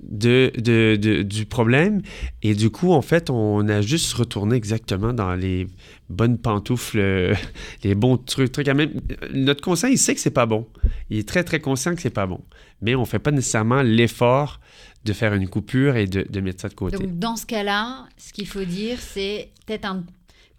de, 0.00 0.52
de- 0.58 0.96
de- 1.00 1.22
du 1.22 1.46
problème. 1.46 2.02
Et 2.42 2.54
du 2.54 2.70
coup, 2.70 2.92
en 2.92 3.00
fait, 3.02 3.30
on 3.30 3.66
a 3.68 3.80
juste 3.80 4.12
retourné 4.12 4.56
exactement 4.56 5.12
dans 5.12 5.34
les 5.34 5.66
bonnes 6.10 6.36
pantoufles, 6.38 6.98
euh, 6.98 7.34
les 7.84 7.94
bons 7.94 8.16
trucs. 8.18 8.52
trucs 8.52 8.66
même. 8.68 9.00
Notre 9.32 9.62
conscient, 9.62 9.88
il 9.88 9.98
sait 9.98 10.14
que 10.14 10.20
c'est 10.20 10.30
pas 10.30 10.46
bon. 10.46 10.66
Il 11.10 11.18
est 11.18 11.28
très, 11.28 11.44
très 11.44 11.60
conscient 11.60 11.94
que 11.94 12.02
c'est 12.02 12.10
pas 12.10 12.26
bon. 12.26 12.40
Mais 12.82 12.94
on 12.94 13.04
fait 13.04 13.18
pas 13.18 13.30
nécessairement 13.30 13.82
l'effort 13.82 14.60
de 15.04 15.12
faire 15.12 15.32
une 15.34 15.48
coupure 15.48 15.96
et 15.96 16.06
de, 16.06 16.26
de 16.28 16.40
mettre 16.40 16.60
ça 16.62 16.68
de 16.68 16.74
côté. 16.74 16.96
Donc 16.98 17.18
dans 17.18 17.36
ce 17.36 17.46
cas-là, 17.46 18.06
ce 18.18 18.32
qu'il 18.32 18.46
faut 18.48 18.64
dire, 18.64 18.98
c'est 19.00 19.50
peut-être 19.64 19.84
un 19.86 20.04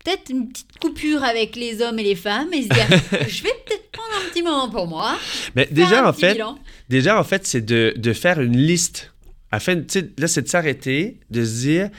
peut-être 0.08 0.30
une 0.30 0.48
petite 0.48 0.80
coupure 0.80 1.24
avec 1.24 1.56
les 1.56 1.82
hommes 1.82 2.00
et 2.00 2.04
les 2.04 2.16
femmes 2.16 2.54
et 2.54 2.64
se 2.64 2.70
dire 2.70 2.88
je 3.28 3.44
vais 3.44 3.50
peut-être 3.66 3.92
prendre 3.92 4.26
un 4.26 4.30
petit 4.30 4.42
moment 4.42 4.70
pour 4.70 4.88
moi. 4.88 5.18
Mais 5.56 5.68
déjà, 5.70 6.08
en 6.08 6.14
fait, 6.14 6.34
bilan. 6.34 6.58
Déjà, 6.88 7.20
en 7.20 7.24
fait, 7.24 7.46
c'est 7.46 7.66
de, 7.66 7.94
de 7.98 8.14
faire 8.14 8.40
une 8.40 8.56
liste. 8.56 9.14
Afin, 9.52 9.76
là, 10.18 10.28
c'est 10.28 10.42
de 10.44 10.48
s'arrêter, 10.48 11.20
de 11.30 11.44
se 11.44 11.60
dire 11.60 11.90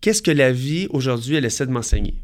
qu'est-ce 0.00 0.22
que 0.22 0.30
la 0.30 0.52
vie 0.52 0.86
aujourd'hui, 0.90 1.34
elle 1.36 1.44
essaie 1.44 1.66
de 1.66 1.72
m'enseigner? 1.72 2.14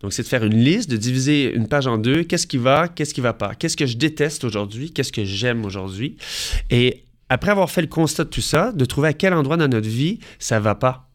Donc, 0.00 0.12
c'est 0.12 0.22
de 0.22 0.28
faire 0.28 0.44
une 0.44 0.58
liste, 0.58 0.90
de 0.90 0.96
diviser 0.96 1.54
une 1.54 1.68
page 1.68 1.86
en 1.86 1.96
deux. 1.96 2.24
Qu'est-ce 2.24 2.46
qui 2.46 2.58
va, 2.58 2.88
qu'est-ce 2.88 3.14
qui 3.14 3.20
va 3.20 3.32
pas? 3.32 3.54
Qu'est-ce 3.54 3.76
que 3.76 3.86
je 3.86 3.96
déteste 3.96 4.42
aujourd'hui? 4.42 4.92
Qu'est-ce 4.92 5.12
que 5.12 5.24
j'aime 5.24 5.64
aujourd'hui? 5.64 6.16
Et 6.70 7.04
après 7.28 7.52
avoir 7.52 7.70
fait 7.70 7.80
le 7.80 7.86
constat 7.86 8.24
de 8.24 8.30
tout 8.30 8.40
ça, 8.40 8.72
de 8.72 8.84
trouver 8.84 9.08
à 9.08 9.12
quel 9.12 9.34
endroit 9.34 9.56
dans 9.56 9.68
notre 9.68 9.88
vie 9.88 10.18
ça 10.38 10.58
va 10.58 10.74
pas. 10.74 11.08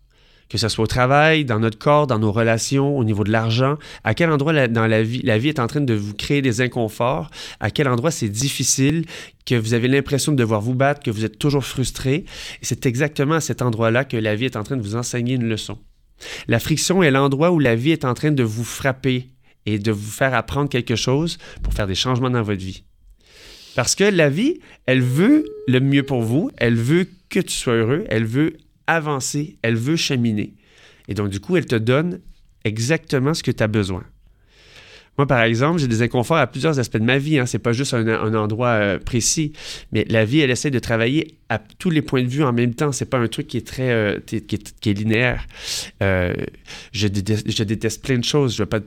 Que 0.49 0.57
ce 0.57 0.67
soit 0.67 0.83
au 0.83 0.87
travail, 0.87 1.45
dans 1.45 1.59
notre 1.59 1.77
corps, 1.77 2.07
dans 2.07 2.17
nos 2.17 2.31
relations, 2.31 2.97
au 2.97 3.03
niveau 3.03 3.23
de 3.23 3.31
l'argent, 3.31 3.77
à 4.03 4.15
quel 4.15 4.31
endroit 4.31 4.51
la- 4.51 4.67
dans 4.67 4.87
la 4.87 5.03
vie, 5.03 5.21
la 5.23 5.37
vie 5.37 5.49
est 5.49 5.59
en 5.59 5.67
train 5.67 5.81
de 5.81 5.93
vous 5.93 6.15
créer 6.15 6.41
des 6.41 6.61
inconforts, 6.61 7.29
à 7.59 7.69
quel 7.69 7.87
endroit 7.87 8.09
c'est 8.09 8.29
difficile, 8.29 9.05
que 9.45 9.53
vous 9.53 9.75
avez 9.75 9.87
l'impression 9.87 10.31
de 10.31 10.37
devoir 10.37 10.61
vous 10.61 10.73
battre, 10.73 11.01
que 11.03 11.11
vous 11.11 11.23
êtes 11.23 11.37
toujours 11.37 11.63
frustré. 11.63 12.25
C'est 12.63 12.87
exactement 12.87 13.35
à 13.35 13.41
cet 13.41 13.61
endroit-là 13.61 14.05
que 14.05 14.17
la 14.17 14.35
vie 14.35 14.45
est 14.45 14.55
en 14.55 14.63
train 14.63 14.75
de 14.75 14.81
vous 14.81 14.95
enseigner 14.95 15.35
une 15.35 15.47
leçon. 15.47 15.77
La 16.47 16.59
friction 16.59 17.03
est 17.03 17.11
l'endroit 17.11 17.51
où 17.51 17.59
la 17.59 17.75
vie 17.75 17.91
est 17.91 18.03
en 18.03 18.13
train 18.15 18.31
de 18.31 18.43
vous 18.43 18.63
frapper 18.63 19.29
et 19.67 19.77
de 19.77 19.91
vous 19.91 20.09
faire 20.11 20.33
apprendre 20.33 20.67
quelque 20.69 20.95
chose 20.95 21.37
pour 21.61 21.73
faire 21.73 21.87
des 21.87 21.95
changements 21.95 22.29
dans 22.31 22.41
votre 22.41 22.61
vie. 22.61 22.83
Parce 23.75 23.93
que 23.93 24.03
la 24.03 24.29
vie, 24.29 24.59
elle 24.87 25.01
veut 25.01 25.45
le 25.67 25.79
mieux 25.79 26.03
pour 26.03 26.21
vous, 26.23 26.49
elle 26.57 26.75
veut 26.75 27.07
que 27.29 27.39
tu 27.39 27.53
sois 27.55 27.73
heureux, 27.75 28.03
elle 28.09 28.25
veut 28.25 28.57
avancer, 28.89 29.57
elle 29.61 29.75
veut 29.75 29.95
cheminer. 29.95 30.53
Et 31.07 31.13
donc, 31.13 31.29
du 31.29 31.39
coup, 31.39 31.57
elle 31.57 31.65
te 31.65 31.75
donne 31.75 32.19
exactement 32.63 33.33
ce 33.33 33.43
que 33.43 33.51
tu 33.51 33.63
as 33.63 33.67
besoin. 33.67 34.03
Moi, 35.19 35.27
par 35.27 35.41
exemple, 35.41 35.81
j'ai 35.81 35.89
des 35.89 36.01
inconforts 36.01 36.37
à 36.37 36.47
plusieurs 36.47 36.79
aspects 36.79 36.95
de 36.95 37.03
ma 37.03 37.17
vie. 37.17 37.39
Hein. 37.39 37.45
C'est 37.45 37.59
pas 37.59 37.73
juste 37.73 37.93
un, 37.93 38.33
endroit 38.35 38.69
euh, 38.69 38.99
précis. 38.99 39.51
Mais 39.91 40.05
la 40.07 40.23
vie, 40.23 40.39
elle 40.39 40.49
essaie 40.49 40.71
de 40.71 40.79
travailler 40.79 41.35
à 41.49 41.59
tous 41.59 41.89
les 41.89 42.01
points 42.01 42.23
de 42.23 42.29
vue 42.29 42.41
en 42.45 42.53
même 42.53 42.73
temps. 42.73 42.93
C'est 42.93 43.09
pas 43.09 43.17
un 43.17 43.27
truc 43.27 43.47
qui 43.47 43.57
est 43.57 43.67
très 43.67 43.89
euh, 43.91 44.19
qui, 44.25 44.37
est, 44.37 44.93
linéaire. 44.93 45.45
Euh, 46.01 46.33
je, 46.93 47.07
déteste, 47.07 48.01
plein 48.01 48.17
de 48.17 48.23
choses. 48.23 48.55
Je 48.55 48.63
vais 48.63 48.65
pas 48.65 48.79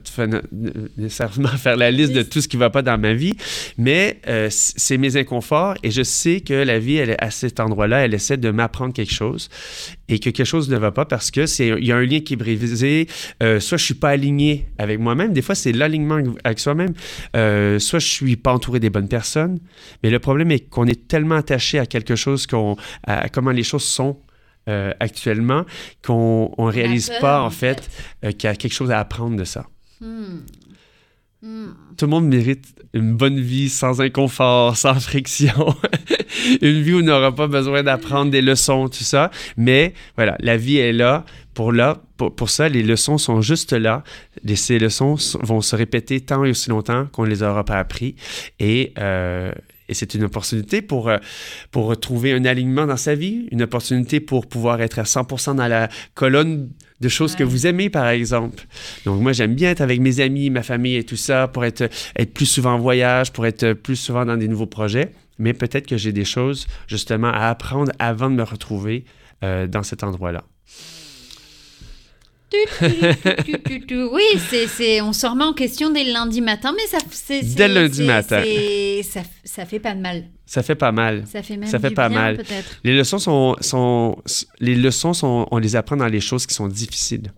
nécessairement 0.97 1.49
faire 1.59 1.77
la 1.77 1.91
liste 1.91 2.15
de 2.15 2.23
tout 2.23 2.41
ce 2.41 2.49
qui 2.49 2.57
va 2.57 2.71
pas 2.71 2.81
dans 2.81 2.97
ma 2.97 3.13
vie, 3.13 3.37
mais 3.77 4.19
c'est 4.49 4.97
mes 4.97 5.19
inconforts 5.19 5.75
et 5.83 5.91
je 5.91 6.03
sais 6.03 6.41
que 6.41 6.55
la 6.55 6.79
vie, 6.79 6.97
elle 6.97 7.17
à 7.19 7.31
cet 7.31 7.61
endroit-là, 7.61 8.07
elle 8.07 8.15
essaie 8.15 8.39
de 8.39 8.51
m'apprendre 8.51 8.95
quelque 8.95 9.13
chose 9.13 9.51
et 10.09 10.19
que 10.19 10.31
quelque 10.31 10.45
chose 10.47 10.71
ne 10.71 10.79
va 10.79 10.93
pas 10.93 11.05
parce 11.05 11.31
que 11.31 11.45
c'est 11.45 11.69
il 11.69 11.85
y 11.85 11.93
a 11.93 11.97
un 11.97 12.07
lien 12.07 12.21
qui 12.21 12.35
est 12.35 12.37
brisé. 12.37 13.07
Soit 13.41 13.77
je 13.77 13.85
suis 13.85 13.95
pas 13.95 14.11
aligné 14.11 14.69
avec 14.79 14.99
moi-même. 14.99 15.33
Des 15.33 15.43
fois, 15.43 15.55
c'est 15.55 15.73
l'alignement 15.73 16.22
avec 16.45 16.59
soi-même. 16.59 16.95
Euh, 17.37 17.79
soit 17.79 17.99
je 17.99 18.09
suis 18.09 18.37
pas 18.37 18.53
entouré 18.53 18.81
des 18.81 18.91
bonnes 18.91 19.09
personnes. 19.09 19.59
Mais 20.03 20.11
le 20.11 20.19
problème 20.19 20.51
est 20.51 20.69
qu'on 20.69 20.87
est 20.87 21.09
tellement 21.09 21.37
attaché 21.37 21.79
à 21.79 21.87
quelque 21.87 22.17
chose 22.17 22.47
qu'on 22.47 22.77
à 23.05 23.29
comment 23.29 23.51
les 23.51 23.65
choses 23.65 23.85
sont. 23.85 24.19
euh, 24.69 24.93
actuellement, 25.01 25.65
qu'on 26.05 26.53
on 26.57 26.65
réalise 26.67 27.09
peur, 27.09 27.21
pas 27.21 27.43
en 27.43 27.47
en 27.47 27.51
fait, 27.51 27.91
euh, 28.25 28.33
qu'il 28.33 28.49
y 28.49 28.53
a 28.53 28.57
quelque 28.57 28.73
chose 28.73 28.91
à 28.91 29.01
apprendre 29.01 29.37
de 29.37 29.45
ça. 29.45 29.67
Hmm. 30.01 30.41
Hmm. 31.43 31.73
Tout 31.97 32.05
le 32.05 32.11
monde 32.11 32.29
mérite 32.29 32.67
une 32.95 33.17
bonne 33.17 33.41
vie 33.41 33.69
sans 33.69 34.01
inconfort, 34.01 34.77
sans 34.77 34.95
friction. 35.01 35.75
une 36.63 36.83
vie 36.83 36.95
où 36.95 36.99
on 36.99 37.03
n'aura 37.03 37.35
pas 37.35 37.49
besoin 37.49 37.83
d'apprendre 37.83 38.31
des 38.31 38.43
leçons, 38.43 38.89
tout 38.89 39.03
ça. 39.03 39.33
Mais 39.57 39.93
voilà, 40.15 40.37
la 40.39 40.57
vie 40.57 40.77
est 40.77 40.93
là. 40.93 41.25
Pour, 41.53 41.73
là, 41.73 42.01
pour, 42.17 42.35
pour 42.35 42.49
ça, 42.49 42.69
les 42.69 42.85
leçons 42.85 43.19
sont 43.19 43.41
juste 43.41 43.73
là. 43.73 44.05
Et 44.47 44.55
ces 44.55 44.79
leçons 44.79 45.17
vont 45.43 45.61
se 45.61 45.75
répéter 45.75 46.21
tant 46.21 46.45
et 46.45 46.51
aussi 46.51 46.71
longtemps 46.71 47.07
qu'on 47.11 47.25
ne 47.25 47.31
les 47.31 47.43
aura 47.43 47.65
pas 47.65 47.79
appris. 47.79 48.15
Et, 48.61 48.95
euh, 48.99 49.53
et 49.89 49.95
c'est 49.95 50.15
une 50.15 50.23
opportunité 50.23 50.81
pour, 50.81 51.09
euh, 51.09 51.19
pour 51.73 51.99
trouver 51.99 52.33
un 52.33 52.45
alignement 52.45 52.87
dans 52.87 52.97
sa 52.97 53.17
vie, 53.17 53.49
une 53.51 53.63
opportunité 53.63 54.21
pour 54.21 54.47
pouvoir 54.47 54.81
être 54.81 55.01
à 55.01 55.03
100% 55.03 55.57
dans 55.57 55.67
la 55.67 55.89
colonne 56.15 56.71
de 57.03 57.09
choses 57.09 57.35
que 57.35 57.45
vous 57.45 57.67
aimez, 57.67 57.91
par 57.91 58.09
exemple. 58.09 58.65
Donc, 59.05 59.21
moi, 59.21 59.33
j'aime 59.33 59.55
bien 59.55 59.71
être 59.71 59.81
avec 59.81 60.01
mes 60.01 60.21
amis, 60.21 60.49
ma 60.51 60.63
famille 60.63 60.97
et 60.97 61.05
tout 61.05 61.17
ça, 61.17 61.49
pour 61.49 61.65
être, 61.65 61.91
être 62.17 62.33
plus 62.33 62.47
souvent 62.47 62.75
en 62.75 62.79
voyage, 62.79 63.33
pour 63.33 63.45
être 63.45 63.73
plus 63.73 63.97
souvent 63.97 64.25
dans 64.25 64.37
des 64.37 64.49
nouveaux 64.49 64.67
projets. 64.67 65.11
Mais 65.39 65.53
peut-être 65.53 65.87
que 65.89 65.97
j'ai 65.97 66.13
des 66.13 66.25
choses, 66.25 66.69
justement, 66.87 67.33
à 67.33 67.49
apprendre 67.49 67.91
avant 67.99 68.31
de 68.31 68.37
me 68.37 68.45
retrouver 68.45 69.05
euh, 69.43 69.67
dans 69.67 69.83
cet 69.83 70.05
endroit-là. 70.05 70.45
Tu, 70.67 70.71
tu, 70.71 70.71
tu, 70.71 70.71
tu, 70.71 72.39
tu. 72.39 72.42
Oui, 74.13 74.23
c'est, 74.51 74.67
c'est, 74.67 75.01
on 75.01 75.13
se 75.13 75.27
remet 75.27 75.45
en 75.45 75.53
question 75.53 75.91
dès 75.91 76.05
le 76.05 76.13
lundi 76.13 76.41
matin, 76.41 76.73
mais 76.77 76.87
ça, 76.87 76.99
c'est, 77.11 77.43
Dès 77.55 77.69
le 77.69 77.75
lundi 77.75 78.03
matin. 78.05 78.43
ça, 79.03 79.21
ça 79.45 79.67
fait 79.67 79.79
pas 79.81 79.95
de 79.95 80.01
mal. 80.01 80.25
Ça 80.47 80.63
fait 80.63 80.75
pas 80.75 80.93
mal. 80.93 81.25
Ça 81.31 81.43
fait 81.43 81.57
même 81.57 81.69
Ça 81.69 81.79
fait 81.79 81.89
du 81.89 81.95
pas 81.95 82.09
bien, 82.09 82.19
mal. 82.19 82.37
peut-être. 82.37 82.79
Les 82.85 82.97
leçons 82.97 83.19
sont, 83.19 83.57
sont 83.61 84.17
les 84.61 84.75
leçons 84.75 85.15
sont, 85.15 85.47
on 85.51 85.59
les 85.59 85.77
apprend 85.77 85.97
dans 85.97 86.07
les 86.09 86.21
choses 86.21 86.47
qui 86.47 86.55
sont 86.55 86.69
difficiles. 86.69 87.33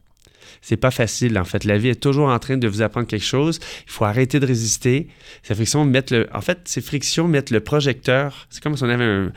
C'est 0.62 0.76
pas 0.78 0.90
facile 0.90 1.38
en 1.38 1.44
fait. 1.44 1.64
La 1.64 1.76
vie 1.76 1.88
est 1.88 2.00
toujours 2.00 2.28
en 2.28 2.38
train 2.38 2.56
de 2.56 2.66
vous 2.66 2.80
apprendre 2.82 3.06
quelque 3.06 3.24
chose. 3.24 3.60
Il 3.86 3.90
faut 3.92 4.04
arrêter 4.06 4.40
de 4.40 4.46
résister. 4.46 5.08
Ces 5.42 5.54
frictions 5.54 5.84
mettent 5.84 6.10
le, 6.10 6.26
en 6.34 6.40
fait, 6.40 6.58
ces 6.64 6.80
frictions 6.80 7.28
mettent 7.28 7.50
le 7.50 7.60
projecteur. 7.60 8.46
C'est 8.48 8.62
comme 8.62 8.76
si 8.76 8.82
on 8.82 8.88
avait 8.88 9.04
un- 9.04 9.32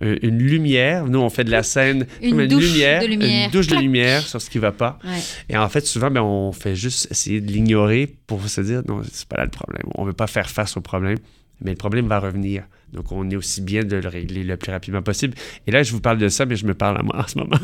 une 0.00 0.38
lumière. 0.38 1.06
Nous, 1.06 1.18
on 1.18 1.30
fait 1.30 1.44
de 1.44 1.50
la 1.50 1.62
scène 1.62 2.06
Une 2.22 2.30
comme 2.36 2.46
douche 2.46 2.72
de 2.72 2.72
lumière. 2.72 3.02
une 3.02 3.50
douche 3.50 3.66
de 3.66 3.76
lumière 3.76 4.22
sur 4.22 4.40
ce 4.40 4.48
qui 4.48 4.58
va 4.58 4.72
pas. 4.72 4.98
Ouais. 5.04 5.10
Et 5.48 5.56
en 5.56 5.68
fait, 5.68 5.86
souvent, 5.86 6.10
ben, 6.10 6.22
on 6.22 6.52
fait 6.52 6.74
juste 6.74 7.08
essayer 7.10 7.40
de 7.40 7.50
l'ignorer 7.52 8.08
pour 8.26 8.46
se 8.48 8.60
dire 8.60 8.82
non, 8.88 9.02
c'est 9.10 9.28
pas 9.28 9.36
là 9.36 9.44
le 9.44 9.50
problème. 9.50 9.82
On 9.94 10.04
veut 10.04 10.12
pas 10.12 10.26
faire 10.26 10.48
face 10.48 10.76
au 10.76 10.80
problème, 10.80 11.18
mais 11.62 11.70
le 11.72 11.76
problème 11.76 12.06
va 12.06 12.18
revenir. 12.18 12.64
Donc, 12.92 13.12
on 13.12 13.28
est 13.30 13.36
aussi 13.36 13.60
bien 13.60 13.84
de 13.84 13.96
le 13.96 14.08
régler 14.08 14.42
le 14.42 14.56
plus 14.56 14.72
rapidement 14.72 15.02
possible. 15.02 15.34
Et 15.66 15.70
là, 15.70 15.82
je 15.84 15.92
vous 15.92 16.00
parle 16.00 16.18
de 16.18 16.28
ça, 16.28 16.44
mais 16.46 16.56
je 16.56 16.66
me 16.66 16.74
parle 16.74 16.98
à 16.98 17.02
moi 17.02 17.20
en 17.24 17.28
ce 17.28 17.38
moment. 17.38 17.56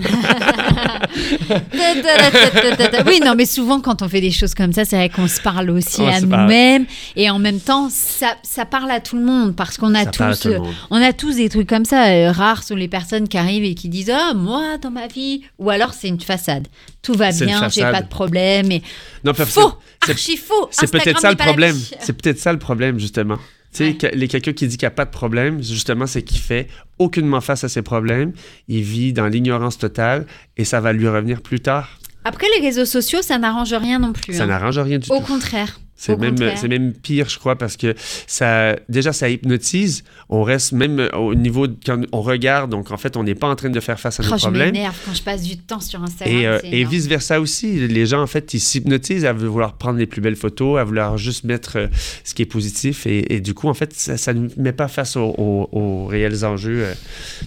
Oui, 3.07 3.20
non, 3.24 3.35
mais 3.37 3.47
souvent, 3.47 3.81
quand 3.81 4.03
on 4.03 4.09
fait 4.09 4.20
des 4.20 4.31
choses 4.31 4.55
comme 4.55 4.72
ça, 4.72 4.85
c'est 4.85 4.97
vrai 4.97 5.09
qu'on 5.09 5.29
se 5.29 5.41
parle 5.41 5.70
aussi 5.70 6.01
On 6.01 6.07
à 6.09 6.20
nous-mêmes. 6.20 6.87
Et 7.16 7.31
en 7.31 7.39
même 7.39 7.61
temps, 7.61 7.89
ça, 7.91 8.37
ça 8.43 8.64
parle 8.64 8.91
à 8.91 9.01
tout 9.01 9.16
le 9.16 9.24
monde 9.24 9.55
parce 9.57 9.77
qu'on 9.77 9.95
a 9.95 10.05
Ça 10.05 10.11
tous. 10.11 10.49
On 10.91 11.01
a 11.03 11.12
tous 11.12 11.37
des 11.37 11.49
trucs 11.49 11.68
comme 11.68 11.85
ça. 11.85 12.07
euh, 12.09 12.31
rares 12.33 12.62
sont 12.62 12.77
les 12.77 12.89
personnes 12.89 13.29
qui 13.29 13.39
arrivent 13.39 13.64
et 13.64 13.74
qui 13.74 13.89
disent 13.89 14.11
Ah, 14.14 14.33
moi, 14.35 14.79
dans 14.81 14.91
ma 14.91 15.07
vie. 15.07 15.43
Ou 15.59 15.70
alors, 15.70 15.93
c'est 15.95 16.09
une 16.09 16.20
façade. 16.20 16.68
Tout 17.03 17.14
va 17.14 17.33
C'est 17.33 17.47
bien, 17.47 17.68
j'ai 17.68 17.83
pas 17.83 18.03
de 18.03 18.09
problème. 18.09 18.70
Et... 18.72 18.83
Non, 19.24 19.33
parce 19.33 19.51
Faux 19.51 19.72
c'est- 20.05 20.12
Archi 20.12 20.37
faux 20.37 20.68
C'est 20.70 20.85
Instagram 20.85 21.03
peut-être 21.05 21.20
ça 21.20 21.31
le 21.31 21.37
problème. 21.37 21.77
C'est 22.01 22.12
peut-être 22.12 22.39
ça 22.39 22.53
le 22.53 22.59
problème, 22.59 22.99
justement. 22.99 23.39
Tu 23.77 23.99
sais, 24.01 24.11
les- 24.14 24.29
quelqu'un 24.29 24.53
qui 24.53 24.66
dit 24.68 24.77
qu'il 24.77 24.87
n'y 24.87 24.93
a 24.93 24.97
pas 24.97 25.05
de 25.05 25.11
problème, 25.11 25.62
justement, 25.62 26.07
c'est 26.07 26.22
qu'il 26.22 26.39
fait 26.41 26.68
aucunement 26.99 27.41
face 27.41 27.64
à 27.64 27.68
ses 27.68 27.83
problèmes. 27.83 28.33
Il 28.68 28.83
vit 28.83 29.12
dans 29.12 29.27
l'ignorance 29.27 29.79
totale 29.79 30.27
et 30.57 30.64
ça 30.64 30.81
va 30.81 30.93
lui 30.93 31.09
revenir 31.09 31.43
plus 31.43 31.61
tard. 31.61 31.99
Après, 32.24 32.47
les 32.59 32.66
réseaux 32.66 32.85
sociaux, 32.87 33.22
ça 33.22 33.39
n'arrange 33.39 33.72
rien 33.74 33.99
non 33.99 34.12
plus. 34.12 34.35
Ça 34.35 34.43
hein. 34.43 34.47
n'arrange 34.47 34.79
rien 34.79 34.99
du 34.99 35.11
Au 35.11 35.18
tout. 35.18 35.22
contraire. 35.24 35.79
C'est 35.99 36.18
même, 36.18 36.36
c'est 36.57 36.68
même 36.68 36.92
pire, 36.92 37.28
je 37.28 37.38
crois, 37.38 37.57
parce 37.57 37.76
que 37.76 37.94
ça, 38.26 38.76
déjà, 38.88 39.12
ça 39.12 39.28
hypnotise. 39.30 40.05
On 40.28 40.42
reste 40.42 40.72
même 40.72 41.09
au 41.14 41.34
niveau, 41.34 41.66
de- 41.66 41.76
quand 41.84 42.01
on 42.12 42.20
regarde, 42.20 42.70
donc 42.70 42.90
en 42.90 42.97
fait, 42.97 43.16
on 43.16 43.22
n'est 43.22 43.34
pas 43.34 43.49
en 43.49 43.57
train 43.57 43.70
de 43.70 43.80
faire 43.80 43.99
face 43.99 44.20
à 44.20 44.22
nos 44.22 44.28
Oh, 44.32 44.36
je 44.36 44.42
problèmes. 44.42 44.72
m'énerve 44.72 44.94
quand 45.07 45.14
je 45.14 45.22
passe 45.22 45.42
du 45.42 45.57
temps 45.57 45.80
sur 45.80 46.03
Instagram. 46.03 46.36
Et, 46.36 46.47
euh, 46.47 46.59
et 46.64 46.80
énorme. 46.80 46.92
vice-versa 46.94 47.40
aussi. 47.40 47.88
Les 47.88 48.07
gens, 48.07 48.20
en 48.22 48.26
fait, 48.26 48.53
ils 48.55 48.61
s'hypnotisent 48.61 49.24
à 49.24 49.32
vouloir 49.32 49.74
prendre 49.74 49.99
les 49.99 50.07
plus 50.07 50.20
belles 50.20 50.36
photos, 50.36 50.78
à 50.78 50.84
vouloir 50.84 51.16
juste 51.16 51.44
mettre 51.44 51.78
euh, 51.78 51.86
ce 52.24 52.34
qui 52.34 52.42
est 52.42 52.47
positif. 52.47 53.07
Et, 53.07 53.34
et 53.34 53.40
du 53.40 53.55
coup, 53.55 53.68
en 53.68 53.74
fait, 53.74 53.92
ça 53.94 54.34
ne 54.34 54.49
met 54.59 54.72
pas 54.72 54.88
face 54.88 55.16
aux, 55.16 55.34
aux- 55.38 55.68
aux 55.72 56.07
réels 56.07 56.44
enjeux 56.44 56.84
euh, 56.84 56.94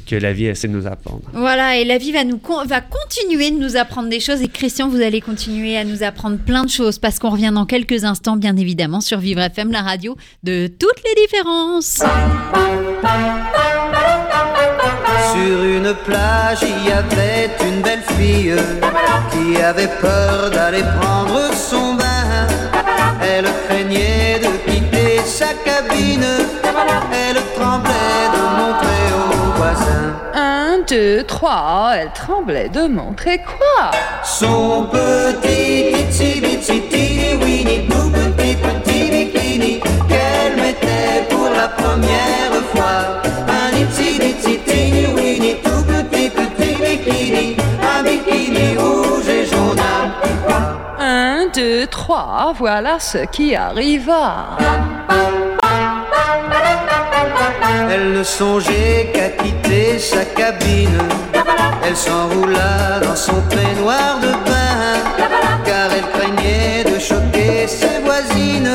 que 0.07 0.15
la 0.15 0.33
vie 0.33 0.45
essaie 0.45 0.67
de 0.67 0.73
nous 0.73 0.87
apprendre. 0.87 1.21
Voilà, 1.33 1.77
et 1.77 1.85
la 1.85 1.97
vie 1.97 2.11
va, 2.11 2.23
nous 2.23 2.37
con- 2.39 2.65
va 2.65 2.81
continuer 2.81 3.51
de 3.51 3.57
nous 3.57 3.75
apprendre 3.75 4.09
des 4.09 4.19
choses. 4.19 4.41
Et 4.41 4.47
Christian, 4.47 4.89
vous 4.89 5.01
allez 5.01 5.21
continuer 5.21 5.77
à 5.77 5.83
nous 5.83 6.01
apprendre 6.03 6.37
plein 6.37 6.63
de 6.63 6.69
choses 6.69 6.97
parce 6.97 7.19
qu'on 7.19 7.29
revient 7.29 7.51
dans 7.53 7.65
quelques 7.65 8.03
instants, 8.03 8.37
bien 8.39 8.55
évidemment, 8.57 9.01
sur 9.01 9.19
Vivre 9.19 9.41
FM, 9.41 9.71
la 9.71 9.81
radio 9.81 10.15
de 10.43 10.67
toutes 10.67 11.03
les 11.05 11.21
différences. 11.21 12.01
Sur 15.33 15.63
une 15.63 15.93
plage, 16.05 16.59
il 16.63 16.87
y 16.87 16.91
avait 16.91 17.49
une 17.67 17.81
belle 17.81 18.03
fille 18.17 18.55
qui 19.31 19.61
avait 19.61 19.89
peur 20.01 20.49
d'aller 20.49 20.83
prendre 20.99 21.53
son 21.53 21.93
bain. 21.95 22.47
Elle 23.21 23.45
craignait 23.67 24.39
de 24.39 24.71
quitter 24.71 25.19
sa 25.25 25.53
cabine. 25.65 26.58
Deux, 30.89 31.23
trois, 31.23 31.91
elle 31.95 32.11
tremblait 32.13 32.69
de 32.69 32.87
montrer 32.87 33.37
quoi? 33.39 33.91
Son 34.23 34.87
petit 34.91 35.91
itsy 35.91 36.41
bitsy 36.41 36.81
weeny 37.39 37.87
tout 37.87 38.09
petit 38.09 38.55
petit 38.55 39.11
bikini 39.11 39.79
qu'elle 40.07 40.55
mettait 40.55 41.27
pour 41.29 41.49
la 41.55 41.67
première 41.67 42.53
fois. 42.73 43.21
Un 43.47 43.77
itsy 43.77 44.19
bitsy 44.19 44.57
teeny 44.65 45.05
weeny 45.13 45.55
tout 45.63 45.83
petit 45.85 46.29
petit 46.29 46.75
bikini, 46.81 47.55
un 47.83 48.03
bikini 48.03 48.75
rouge 48.77 49.29
et 49.29 49.45
jaune. 49.45 49.79
Un, 50.99 51.47
deux, 51.53 51.85
trois, 51.85 52.53
voilà 52.57 52.99
ce 52.99 53.19
qui 53.19 53.55
arriva. 53.55 54.57
Elle 57.91 58.13
ne 58.13 58.23
songeait 58.23 59.09
qu'à 59.13 59.29
quitter 59.29 59.99
sa 59.99 60.25
cabine. 60.25 60.99
Elle 61.85 61.95
s'enroula 61.95 62.99
dans 63.01 63.15
son 63.15 63.41
peignoir 63.49 64.19
de 64.21 64.31
bain. 64.47 65.27
Car 65.65 65.89
elle 65.91 66.09
craignait 66.13 66.83
de 66.83 66.99
choquer 66.99 67.67
ses 67.67 67.99
voisines. 68.03 68.69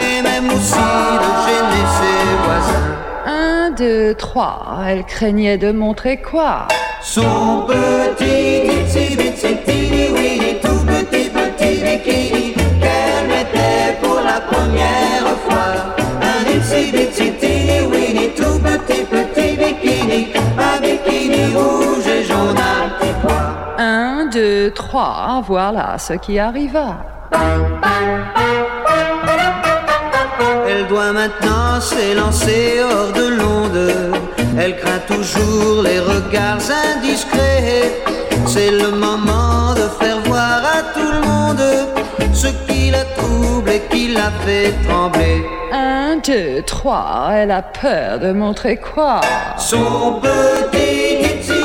Et 0.00 0.22
même 0.22 0.48
aussi 0.48 0.90
de 1.24 1.30
gêner 1.46 1.86
ses 1.98 2.28
voisins. 2.44 2.90
Un, 3.26 3.70
deux, 3.70 4.14
trois, 4.14 4.80
elle 4.88 5.04
craignait 5.04 5.58
de 5.58 5.72
montrer 5.72 6.16
quoi? 6.18 6.68
Son 7.02 7.66
petit 7.66 8.66
itsy 8.66 9.16
bitsy 9.16 9.56
weeny 10.12 10.60
tout 10.62 10.84
petit 10.84 11.30
petit 11.30 11.80
bikini 11.82 12.54
qu'elle 12.54 13.26
mettait 13.26 13.96
pour 14.02 14.20
la 14.20 14.40
première 14.40 15.34
fois. 15.46 15.94
Un 16.20 16.58
itsy 16.58 16.92
bitsy 16.92 17.49
deux, 24.32 24.70
trois, 24.70 25.42
voilà 25.46 25.96
ce 25.98 26.14
qui 26.14 26.38
arriva. 26.38 26.96
Elle 30.68 30.86
doit 30.86 31.12
maintenant 31.12 31.80
s'élancer 31.80 32.80
hors 32.82 33.12
de 33.12 33.28
l'onde. 33.28 34.14
Elle 34.58 34.76
craint 34.76 35.02
toujours 35.06 35.82
les 35.82 36.00
regards 36.00 36.58
indiscrets. 36.96 38.02
C'est 38.46 38.70
le 38.70 38.90
moment 38.90 39.74
de 39.74 39.88
faire 40.00 40.20
voir 40.24 40.62
à 40.64 40.82
tout 40.94 41.12
le 41.12 41.20
monde 41.20 41.64
ce 42.32 42.48
qui 42.66 42.90
la 42.90 43.04
trouble 43.16 43.70
et 43.70 43.82
qui 43.90 44.08
la 44.12 44.30
fait 44.44 44.72
trembler. 44.88 45.44
Un, 45.72 46.16
deux, 46.16 46.62
trois, 46.62 47.30
elle 47.32 47.50
a 47.50 47.62
peur 47.62 48.18
de 48.20 48.32
montrer 48.32 48.76
quoi? 48.76 49.20
Son 49.56 50.20
petit 50.20 51.59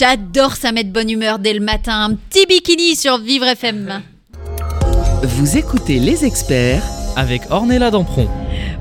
j'adore 0.00 0.56
ça 0.56 0.72
mettre 0.72 0.88
bonne 0.90 1.10
humeur 1.10 1.38
dès 1.38 1.52
le 1.52 1.60
matin. 1.60 2.04
Un 2.10 2.14
petit 2.14 2.46
bikini 2.46 2.96
sur 2.96 3.18
Vivre 3.18 3.44
FM. 3.46 4.00
Vous 5.22 5.58
écoutez 5.58 5.98
les 5.98 6.24
experts 6.24 6.82
Avec 7.16 7.42
Ornella 7.50 7.90
Dampron. 7.90 8.26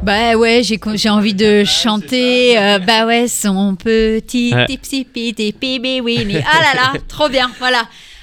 Bah 0.01 0.35
ouais, 0.37 0.61
j'ai 0.63 0.79
j'ai 0.93 1.09
envie 1.09 1.33
de 1.33 1.65
chanter. 1.65 2.57
euh, 2.57 2.79
bah 2.79 3.05
ouais, 3.05 3.27
son 3.27 3.75
petit 3.75 4.53
Ouais. 4.55 4.65
tipsy 4.65 5.03
piti. 5.03 5.53
Ah 5.61 6.61
là 6.61 6.73
là, 6.93 6.93
trop 7.09 7.27
bien, 7.27 7.51
voilà. 7.59 7.81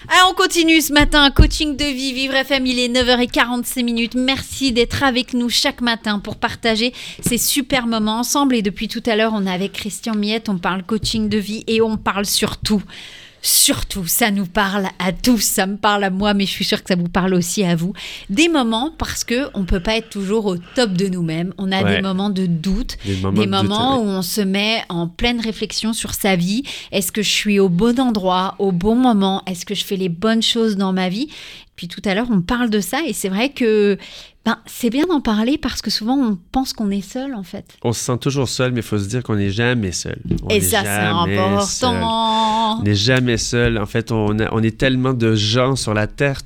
On 0.08 0.34
continue 0.34 0.80
ce 0.80 0.92
matin, 0.92 1.30
coaching 1.30 1.76
de 1.76 1.84
vie, 1.84 2.12
Vivre 2.12 2.34
FM, 2.34 2.66
il 2.66 2.78
est 2.78 2.88
9h46 2.88 3.84
minutes. 3.84 4.14
Merci 4.14 4.72
d'être 4.72 5.02
avec 5.02 5.34
nous 5.34 5.48
chaque 5.48 5.80
matin 5.80 6.18
pour 6.18 6.36
partager 6.36 6.92
ces 7.20 7.38
super 7.38 7.86
moments 7.86 8.18
ensemble. 8.18 8.54
Et 8.54 8.62
depuis 8.62 8.88
tout 8.88 9.02
à 9.06 9.16
l'heure, 9.16 9.32
on 9.34 9.46
est 9.46 9.52
avec 9.52 9.72
Christian 9.72 10.14
Miette, 10.14 10.48
on 10.48 10.58
parle 10.58 10.82
coaching 10.82 11.28
de 11.28 11.38
vie 11.38 11.64
et 11.66 11.80
on 11.80 11.96
parle 11.96 12.26
surtout 12.26 12.82
Surtout, 13.46 14.06
ça 14.08 14.32
nous 14.32 14.46
parle 14.46 14.86
à 14.98 15.12
tous, 15.12 15.38
ça 15.40 15.66
me 15.66 15.76
parle 15.76 16.02
à 16.02 16.10
moi, 16.10 16.34
mais 16.34 16.46
je 16.46 16.50
suis 16.50 16.64
sûre 16.64 16.82
que 16.82 16.88
ça 16.88 16.96
vous 16.96 17.08
parle 17.08 17.32
aussi 17.32 17.62
à 17.62 17.76
vous. 17.76 17.92
Des 18.28 18.48
moments 18.48 18.90
parce 18.98 19.22
que 19.22 19.48
on 19.54 19.64
peut 19.64 19.78
pas 19.78 19.96
être 19.98 20.10
toujours 20.10 20.46
au 20.46 20.56
top 20.74 20.94
de 20.94 21.06
nous-mêmes. 21.06 21.54
On 21.56 21.70
a 21.70 21.84
Ouais. 21.84 21.96
des 21.96 22.02
moments 22.02 22.30
de 22.30 22.46
doute, 22.46 22.96
Des 23.04 23.14
moments 23.16 23.30
des 23.40 23.46
de 23.46 23.52
doute, 23.52 23.62
moments 23.62 24.00
ouais. 24.00 24.04
où 24.04 24.08
on 24.08 24.22
se 24.22 24.40
met 24.40 24.82
en 24.88 25.06
pleine 25.06 25.40
réflexion 25.40 25.92
sur 25.92 26.12
sa 26.12 26.34
vie. 26.34 26.64
Est-ce 26.90 27.12
que 27.12 27.22
je 27.22 27.30
suis 27.30 27.60
au 27.60 27.68
bon 27.68 28.00
endroit, 28.00 28.56
au 28.58 28.72
bon 28.72 28.96
moment? 28.96 29.44
Est-ce 29.46 29.64
que 29.64 29.76
je 29.76 29.84
fais 29.84 29.96
les 29.96 30.08
bonnes 30.08 30.42
choses 30.42 30.76
dans 30.76 30.92
ma 30.92 31.08
vie? 31.08 31.28
Puis 31.76 31.86
tout 31.86 32.02
à 32.04 32.14
l'heure, 32.16 32.28
on 32.32 32.40
parle 32.40 32.68
de 32.70 32.80
ça 32.80 33.02
et 33.06 33.12
c'est 33.12 33.28
vrai 33.28 33.50
que 33.50 33.96
ben, 34.46 34.58
c'est 34.64 34.90
bien 34.90 35.06
d'en 35.08 35.20
parler 35.20 35.58
parce 35.58 35.82
que 35.82 35.90
souvent 35.90 36.14
on 36.16 36.38
pense 36.52 36.72
qu'on 36.72 36.92
est 36.92 37.00
seul 37.00 37.34
en 37.34 37.42
fait. 37.42 37.64
On 37.82 37.92
se 37.92 37.98
sent 37.98 38.16
toujours 38.18 38.48
seul, 38.48 38.70
mais 38.70 38.78
il 38.78 38.84
faut 38.84 38.96
se 38.96 39.08
dire 39.08 39.24
qu'on 39.24 39.34
n'est 39.34 39.50
jamais 39.50 39.90
seul. 39.90 40.20
On 40.44 40.48
et 40.50 40.60
ça, 40.60 40.82
c'est 40.84 40.86
seul. 40.86 41.04
important. 41.34 42.78
On 42.78 42.82
n'est 42.84 42.94
jamais 42.94 43.38
seul. 43.38 43.76
En 43.76 43.86
fait, 43.86 44.12
on, 44.12 44.38
a- 44.38 44.48
on 44.52 44.62
est 44.62 44.78
tellement 44.78 45.14
de 45.14 45.34
gens 45.34 45.74
sur 45.74 45.94
la 45.94 46.06
Terre. 46.06 46.42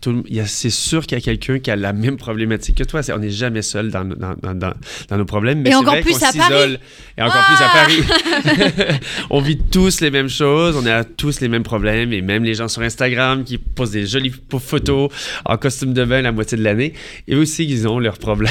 C'est 0.47 0.71
sûr 0.71 1.07
qu'il 1.07 1.19
y 1.19 1.21
a 1.21 1.23
quelqu'un 1.23 1.59
qui 1.59 1.71
a 1.71 1.77
la 1.77 1.93
même 1.93 2.17
problématique 2.17 2.79
que 2.79 2.85
toi. 2.85 3.03
On 3.15 3.19
n'est 3.19 3.29
jamais 3.29 3.61
seul 3.61 3.91
dans, 3.91 4.05
dans, 4.07 4.35
dans- 4.55 5.17
nos 5.19 5.25
problèmes. 5.27 5.61
Mais 5.61 5.69
Et 5.71 5.75
encore 5.75 5.93
vrai 5.93 6.01
plus 6.01 6.23
à 6.23 6.33
Paris. 6.33 6.79
Et 7.19 7.23
encore 7.23 7.45
plus 7.45 7.63
à 7.63 7.69
Paris. 7.69 8.99
on 9.31 9.43
vit 9.43 9.59
tous 9.59 10.01
les 10.01 10.11
mêmes 10.11 10.31
choses. 10.31 10.75
On 10.83 10.87
a 10.87 11.05
tous 11.05 11.41
les 11.43 11.49
mêmes 11.49 11.65
problèmes. 11.65 12.15
Et 12.15 12.23
même 12.23 12.45
les 12.45 12.55
gens 12.55 12.69
sur 12.69 12.81
Instagram 12.81 13.45
qui 13.45 13.59
posent 13.59 13.91
des 13.91 14.07
jolies 14.07 14.33
photos 14.59 15.11
en 15.45 15.59
costume 15.59 15.93
de 15.93 16.05
bain 16.07 16.23
la 16.23 16.33
moitié 16.33 16.57
de 16.57 16.65
l'année. 16.65 16.95
Et 17.29 17.37
aussi, 17.37 17.67
ils 17.67 17.87
ont 17.87 17.90
leurs 17.99 18.19
problèmes. 18.19 18.51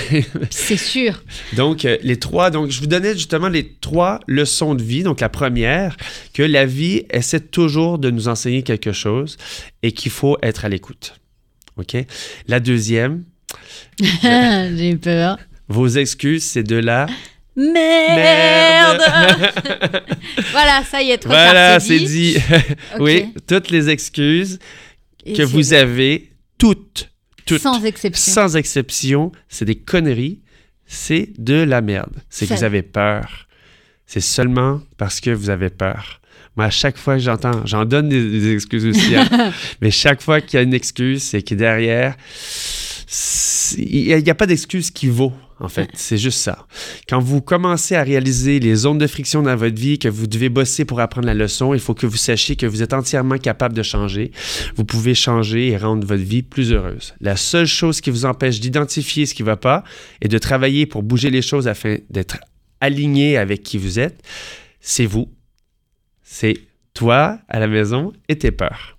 C'est 0.50 0.78
sûr. 0.78 1.24
Donc, 1.56 1.86
euh, 1.86 1.98
les 2.02 2.18
trois, 2.18 2.50
donc 2.52 2.70
je 2.72 2.80
vous 2.80 2.88
donnais 2.88 3.14
justement 3.14 3.48
les 3.50 3.74
trois 3.80 4.20
leçons 4.28 4.76
de 4.76 4.84
vie. 4.84 5.04
Donc, 5.04 5.22
la 5.22 5.30
première, 5.30 5.96
que 6.34 6.44
la 6.44 6.66
vie 6.66 7.04
essaie 7.12 7.40
toujours 7.40 8.00
de 8.00 8.10
nous 8.12 8.28
enseigner 8.28 8.64
quelque 8.64 8.92
chose 8.92 9.38
et 9.84 9.92
qu'il 9.92 10.12
faut 10.12 10.38
être 10.44 10.66
à 10.66 10.70
l'écoute. 10.70 11.16
OK? 11.78 11.96
La 12.48 12.60
deuxième, 12.60 13.24
J'ai 14.22 14.96
peur. 14.98 15.38
vos 15.68 15.88
excuses, 15.88 16.44
c'est 16.44 16.64
de 16.64 16.76
la 16.76 17.08
Merde, 17.56 19.02
Voilà, 20.52 20.84
ça 20.90 21.02
y 21.02 21.12
est, 21.12 21.18
trop 21.18 21.30
voilà, 21.30 21.80
c'est 21.80 22.00
dit. 22.00 22.38
Oui, 23.00 23.26
toutes 23.48 23.70
les 23.70 23.90
excuses 23.90 24.60
Et 25.26 25.34
que 25.34 25.42
vous 25.44 25.74
avez, 25.74 26.32
toutes, 26.58 27.10
toutes, 27.50 27.62
Sans 27.62 27.84
exception. 27.84 28.32
sans 28.32 28.56
exception, 28.56 29.32
c'est 29.48 29.66
des 29.66 29.76
conneries, 29.76 30.40
c'est 30.86 31.32
de 31.38 31.56
la 31.56 31.82
merde. 31.82 32.14
C'est 32.30 32.48
que 32.48 32.54
vous 32.54 32.64
avez 32.64 32.82
peur. 32.82 33.48
C'est 34.06 34.22
seulement 34.22 34.82
parce 34.98 35.20
que 35.20 35.30
vous 35.30 35.50
avez 35.50 35.70
peur. 35.70 36.22
Moi, 36.56 36.66
à 36.66 36.70
chaque 36.70 36.98
fois 36.98 37.16
que 37.16 37.22
j'entends, 37.22 37.66
j'en 37.66 37.86
donne 37.86 38.10
des, 38.10 38.28
des 38.28 38.54
excuses 38.54 38.86
aussi, 38.86 39.16
hein. 39.16 39.28
mais 39.82 39.92
chaque 39.92 40.22
fois 40.22 40.42
qu'il 40.42 40.58
y 40.58 40.60
a 40.60 40.64
une 40.64 40.74
excuse, 40.74 41.24
c'est 41.24 41.42
que 41.42 41.56
derrière, 41.56 42.16
il 43.78 44.24
n'y 44.24 44.30
a, 44.30 44.36
pas 44.36 44.46
d'excuse 44.46 44.92
qui 44.92 45.08
vaut, 45.08 45.34
en 45.60 45.68
fait. 45.68 45.90
C'est 45.94 46.18
juste 46.18 46.40
ça. 46.40 46.68
Quand 47.08 47.20
vous 47.20 47.42
commencez 47.42 47.96
à 47.96 48.04
réaliser 48.04 48.60
les 48.60 48.76
zones 48.76 48.98
de 48.98 49.08
friction 49.08 49.42
dans 49.42 49.56
votre 49.56 49.80
vie, 49.80 50.00
que 50.00 50.08
vous 50.08 50.28
devez 50.28 50.50
bosser 50.50 50.86
pour 50.86 51.00
apprendre 51.00 51.28
la 51.28 51.34
leçon, 51.34 51.74
il 51.74 51.80
faut 51.80 51.94
que 51.94 52.08
vous 52.08 52.18
sachiez 52.18 52.56
que 52.56 52.66
vous 52.66 52.82
êtes 52.82 52.94
entièrement 52.94 53.38
capable 53.38 53.76
de 53.76 53.84
changer. 53.84 54.32
Vous 54.76 54.86
pouvez 54.86 55.16
changer 55.16 55.70
et 55.70 55.78
rendre 55.78 56.06
votre 56.06 56.24
vie 56.24 56.44
plus 56.44 56.72
heureuse. 56.72 57.14
La 57.22 57.36
seule 57.36 57.68
chose 57.68 58.02
qui 58.02 58.10
vous 58.10 58.26
empêche 58.26 58.60
d'identifier 58.60 59.26
ce 59.26 59.34
qui 59.34 59.44
ne 59.44 59.48
va 59.48 59.58
pas 59.58 59.84
et 60.22 60.28
de 60.28 60.38
travailler 60.38 60.86
pour 60.86 61.04
bouger 61.04 61.30
les 61.30 61.42
choses 61.42 61.68
afin 61.68 61.98
d'être 62.10 62.38
aligné 62.82 63.38
avec 63.38 63.64
qui 63.64 63.78
vous 63.78 64.00
êtes, 64.00 64.22
c'est 64.80 65.06
vous. 65.06 65.30
C'est 66.24 66.58
toi 66.94 67.40
à 67.48 67.60
la 67.60 67.68
maison 67.68 68.14
et 68.28 68.38
tes 68.38 68.52
peurs. 68.52 68.99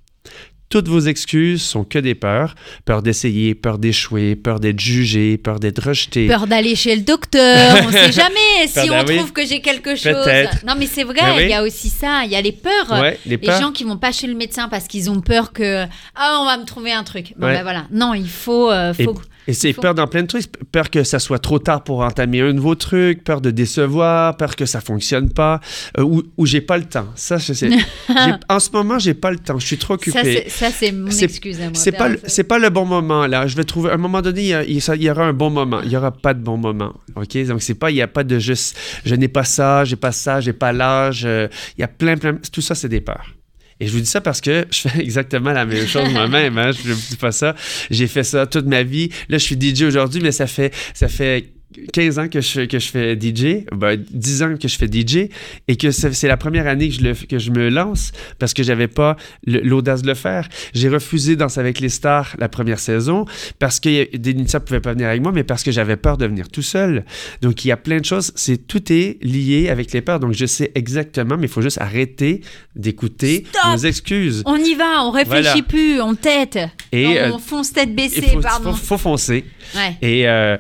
Toutes 0.71 0.87
vos 0.87 1.01
excuses 1.01 1.63
sont 1.63 1.83
que 1.83 1.99
des 1.99 2.15
peurs. 2.15 2.55
Peur 2.85 3.03
d'essayer, 3.03 3.57
peur 3.57 3.77
d'échouer, 3.79 4.37
peur 4.37 4.61
d'être 4.61 4.79
jugé, 4.79 5.37
peur 5.37 5.59
d'être 5.59 5.85
rejeté. 5.89 6.29
Peur 6.29 6.47
d'aller 6.47 6.77
chez 6.77 6.95
le 6.95 7.03
docteur, 7.03 7.77
on 7.89 7.91
sait 7.91 8.13
jamais 8.13 8.69
si 8.69 8.89
on 8.89 9.05
trouve 9.05 9.33
que 9.33 9.45
j'ai 9.45 9.61
quelque 9.61 9.97
chose. 9.97 10.15
Non 10.65 10.75
mais 10.79 10.87
c'est 10.87 11.03
vrai, 11.03 11.23
oui. 11.37 11.43
il 11.43 11.51
y 11.51 11.55
a 11.55 11.65
aussi 11.65 11.89
ça, 11.89 12.23
il 12.25 12.31
y 12.31 12.37
a 12.37 12.41
les 12.41 12.53
peurs. 12.53 12.89
Ouais, 13.01 13.19
les 13.27 13.33
Les 13.33 13.39
peurs. 13.39 13.61
gens 13.61 13.73
qui 13.73 13.83
vont 13.83 13.97
pas 13.99 14.13
chez 14.13 14.29
le 14.29 14.35
médecin 14.35 14.69
parce 14.69 14.87
qu'ils 14.87 15.11
ont 15.11 15.21
peur 15.21 15.53
que 15.53 15.87
ah 16.15 16.39
on 16.41 16.45
va 16.45 16.57
me 16.57 16.65
trouver 16.65 16.93
un 16.93 17.03
truc. 17.03 17.35
Bon 17.37 17.49
Ouais. 17.49 17.55
ben 17.55 17.63
voilà. 17.65 17.87
Non, 17.91 18.15
il 18.15 18.29
faut 18.29 18.71
euh, 18.71 18.93
Et, 18.97 19.03
faut 19.05 19.15
Et 19.15 19.30
c'est 19.49 19.73
Faut- 19.73 19.83
peur 19.83 19.95
dans 19.95 20.07
plein 20.07 20.23
de 20.23 20.27
trucs. 20.27 20.45
Peur 20.71 20.91
que 20.91 21.03
ça 21.05 21.19
soit 21.19 21.39
trop 21.39 21.59
tard 21.59 21.83
pour 21.85 22.01
entamer 22.01 22.41
un 22.41 22.53
nouveau 22.53 22.75
truc, 22.75 23.25
peur 23.25 23.41
de 23.41 23.51
décevoir, 23.51 24.37
peur 24.37 24.55
que 24.57 24.67
ça 24.67 24.81
fonctionne 24.81 25.31
pas, 25.31 25.61
euh, 25.99 26.03
ou, 26.03 26.23
ou 26.37 26.47
j'ai 26.47 26.61
pas 26.61 26.79
le 26.79 26.85
temps. 26.85 27.07
Ça. 27.17 27.39
J'ai- 27.39 27.71
en 28.49 28.61
ce 28.61 28.71
moment, 28.71 28.99
j'ai 28.99 29.15
pas 29.15 29.31
le 29.31 29.39
temps. 29.39 29.59
Je 29.59 29.67
suis 29.67 29.79
trop 29.79 29.95
occupé. 29.95 30.45
Ça, 30.49 30.71
c'est- 30.71 30.71
c'est 30.71 30.93
mon 30.93 31.11
C'est- 31.11 31.25
excuse 31.25 31.61
à 31.61 31.65
moi. 31.65 31.73
C'est 31.75 31.93
pas, 31.93 32.09
le- 32.09 32.21
c'est 32.27 32.45
pas 32.45 32.59
le 32.59 32.71
bon 32.71 32.85
moment 32.87 33.27
là. 33.27 33.47
Je 33.47 33.57
vais 33.57 33.65
trouver 33.65 33.91
à 33.91 33.95
un 33.95 33.99
moment 33.99 34.23
donné, 34.23 34.41
il 34.43 34.47
y, 34.49 34.55
a- 34.55 34.65
il 34.65 34.81
ça- 34.81 34.95
il 34.97 35.03
y 35.03 35.11
aura 35.11 35.25
un 35.25 35.33
bon 35.33 35.51
moment. 35.51 35.81
Il 35.85 35.91
y 35.91 35.97
aura 35.97 36.11
pas 36.13 36.35
de 36.35 36.41
bon 36.43 36.57
moment. 36.57 36.95
Ok, 37.17 37.37
donc 37.47 37.63
c'est 37.63 37.75
pas, 37.75 37.91
il 37.91 37.97
y 37.97 38.03
a 38.03 38.09
pas 38.09 38.25
de 38.25 38.39
juste, 38.39 38.77
je 39.05 39.15
n'ai 39.15 39.29
pas 39.29 39.45
ça, 39.45 39.85
j'ai 39.85 39.97
pas 39.97 40.13
ça, 40.13 40.41
j'ai 40.41 40.53
pas 40.53 40.73
l'âge. 40.73 41.23
euh, 41.25 41.49
Il 41.77 41.81
y 41.81 41.85
a 41.85 41.89
plein, 41.89 42.17
plein. 42.17 42.37
Tout 42.53 42.61
ça, 42.61 42.75
c'est 42.75 42.89
des 42.89 43.01
peurs. 43.01 43.35
Et 43.81 43.87
je 43.87 43.93
vous 43.93 44.01
dis 44.01 44.07
ça 44.07 44.21
parce 44.21 44.41
que 44.41 44.67
je 44.71 44.89
fais 44.89 45.01
exactement 45.01 45.53
la 45.53 45.65
même 45.65 45.87
chose 45.87 46.11
moi-même. 46.13 46.59
Hein, 46.59 46.73
je 46.73 46.89
ne 46.89 46.95
vous 46.95 47.03
dis 47.11 47.17
pas 47.17 47.33
ça. 47.33 47.55
J'ai 47.91 48.07
fait 48.07 48.25
ça 48.25 48.47
toute 48.47 48.67
ma 48.67 48.83
vie. 48.83 49.09
Là, 49.29 49.39
je 49.39 49.45
suis 49.45 49.57
DJ 49.61 49.83
aujourd'hui, 49.83 50.21
mais 50.21 50.33
ça 50.33 50.47
fait, 50.47 50.73
ça 50.95 51.09
fait 51.09 51.53
15 51.93 52.19
ans 52.19 52.29
que 52.29 52.41
je, 52.41 52.63
que 52.63 52.79
je 52.79 52.89
fais 52.89 53.15
DJ, 53.21 53.65
ben, 53.73 53.97
10 54.11 54.43
ans 54.43 54.57
que 54.61 54.67
je 54.69 54.77
fais 54.77 54.87
DJ, 54.89 55.29
et 55.69 55.77
que 55.77 55.91
c'est 55.91 56.27
la 56.29 56.37
première 56.37 56.67
année 56.67 56.89
que 56.89 56.95
je, 56.95 57.01
le, 57.03 57.15
que 57.15 57.39
je 57.39 57.51
me 57.51 57.69
lance 57.69 58.13
parce 58.39 58.55
que 58.55 58.63
j'avais 58.63 58.89
pas 58.89 59.17
l'audace 59.47 60.03
de 60.03 60.09
le 60.09 60.15
faire. 60.15 60.49
J'ai 60.75 60.89
refusé 60.89 61.37
Danser 61.37 61.61
avec 61.61 61.81
les 61.81 61.89
stars 61.89 62.35
la 62.39 62.49
première 62.49 62.79
saison 62.81 63.25
parce 63.59 63.79
que 63.81 64.17
Denitza 64.17 64.59
ne 64.59 64.65
pouvait 64.65 64.81
pas 64.81 64.93
venir 64.93 65.09
avec 65.09 65.23
moi, 65.23 65.33
mais 65.33 65.45
parce 65.45 65.63
que 65.63 65.71
j'avais 65.71 65.97
peur 65.97 66.17
de 66.19 66.27
venir 66.27 66.49
tout 66.49 66.63
seul. 66.63 67.05
Donc, 67.43 67.65
il 67.65 67.69
y 67.69 67.73
a 67.73 67.77
plein 67.77 67.99
de 68.01 68.05
choses. 68.05 68.33
C'est 68.35 68.67
Tout 68.67 68.93
est 68.93 69.19
lié 69.23 69.69
avec 69.69 69.93
les 69.93 70.01
peurs. 70.01 70.21
Donc, 70.21 70.33
je 70.35 70.47
sais 70.47 70.73
exactement, 70.75 71.37
mais 71.37 71.47
il 71.47 71.51
faut 71.53 71.63
juste 71.63 71.81
arrêter 71.81 72.41
d'écouter 72.77 73.45
nos 73.71 73.77
excuses. 73.79 74.43
On 74.47 74.57
y 74.57 74.75
va, 74.75 75.05
on 75.05 75.11
réfléchit 75.11 75.43
Voilà. 75.43 75.63
plus, 75.63 76.01
on 76.01 76.15
tête. 76.15 76.59
Et, 76.93 77.05
Non, 77.05 77.15
euh, 77.17 77.31
on 77.35 77.39
fonce 77.39 77.73
tête 77.73 77.89
Il 77.91 77.95
baissée, 77.97 78.23
faut, 78.23 78.41
pardon. 78.41 78.73
faut- 78.73 78.85
faut 78.87 78.99
foncer. 78.99 79.45
Ouais. 79.75 79.97
Et, 80.03 80.29
euh, 80.29 80.57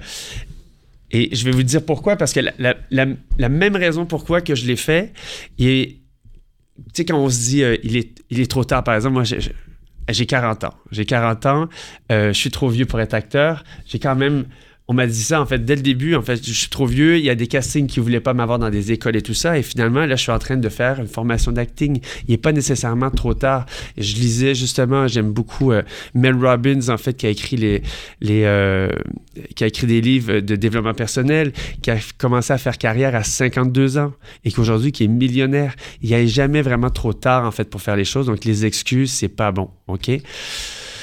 et 1.11 1.35
je 1.35 1.45
vais 1.45 1.51
vous 1.51 1.63
dire 1.63 1.85
pourquoi, 1.85 2.17
parce 2.17 2.33
que 2.33 2.41
la, 2.41 3.49
même 3.49 3.77
raison 3.77 4.07
pourquoi 4.07 4.41
que 4.41 4.55
je 4.55 4.67
l'ai 4.67 4.77
fait, 4.77 5.13
tu 5.59 6.01
sais, 6.95 7.05
quand 7.05 7.19
on 7.19 7.29
se 7.29 7.39
dit 7.39 7.63
euh, 7.63 7.77
il, 7.83 7.97
est, 7.97 8.51
trop 8.51 8.65
tard, 8.65 8.85
par 8.85 8.95
exemple, 8.95 9.15
moi, 9.15 9.25
j'ai 9.25 10.27
40 10.27 10.65
ans. 10.65 10.75
J'ai 10.91 11.05
40 11.05 11.47
ans, 11.47 11.69
euh, 12.11 12.29
je 12.33 12.39
suis 12.39 12.51
trop 12.51 12.69
vieux 12.69 12.87
pour 12.87 13.01
être 13.01 13.15
acteur. 13.15 13.65
J'ai 13.87 13.99
quand 13.99 14.17
même. 14.17 14.47
On 14.91 14.93
m'a 14.93 15.07
dit 15.07 15.23
ça, 15.23 15.41
en 15.41 15.47
fait, 15.47 15.65
dès 15.65 15.77
le 15.77 15.83
début. 15.83 16.17
En 16.17 16.23
fait, 16.23 16.45
je 16.45 16.53
suis 16.53 16.69
trop 16.69 16.85
vieux. 16.85 17.17
Il 17.17 17.25
y 17.25 17.31
a 17.31 17.37
des 17.37 17.47
castings 17.47 17.87
qui 17.87 18.01
voulaient 18.01 18.19
pas 18.19 18.35
m'avoir 18.35 18.59
dans 18.59 18.71
des 18.71 18.91
écoles 18.91 19.15
et 19.15 19.23
tout 19.23 19.35
ça. 19.35 19.57
Et 19.57 19.63
finalement, 19.63 20.05
là, 20.05 20.17
je 20.17 20.23
suis 20.23 20.33
en 20.33 20.39
train 20.41 20.57
de 20.57 20.69
faire 20.69 20.99
une 20.99 21.07
formation 21.07 21.53
d'acting. 21.53 22.01
Il 22.27 22.33
n'est 22.33 22.39
pas 22.39 22.51
nécessairement 22.51 23.13
trop 23.13 23.33
tard. 23.33 23.67
Je 23.97 24.17
lisais 24.17 24.53
justement, 24.53 25.07
j'aime 25.07 25.31
beaucoup 25.31 25.71
euh, 25.71 25.83
Mel 26.15 26.35
Robbins, 26.35 26.89
en 26.89 26.97
fait, 26.97 27.15
qui 27.15 27.27
a 27.27 27.29
écrit 27.29 27.57
les, 27.57 27.83
les, 28.21 28.43
euh, 28.47 28.89
qui 29.55 29.63
a 29.63 29.69
écrit 29.69 29.87
des 29.87 30.01
livres 30.01 30.41
de 30.41 30.57
développement 30.57 30.95
personnel, 30.95 31.53
qui 31.83 31.93
a 31.93 31.99
commencé 32.19 32.53
à 32.53 32.59
faire 32.59 32.77
carrière 32.77 33.15
à 33.15 33.23
52 33.23 33.97
ans 33.97 34.13
et 34.45 34.51
qu'aujourd'hui 34.51 34.91
qui 34.91 35.05
est 35.05 35.09
millionnaire. 35.09 35.77
Il 36.03 36.09
n'y 36.09 36.17
a 36.17 36.27
jamais 36.27 36.63
vraiment 36.63 36.91
trop 36.91 37.13
tard 37.13 37.47
en 37.47 37.53
fait 37.53 37.71
pour 37.71 37.81
faire 37.81 37.95
les 37.95 38.05
choses. 38.05 38.27
Donc 38.27 38.45
les 38.45 38.67
excuses, 38.67 39.13
c'est 39.13 39.29
pas 39.29 39.53
bon, 39.53 39.71
ok? 39.87 40.11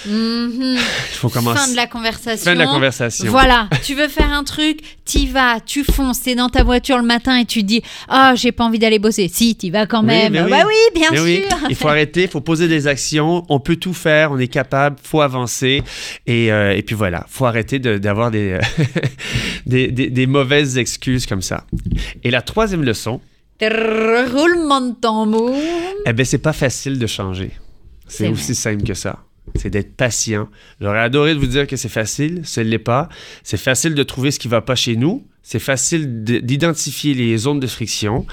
Il 0.06 0.12
Mhm. 0.12 0.78
faut 1.14 1.30
commencer. 1.30 1.60
Fin 1.60 1.72
de 1.72 1.76
la 1.76 1.88
conversation. 1.88 2.44
Fin 2.46 2.54
de 2.54 2.60
la 2.60 2.68
conversation. 2.68 3.30
Voilà, 3.32 3.68
tu 3.84 3.96
veux 3.96 4.08
faire 4.08 4.32
un 4.32 4.44
truc, 4.44 4.80
t'y 5.06 5.28
vas, 5.28 5.60
tu 5.60 5.84
fonces, 5.84 6.22
t'es 6.22 6.36
dans 6.36 6.50
ta 6.50 6.64
voiture 6.64 6.98
le 6.98 7.04
matin 7.04 7.38
et 7.38 7.46
tu 7.46 7.64
dis 7.64 7.82
Ah, 8.08 8.34
j'ai 8.36 8.52
pas 8.52 8.64
envie 8.66 8.80
d'aller 8.80 9.00
bosser. 9.00 9.28
Si, 9.34 9.56
t'y 9.56 9.70
vas 9.70 9.86
quand 9.86 10.02
Oui, 10.02 10.08
même. 10.08 10.34
mais 10.34 10.42
oui. 10.44 10.50
Bah 10.52 10.64
oui, 10.68 10.74
bien 11.00 11.10
Mais 11.12 11.18
sûr. 11.18 11.26
oui, 11.26 11.44
il 11.70 11.76
faut 11.76 11.88
arrêter, 11.88 12.24
il 12.24 12.30
faut 12.30 12.42
poser 12.42 12.68
des 12.68 12.88
actions. 12.88 13.46
On 13.50 13.60
peut 13.60 13.76
tout 13.78 13.94
faire, 13.94 14.32
on 14.32 14.38
est 14.40 14.48
capable, 14.48 14.98
faut 15.02 15.22
avancer. 15.22 15.84
Et, 16.26 16.52
euh, 16.52 16.76
et 16.76 16.82
puis 16.84 16.96
voilà, 16.96 17.26
faut 17.30 17.46
arrêter 17.46 17.80
de- 17.80 17.98
d'avoir 17.98 18.32
des, 18.32 18.60
des, 19.66 19.88
des- 19.92 20.10
des 20.10 20.28
mauvaises 20.28 20.78
excuses 20.78 21.26
comme 21.26 21.42
ça. 21.42 21.66
Et 22.24 22.32
la 22.32 22.42
troisième 22.42 22.84
leçon, 22.84 23.20
Roulement 23.60 24.82
de 24.82 24.94
tambour. 24.94 25.52
Eh 26.06 26.14
bien, 26.14 26.26
c'est 26.26 26.38
pas 26.38 26.54
facile 26.54 27.00
de 27.00 27.08
changer. 27.08 27.52
C'est 28.08 28.26
C'est 28.26 28.30
aussi 28.30 28.56
simple 28.56 28.84
que 28.84 28.94
ça. 28.94 29.20
C'est 29.56 29.70
d'être 29.70 29.96
patient. 29.96 30.50
J'aurais 30.82 31.00
adoré 31.00 31.34
de 31.34 31.40
vous 31.40 31.48
dire 31.48 31.68
que 31.68 31.76
c'est 31.76 31.90
facile, 31.90 32.42
ce 32.44 32.60
ne 32.62 32.66
l'est 32.66 32.80
pas. 32.80 33.10
C'est 33.44 33.58
facile 33.58 33.96
de 33.96 34.04
trouver 34.04 34.32
ce 34.32 34.40
qui 34.40 34.48
va 34.48 34.62
pas 34.62 34.76
chez 34.76 34.96
nous. 34.96 35.26
C'est 35.42 35.60
facile 35.60 36.26
de- 36.26 36.40
d'identifier 36.40 37.14
les 37.14 37.38
zones 37.38 37.62
de 37.62 37.68
friction. 37.68 38.26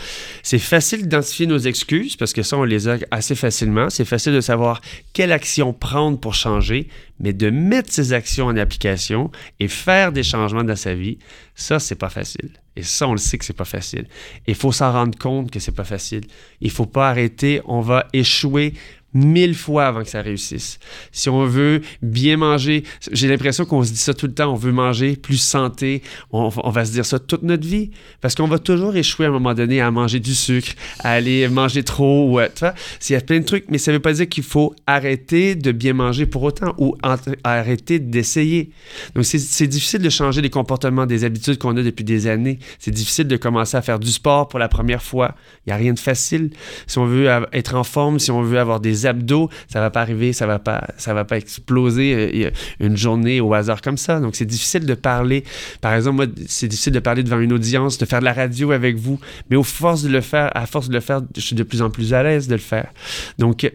C'est 0.43 0.59
facile 0.59 1.03
d'identifier 1.03 1.47
nos 1.47 1.59
excuses 1.59 2.17
parce 2.17 2.33
que 2.33 2.43
ça, 2.43 2.59
on 2.59 2.65
les 2.65 2.89
a 2.89 2.99
assez 3.13 3.37
facilement. 3.37 3.89
C'est 3.89 4.05
facile 4.05 4.33
de 4.33 4.41
savoir 4.41 4.81
quelle 5.13 5.31
action 5.31 5.73
prendre 5.73 6.19
pour 6.19 6.35
changer, 6.35 6.89
mais 7.21 7.33
de 7.33 7.51
mettre 7.51 7.93
ces 7.93 8.13
actions 8.13 8.47
en 8.47 8.57
application 8.57 9.31
et 9.61 9.69
faire 9.69 10.11
des 10.11 10.25
changements 10.25 10.65
dans 10.65 10.75
sa 10.75 10.95
vie, 10.95 11.19
ça, 11.55 11.79
c'est 11.79 11.95
pas 11.95 12.11
facile. 12.11 12.51
Et 12.75 12.83
ça, 12.83 13.07
on 13.07 13.13
le 13.13 13.19
sait 13.19 13.39
que 13.39 13.45
c'est 13.45 13.53
pas 13.53 13.65
facile. 13.65 14.09
Il 14.49 14.57
faut 14.57 14.73
s'en 14.73 14.91
rendre 14.93 15.17
compte 15.17 15.53
que 15.53 15.61
c'est 15.61 15.71
pas 15.71 15.85
facile. 15.85 16.23
Il 16.61 16.73
faut 16.73 16.87
pas 16.87 17.09
arrêter. 17.09 17.61
On 17.67 17.81
va 17.81 18.09
échouer 18.13 18.75
mille 19.15 19.55
fois 19.55 19.87
avant 19.87 20.03
que 20.03 20.09
ça 20.09 20.21
réussisse. 20.21 20.79
Si 21.13 21.29
on 21.29 21.45
veut 21.47 21.81
bien 22.03 22.37
manger, 22.37 22.85
j'ai 23.13 23.29
l'impression 23.29 23.65
qu'on 23.65 23.83
se 23.85 23.93
dit 23.93 23.99
ça 23.99 24.13
tout 24.13 24.27
le 24.27 24.35
temps, 24.35 24.53
on 24.53 24.57
veut 24.57 24.73
manger 24.73 25.17
plus 25.17 25.39
santé, 25.39 26.03
on, 26.33 26.49
va 26.49 26.85
se 26.85 26.93
dire 26.93 27.07
ça 27.07 27.19
toute 27.19 27.43
notre 27.43 27.67
vie, 27.67 27.91
parce 28.21 28.35
qu'on 28.35 28.49
va 28.49 28.59
toujours 28.59 28.97
échouer 28.97 29.27
à 29.27 29.29
un 29.29 29.33
moment 29.33 29.55
donné 29.55 29.81
à 29.81 29.91
manger 29.91 30.21
du 30.21 30.35
sucre, 30.35 30.73
à 31.01 31.13
aller 31.13 31.49
manger 31.49 31.83
trop, 31.85 32.29
ou 32.29 32.41
tu 32.55 32.61
vois, 32.61 32.75
il 33.09 33.13
y 33.13 33.17
a 33.17 33.21
plein 33.21 33.39
de 33.39 33.45
trucs, 33.45 33.67
mais 33.69 33.79
ça 33.79 33.93
veut 33.93 34.01
pas 34.01 34.13
dire 34.13 34.29
qu'il 34.29 34.43
faut 34.43 34.75
arrêter 34.87 35.55
de 35.55 35.73
bien 35.73 35.93
manger 35.93 36.27
pour 36.27 36.43
autant, 36.43 36.75
ou 36.79 36.97
arrêter 37.45 37.99
d'essayer. 37.99 38.71
Donc 39.15 39.25
c'est- 39.25 39.65
difficile 39.65 40.03
de 40.03 40.11
changer 40.11 40.41
les 40.43 40.51
comportements, 40.51 41.07
des 41.07 41.25
habitudes 41.25 41.59
qu'on 41.59 41.77
a 41.77 41.83
depuis 41.83 42.05
des 42.05 42.27
années. 42.27 42.59
C'est 42.79 42.91
difficile 42.91 43.27
de 43.27 43.37
commencer 43.37 43.77
à 43.77 43.83
faire 43.83 43.99
du 43.99 44.11
sport 44.11 44.49
pour 44.49 44.59
la 44.59 44.69
première 44.69 45.03
fois. 45.03 45.35
Il 45.67 45.71
n'y 45.71 45.73
a 45.73 45.77
rien 45.77 45.95
de 45.95 45.99
facile. 45.99 46.51
Si 46.87 46.99
on 46.99 47.07
veut 47.07 47.29
être 47.53 47.75
en 47.75 47.85
forme, 47.85 48.19
si 48.19 48.31
on 48.31 48.43
veut 48.43 48.59
avoir 48.59 48.81
des 48.81 49.04
abdos, 49.07 49.51
ça 49.69 49.81
va 49.81 49.91
pas 49.91 50.01
arriver, 50.01 50.33
ça 50.33 50.47
va 50.47 50.59
pas, 50.59 50.87
ça 50.97 51.15
va 51.15 51.25
pas 51.25 51.37
exploser 51.37 52.45
euh, 52.47 52.51
une 52.81 52.97
journée 52.97 53.41
au 53.41 53.53
hasard 53.55 53.81
comme 53.83 53.99
ça. 53.99 54.21
Donc 54.21 54.37
c'est 54.37 54.45
difficile 54.45 54.87
de 54.87 54.95
parler. 54.95 55.45
Par 55.81 55.95
exemple, 55.95 56.17
moi, 56.17 56.27
c'est 56.47 56.69
difficile 56.69 56.93
de 56.93 57.01
parler 57.01 57.23
devant 57.23 57.41
une 57.41 57.53
audience, 57.53 57.99
de 57.99 58.05
faire 58.05 58.21
de 58.21 58.25
la 58.25 58.33
radio 58.33 58.73
avec 58.73 58.97
vous. 58.97 59.19
Mais 59.51 59.57
au 59.57 59.63
force 59.63 60.03
de 60.03 60.09
le 60.09 60.21
faire, 60.21 60.51
à 60.57 60.67
force 60.67 60.89
de 60.89 60.95
le 60.95 61.01
faire, 61.01 61.23
je 61.37 61.41
suis 61.41 61.57
de 61.57 61.63
plus 61.63 61.83
en 61.83 61.91
plus 61.91 62.15
à 62.15 62.23
l'aise 62.23 62.49
de 62.49 62.55
le 62.55 62.61
faire. 62.61 62.93
Donc, 63.39 63.65
euh, 63.65 63.71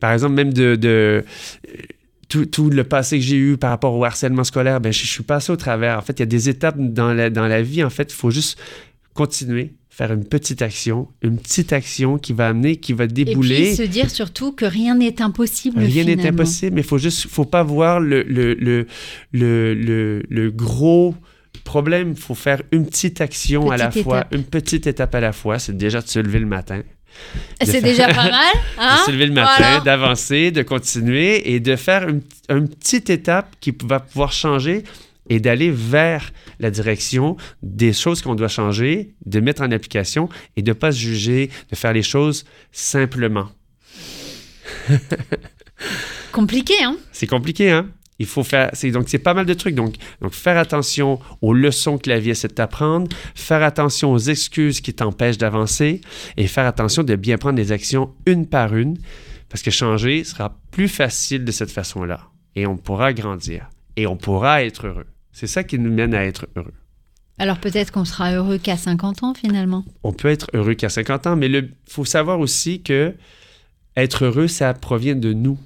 par 0.00 0.12
exemple, 0.12 0.34
même 0.34 0.52
de, 0.52 0.76
de 0.76 1.24
tout, 2.28 2.46
tout 2.46 2.70
le 2.70 2.84
passé 2.84 3.18
que 3.18 3.24
j'ai 3.24 3.36
eu 3.36 3.56
par 3.56 3.70
rapport 3.70 3.94
au 3.94 4.04
harcèlement 4.04 4.44
scolaire, 4.44 4.80
ben, 4.80 4.92
je, 4.92 5.00
je 5.00 5.06
suis 5.06 5.24
passé 5.24 5.50
au 5.50 5.56
travers. 5.56 5.98
En 5.98 6.02
fait, 6.02 6.14
il 6.14 6.20
y 6.20 6.22
a 6.22 6.26
des 6.26 6.48
étapes 6.48 6.76
dans 6.78 7.12
la, 7.12 7.30
dans 7.30 7.46
la 7.46 7.62
vie. 7.62 7.82
En 7.82 7.90
fait, 7.90 8.12
il 8.12 8.14
faut 8.14 8.30
juste 8.30 8.58
continuer, 9.14 9.74
faire 9.98 10.12
une 10.12 10.24
petite 10.24 10.62
action, 10.62 11.08
une 11.22 11.38
petite 11.38 11.72
action 11.72 12.18
qui 12.18 12.32
va 12.32 12.46
amener, 12.46 12.76
qui 12.76 12.92
va 12.92 13.04
Et 13.04 13.08
débouler. 13.08 13.62
puis 13.64 13.74
se 13.74 13.82
dire 13.82 14.08
surtout 14.10 14.52
que 14.52 14.64
rien 14.64 14.94
n'est 14.94 15.20
impossible. 15.20 15.80
Rien 15.80 16.04
n'est 16.04 16.24
impossible, 16.24 16.76
mais 16.76 16.82
il 16.82 16.86
faut 16.86 16.98
juste, 16.98 17.26
faut 17.28 17.44
pas 17.44 17.64
voir 17.64 17.98
le, 17.98 18.22
le, 18.22 18.54
le, 18.54 18.86
le, 19.32 20.22
le, 20.28 20.50
gros 20.52 21.16
problème. 21.64 22.12
Il 22.16 22.20
faut 22.20 22.36
faire 22.36 22.62
une 22.70 22.86
petite 22.86 23.20
action 23.20 23.72
à 23.72 23.76
la 23.76 23.90
fois, 23.90 24.26
une 24.30 24.44
petite 24.44 24.86
étape 24.86 25.16
à 25.16 25.20
la 25.20 25.32
fois. 25.32 25.58
C'est 25.58 25.76
déjà 25.76 26.00
de 26.00 26.06
se 26.06 26.20
lever 26.20 26.38
le 26.38 26.46
matin. 26.46 26.82
C'est 27.60 27.66
faire- 27.72 27.82
déjà 27.82 28.06
pas 28.06 28.30
mal. 28.30 28.44
Hein? 28.78 28.96
de 29.00 29.06
se 29.06 29.10
lever 29.10 29.26
le 29.26 29.32
matin, 29.32 29.50
Voilà. 29.58 29.80
d'avancer, 29.80 30.52
de 30.52 30.62
continuer 30.62 31.52
et 31.52 31.58
de 31.58 31.74
faire 31.74 32.08
une, 32.08 32.20
une 32.48 32.68
petite 32.68 33.10
étape 33.10 33.56
qui 33.60 33.74
va 33.84 33.98
pouvoir 33.98 34.30
changer 34.32 34.84
et 35.28 35.40
d'aller 35.40 35.70
vers 35.70 36.32
la 36.60 36.70
direction 36.70 37.36
des 37.62 37.92
choses 37.92 38.22
qu'on 38.22 38.34
doit 38.34 38.48
changer, 38.48 39.14
de 39.26 39.40
mettre 39.40 39.62
en 39.62 39.70
application 39.70 40.28
et 40.56 40.62
de 40.62 40.70
ne 40.70 40.74
pas 40.74 40.92
se 40.92 40.98
juger, 40.98 41.50
de 41.70 41.76
faire 41.76 41.92
les 41.92 42.02
choses 42.02 42.44
simplement. 42.72 43.48
Compliqué, 46.32 46.74
hein? 46.82 46.96
C'est 47.12 47.26
compliqué, 47.26 47.70
hein? 47.70 47.88
Il 48.18 48.26
faut 48.26 48.42
faire. 48.42 48.70
c'est- 48.72 48.90
donc, 48.90 49.08
c'est 49.08 49.18
pas 49.18 49.32
mal 49.34 49.46
de 49.46 49.54
trucs. 49.54 49.74
Donc, 49.74 49.94
donc, 50.20 50.32
faire 50.32 50.58
attention 50.58 51.20
aux 51.40 51.52
leçons 51.54 51.98
que 51.98 52.10
la 52.10 52.18
vie 52.18 52.30
essaie 52.30 52.48
de 52.48 52.54
t'apprendre, 52.54 53.08
faire 53.34 53.62
attention 53.62 54.12
aux 54.12 54.18
excuses 54.18 54.80
qui 54.80 54.92
t'empêchent 54.92 55.38
d'avancer 55.38 56.00
et 56.36 56.46
faire 56.48 56.66
attention 56.66 57.04
de 57.04 57.14
bien 57.14 57.38
prendre 57.38 57.56
les 57.56 57.70
actions 57.72 58.12
une 58.26 58.46
par 58.46 58.74
une 58.76 58.98
parce 59.48 59.62
que 59.62 59.70
changer 59.70 60.24
sera 60.24 60.58
plus 60.72 60.88
facile 60.88 61.44
de 61.44 61.52
cette 61.52 61.70
façon-là. 61.70 62.20
Et 62.56 62.66
on 62.66 62.76
pourra 62.76 63.12
grandir. 63.12 63.68
Et 63.96 64.06
on 64.06 64.16
pourra 64.16 64.64
être 64.64 64.86
heureux. 64.88 65.06
C'est 65.32 65.46
ça 65.46 65.64
qui 65.64 65.78
nous 65.78 65.90
mène 65.90 66.14
à 66.14 66.24
être 66.24 66.46
heureux. 66.56 66.74
Alors 67.38 67.58
peut-être 67.58 67.92
qu'on 67.92 68.04
sera 68.04 68.32
heureux 68.32 68.58
qu'à 68.58 68.76
50 68.76 69.22
ans 69.22 69.34
finalement. 69.34 69.84
On 70.02 70.12
peut 70.12 70.28
être 70.28 70.48
heureux 70.54 70.74
qu'à 70.74 70.88
50 70.88 71.26
ans, 71.28 71.36
mais 71.36 71.46
il 71.48 71.70
faut 71.88 72.04
savoir 72.04 72.40
aussi 72.40 72.82
que 72.82 73.14
être 73.96 74.24
heureux, 74.24 74.48
ça 74.48 74.74
provient 74.74 75.16
de 75.16 75.32
nous. 75.32 75.58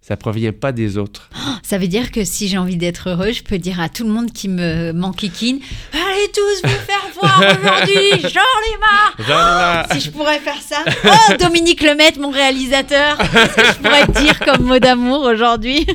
Ça 0.00 0.16
provient 0.16 0.52
pas 0.52 0.70
des 0.70 0.98
autres. 0.98 1.30
Ça 1.64 1.78
veut 1.78 1.88
dire 1.88 2.12
que 2.12 2.22
si 2.22 2.46
j'ai 2.46 2.58
envie 2.58 2.76
d'être 2.76 3.08
heureux, 3.10 3.32
je 3.32 3.42
peux 3.42 3.58
dire 3.58 3.80
à 3.80 3.88
tout 3.88 4.04
le 4.04 4.10
monde 4.10 4.32
qui 4.32 4.48
me 4.48 4.92
m'enquiquine 4.92 5.58
Allez, 5.92 6.05
allez 6.16 6.30
tous 6.32 6.62
vous 6.68 6.84
faire 6.86 7.06
voir 7.14 7.38
aujourd'hui. 7.40 8.10
J'en 8.22 8.28
ai 8.72 8.78
marre. 8.80 9.86
Si 9.92 10.00
je 10.00 10.10
pourrais 10.10 10.38
faire 10.38 10.60
ça. 10.60 10.84
Oh, 11.04 11.34
Dominique 11.38 11.82
Lemaitre, 11.82 12.18
mon 12.20 12.30
réalisateur. 12.30 13.16
Qu'est-ce 13.18 13.54
que 13.54 13.66
je 13.66 13.72
pourrais 13.74 14.06
te 14.06 14.20
dire 14.20 14.38
comme 14.40 14.62
mot 14.64 14.78
d'amour 14.78 15.22
aujourd'hui? 15.22 15.86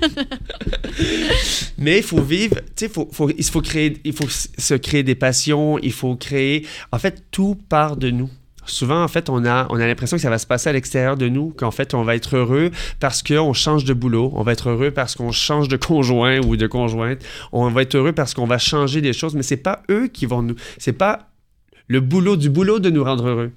Mais 1.77 1.97
il 1.97 2.03
faut 2.03 2.21
vivre, 2.21 2.55
tu 2.75 2.85
sais, 2.85 2.89
faut, 2.89 3.09
faut- 3.11 3.29
il 3.35 3.43
faut 3.43 3.61
créer, 3.61 3.97
il 4.03 4.13
faut 4.13 4.27
se 4.29 4.73
créer 4.75 5.03
des 5.03 5.15
passions, 5.15 5.79
il 5.79 5.93
faut 5.93 6.15
créer. 6.15 6.67
En 6.91 6.99
fait, 6.99 7.23
tout 7.31 7.57
part 7.69 7.97
de 7.97 8.11
nous. 8.11 8.29
Souvent, 8.65 9.03
en 9.03 9.07
fait, 9.07 9.29
on 9.29 9.45
a, 9.45 9.67
on 9.69 9.79
a 9.79 9.87
l'impression 9.87 10.17
que 10.17 10.21
ça 10.21 10.29
va 10.29 10.37
se 10.37 10.45
passer 10.45 10.69
à 10.69 10.73
l'extérieur 10.73 11.17
de 11.17 11.27
nous, 11.27 11.49
qu'en 11.49 11.71
fait, 11.71 11.93
on 11.93 12.03
va 12.03 12.15
être 12.15 12.37
heureux 12.37 12.71
parce 12.99 13.23
qu'on 13.23 13.53
change 13.53 13.85
de 13.85 13.93
boulot, 13.93 14.31
on 14.35 14.43
va 14.43 14.51
être 14.51 14.69
heureux 14.69 14.91
parce 14.91 15.15
qu'on 15.15 15.31
change 15.31 15.67
de 15.67 15.77
conjoint 15.91 16.39
ou 16.41 16.55
de 16.55 16.67
conjointe, 16.67 17.19
on 17.51 17.69
va 17.69 17.81
être 17.81 17.95
heureux 17.95 18.13
parce 18.13 18.33
qu'on 18.33 18.45
va 18.45 18.57
changer 18.57 19.01
des 19.01 19.13
choses, 19.13 19.35
mais 19.35 19.43
c'est 19.43 19.57
pas 19.57 19.81
eux 19.89 20.07
qui 20.07 20.25
vont 20.25 20.41
nous, 20.41 20.55
c'est 20.77 20.93
pas 20.93 21.29
le 21.87 21.99
boulot 21.99 22.37
du 22.37 22.49
boulot 22.49 22.79
de 22.79 22.89
nous 22.89 23.03
rendre 23.03 23.27
heureux. 23.27 23.51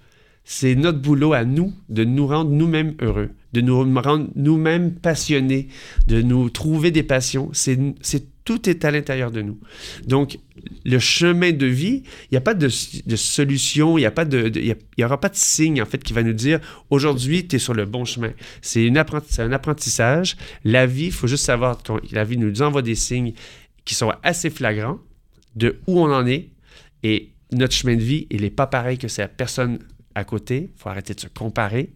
C'est 0.45 0.75
notre 0.75 0.99
boulot 0.99 1.33
à 1.33 1.45
nous 1.45 1.73
de 1.89 2.05
nous 2.05 2.27
rendre 2.27 2.51
nous-mêmes 2.51 2.95
heureux, 3.01 3.31
de 3.55 3.61
nous 3.63 3.77
rendre 4.01 4.29
nous-mêmes 4.35 4.95
passionnés, 4.95 5.69
de 6.07 6.21
nous 6.21 6.51
trouver 6.51 6.91
des 6.91 7.03
passions. 7.03 7.51
C'est, 7.53 7.79
tout 8.45 8.69
est 8.69 8.85
à 8.85 8.91
l'intérieur 8.91 9.31
de 9.31 9.41
nous. 9.41 9.59
Donc, 10.07 10.39
le 10.85 10.99
chemin 10.99 11.53
de 11.53 11.65
vie, 11.65 12.03
il 12.25 12.33
n'y 12.33 12.37
a 12.37 12.43
pas 12.43 12.53
de, 12.53 12.69
solution, 12.69 13.97
il 13.97 14.03
n'y 14.03 14.07
a 14.07 14.11
pas 14.11 14.27
de, 14.27 14.53
y 14.99 15.05
aura 15.05 15.19
pas 15.19 15.31
de 15.31 15.37
signe 15.37 15.81
en 15.81 15.87
fait 15.87 16.05
qui 16.05 16.13
va 16.13 16.23
nous 16.23 16.35
dire 16.35 16.61
aujourd'hui 16.91 17.49
tu 17.49 17.57
es 17.57 17.59
sur 17.59 17.73
le 17.73 17.87
bon 17.87 18.05
chemin. 18.05 18.33
C'est, 18.61 18.85
une 18.85 19.03
c'est 19.29 19.43
un 19.43 19.53
apprentissage. 19.53 20.37
La 20.63 20.85
vie, 20.85 21.07
il 21.07 21.13
faut 21.13 21.27
juste 21.27 21.47
savoir 21.47 21.83
que 21.83 21.93
la 22.13 22.25
vie 22.25 22.37
nous 22.37 22.61
envoie 22.61 22.83
des 22.83 22.95
signes 22.95 23.33
qui 23.87 23.95
sont 23.95 24.13
assez 24.23 24.51
flagrants 24.51 24.99
de 25.57 25.79
où 25.87 26.01
on 26.01 26.13
en 26.13 26.27
est 26.27 26.51
et 27.03 27.31
notre 27.53 27.75
chemin 27.75 27.97
de 27.97 28.03
vie, 28.03 28.27
il 28.31 28.43
n'est 28.43 28.51
pas 28.51 28.67
pareil 28.67 28.99
que 28.99 29.09
c'est 29.09 29.23
la 29.23 29.29
personne 29.29 29.79
à 30.15 30.25
côté. 30.25 30.71
Il 30.75 30.81
faut 30.81 30.89
arrêter 30.89 31.15
de 31.15 31.21
se 31.21 31.29
comparer. 31.29 31.91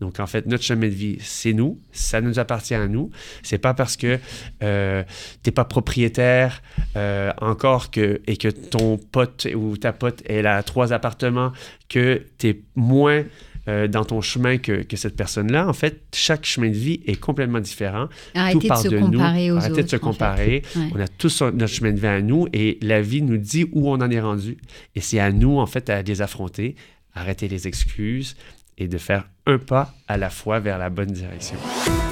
Donc, 0.00 0.18
en 0.18 0.26
fait, 0.26 0.46
notre 0.46 0.64
chemin 0.64 0.88
de 0.88 0.94
vie, 0.94 1.18
c'est 1.20 1.52
nous. 1.52 1.78
Ça 1.92 2.20
nous 2.20 2.40
appartient 2.40 2.74
à 2.74 2.88
nous. 2.88 3.10
C'est 3.44 3.58
pas 3.58 3.72
parce 3.72 3.96
que 3.96 4.18
euh, 4.62 5.04
t'es 5.44 5.52
pas 5.52 5.64
propriétaire 5.64 6.60
euh, 6.96 7.30
encore 7.40 7.92
que, 7.92 8.20
et 8.26 8.36
que 8.36 8.48
ton 8.48 8.98
pote 8.98 9.46
ou 9.54 9.76
ta 9.76 9.92
pote, 9.92 10.22
elle 10.26 10.48
a 10.48 10.60
trois 10.64 10.92
appartements, 10.92 11.52
que 11.88 12.26
tu 12.38 12.48
es 12.48 12.60
moins 12.74 13.22
euh, 13.68 13.86
dans 13.86 14.04
ton 14.04 14.20
chemin 14.20 14.58
que, 14.58 14.82
que 14.82 14.96
cette 14.96 15.14
personne-là. 15.14 15.68
En 15.68 15.72
fait, 15.72 16.02
chaque 16.12 16.44
chemin 16.44 16.68
de 16.70 16.74
vie 16.74 17.00
est 17.06 17.14
complètement 17.20 17.60
différent. 17.60 18.08
Arrêtez 18.34 18.58
Tout 18.66 18.74
de 18.74 18.78
se 18.80 18.88
de 18.88 18.98
comparer 18.98 19.48
nous. 19.48 19.54
aux 19.54 19.58
Arrêtez 19.58 19.82
de 19.84 19.88
se 19.88 19.94
autres, 19.96 20.08
en 20.08 20.12
fait. 20.12 20.18
comparer. 20.18 20.62
Ouais. 20.74 20.90
On 20.96 21.00
a 21.00 21.06
tous 21.06 21.42
notre 21.42 21.68
chemin 21.68 21.92
de 21.92 22.00
vie 22.00 22.06
à 22.08 22.20
nous 22.20 22.48
et 22.52 22.78
la 22.82 23.00
vie 23.00 23.22
nous 23.22 23.36
dit 23.36 23.66
où 23.70 23.88
on 23.88 24.00
en 24.00 24.10
est 24.10 24.20
rendu. 24.20 24.56
Et 24.96 25.00
c'est 25.00 25.20
à 25.20 25.30
nous, 25.30 25.60
en 25.60 25.66
fait, 25.66 25.90
à 25.90 26.02
les 26.02 26.22
affronter, 26.22 26.74
arrêter 27.14 27.48
les 27.48 27.68
excuses 27.68 28.36
et 28.78 28.88
de 28.88 28.98
faire 28.98 29.28
un 29.46 29.58
pas 29.58 29.92
à 30.08 30.16
la 30.16 30.30
fois 30.30 30.60
vers 30.60 30.78
la 30.78 30.90
bonne 30.90 31.10
direction. 31.10 31.56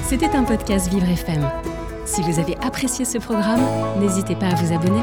C'était 0.03 0.29
un 0.35 0.43
podcast 0.43 0.89
Vivre 0.89 1.09
FM. 1.09 1.49
Si 2.05 2.21
vous 2.21 2.39
avez 2.39 2.55
apprécié 2.57 3.05
ce 3.05 3.17
programme, 3.17 3.61
n'hésitez 3.99 4.35
pas 4.35 4.47
à 4.47 4.55
vous 4.55 4.73
abonner. 4.73 5.01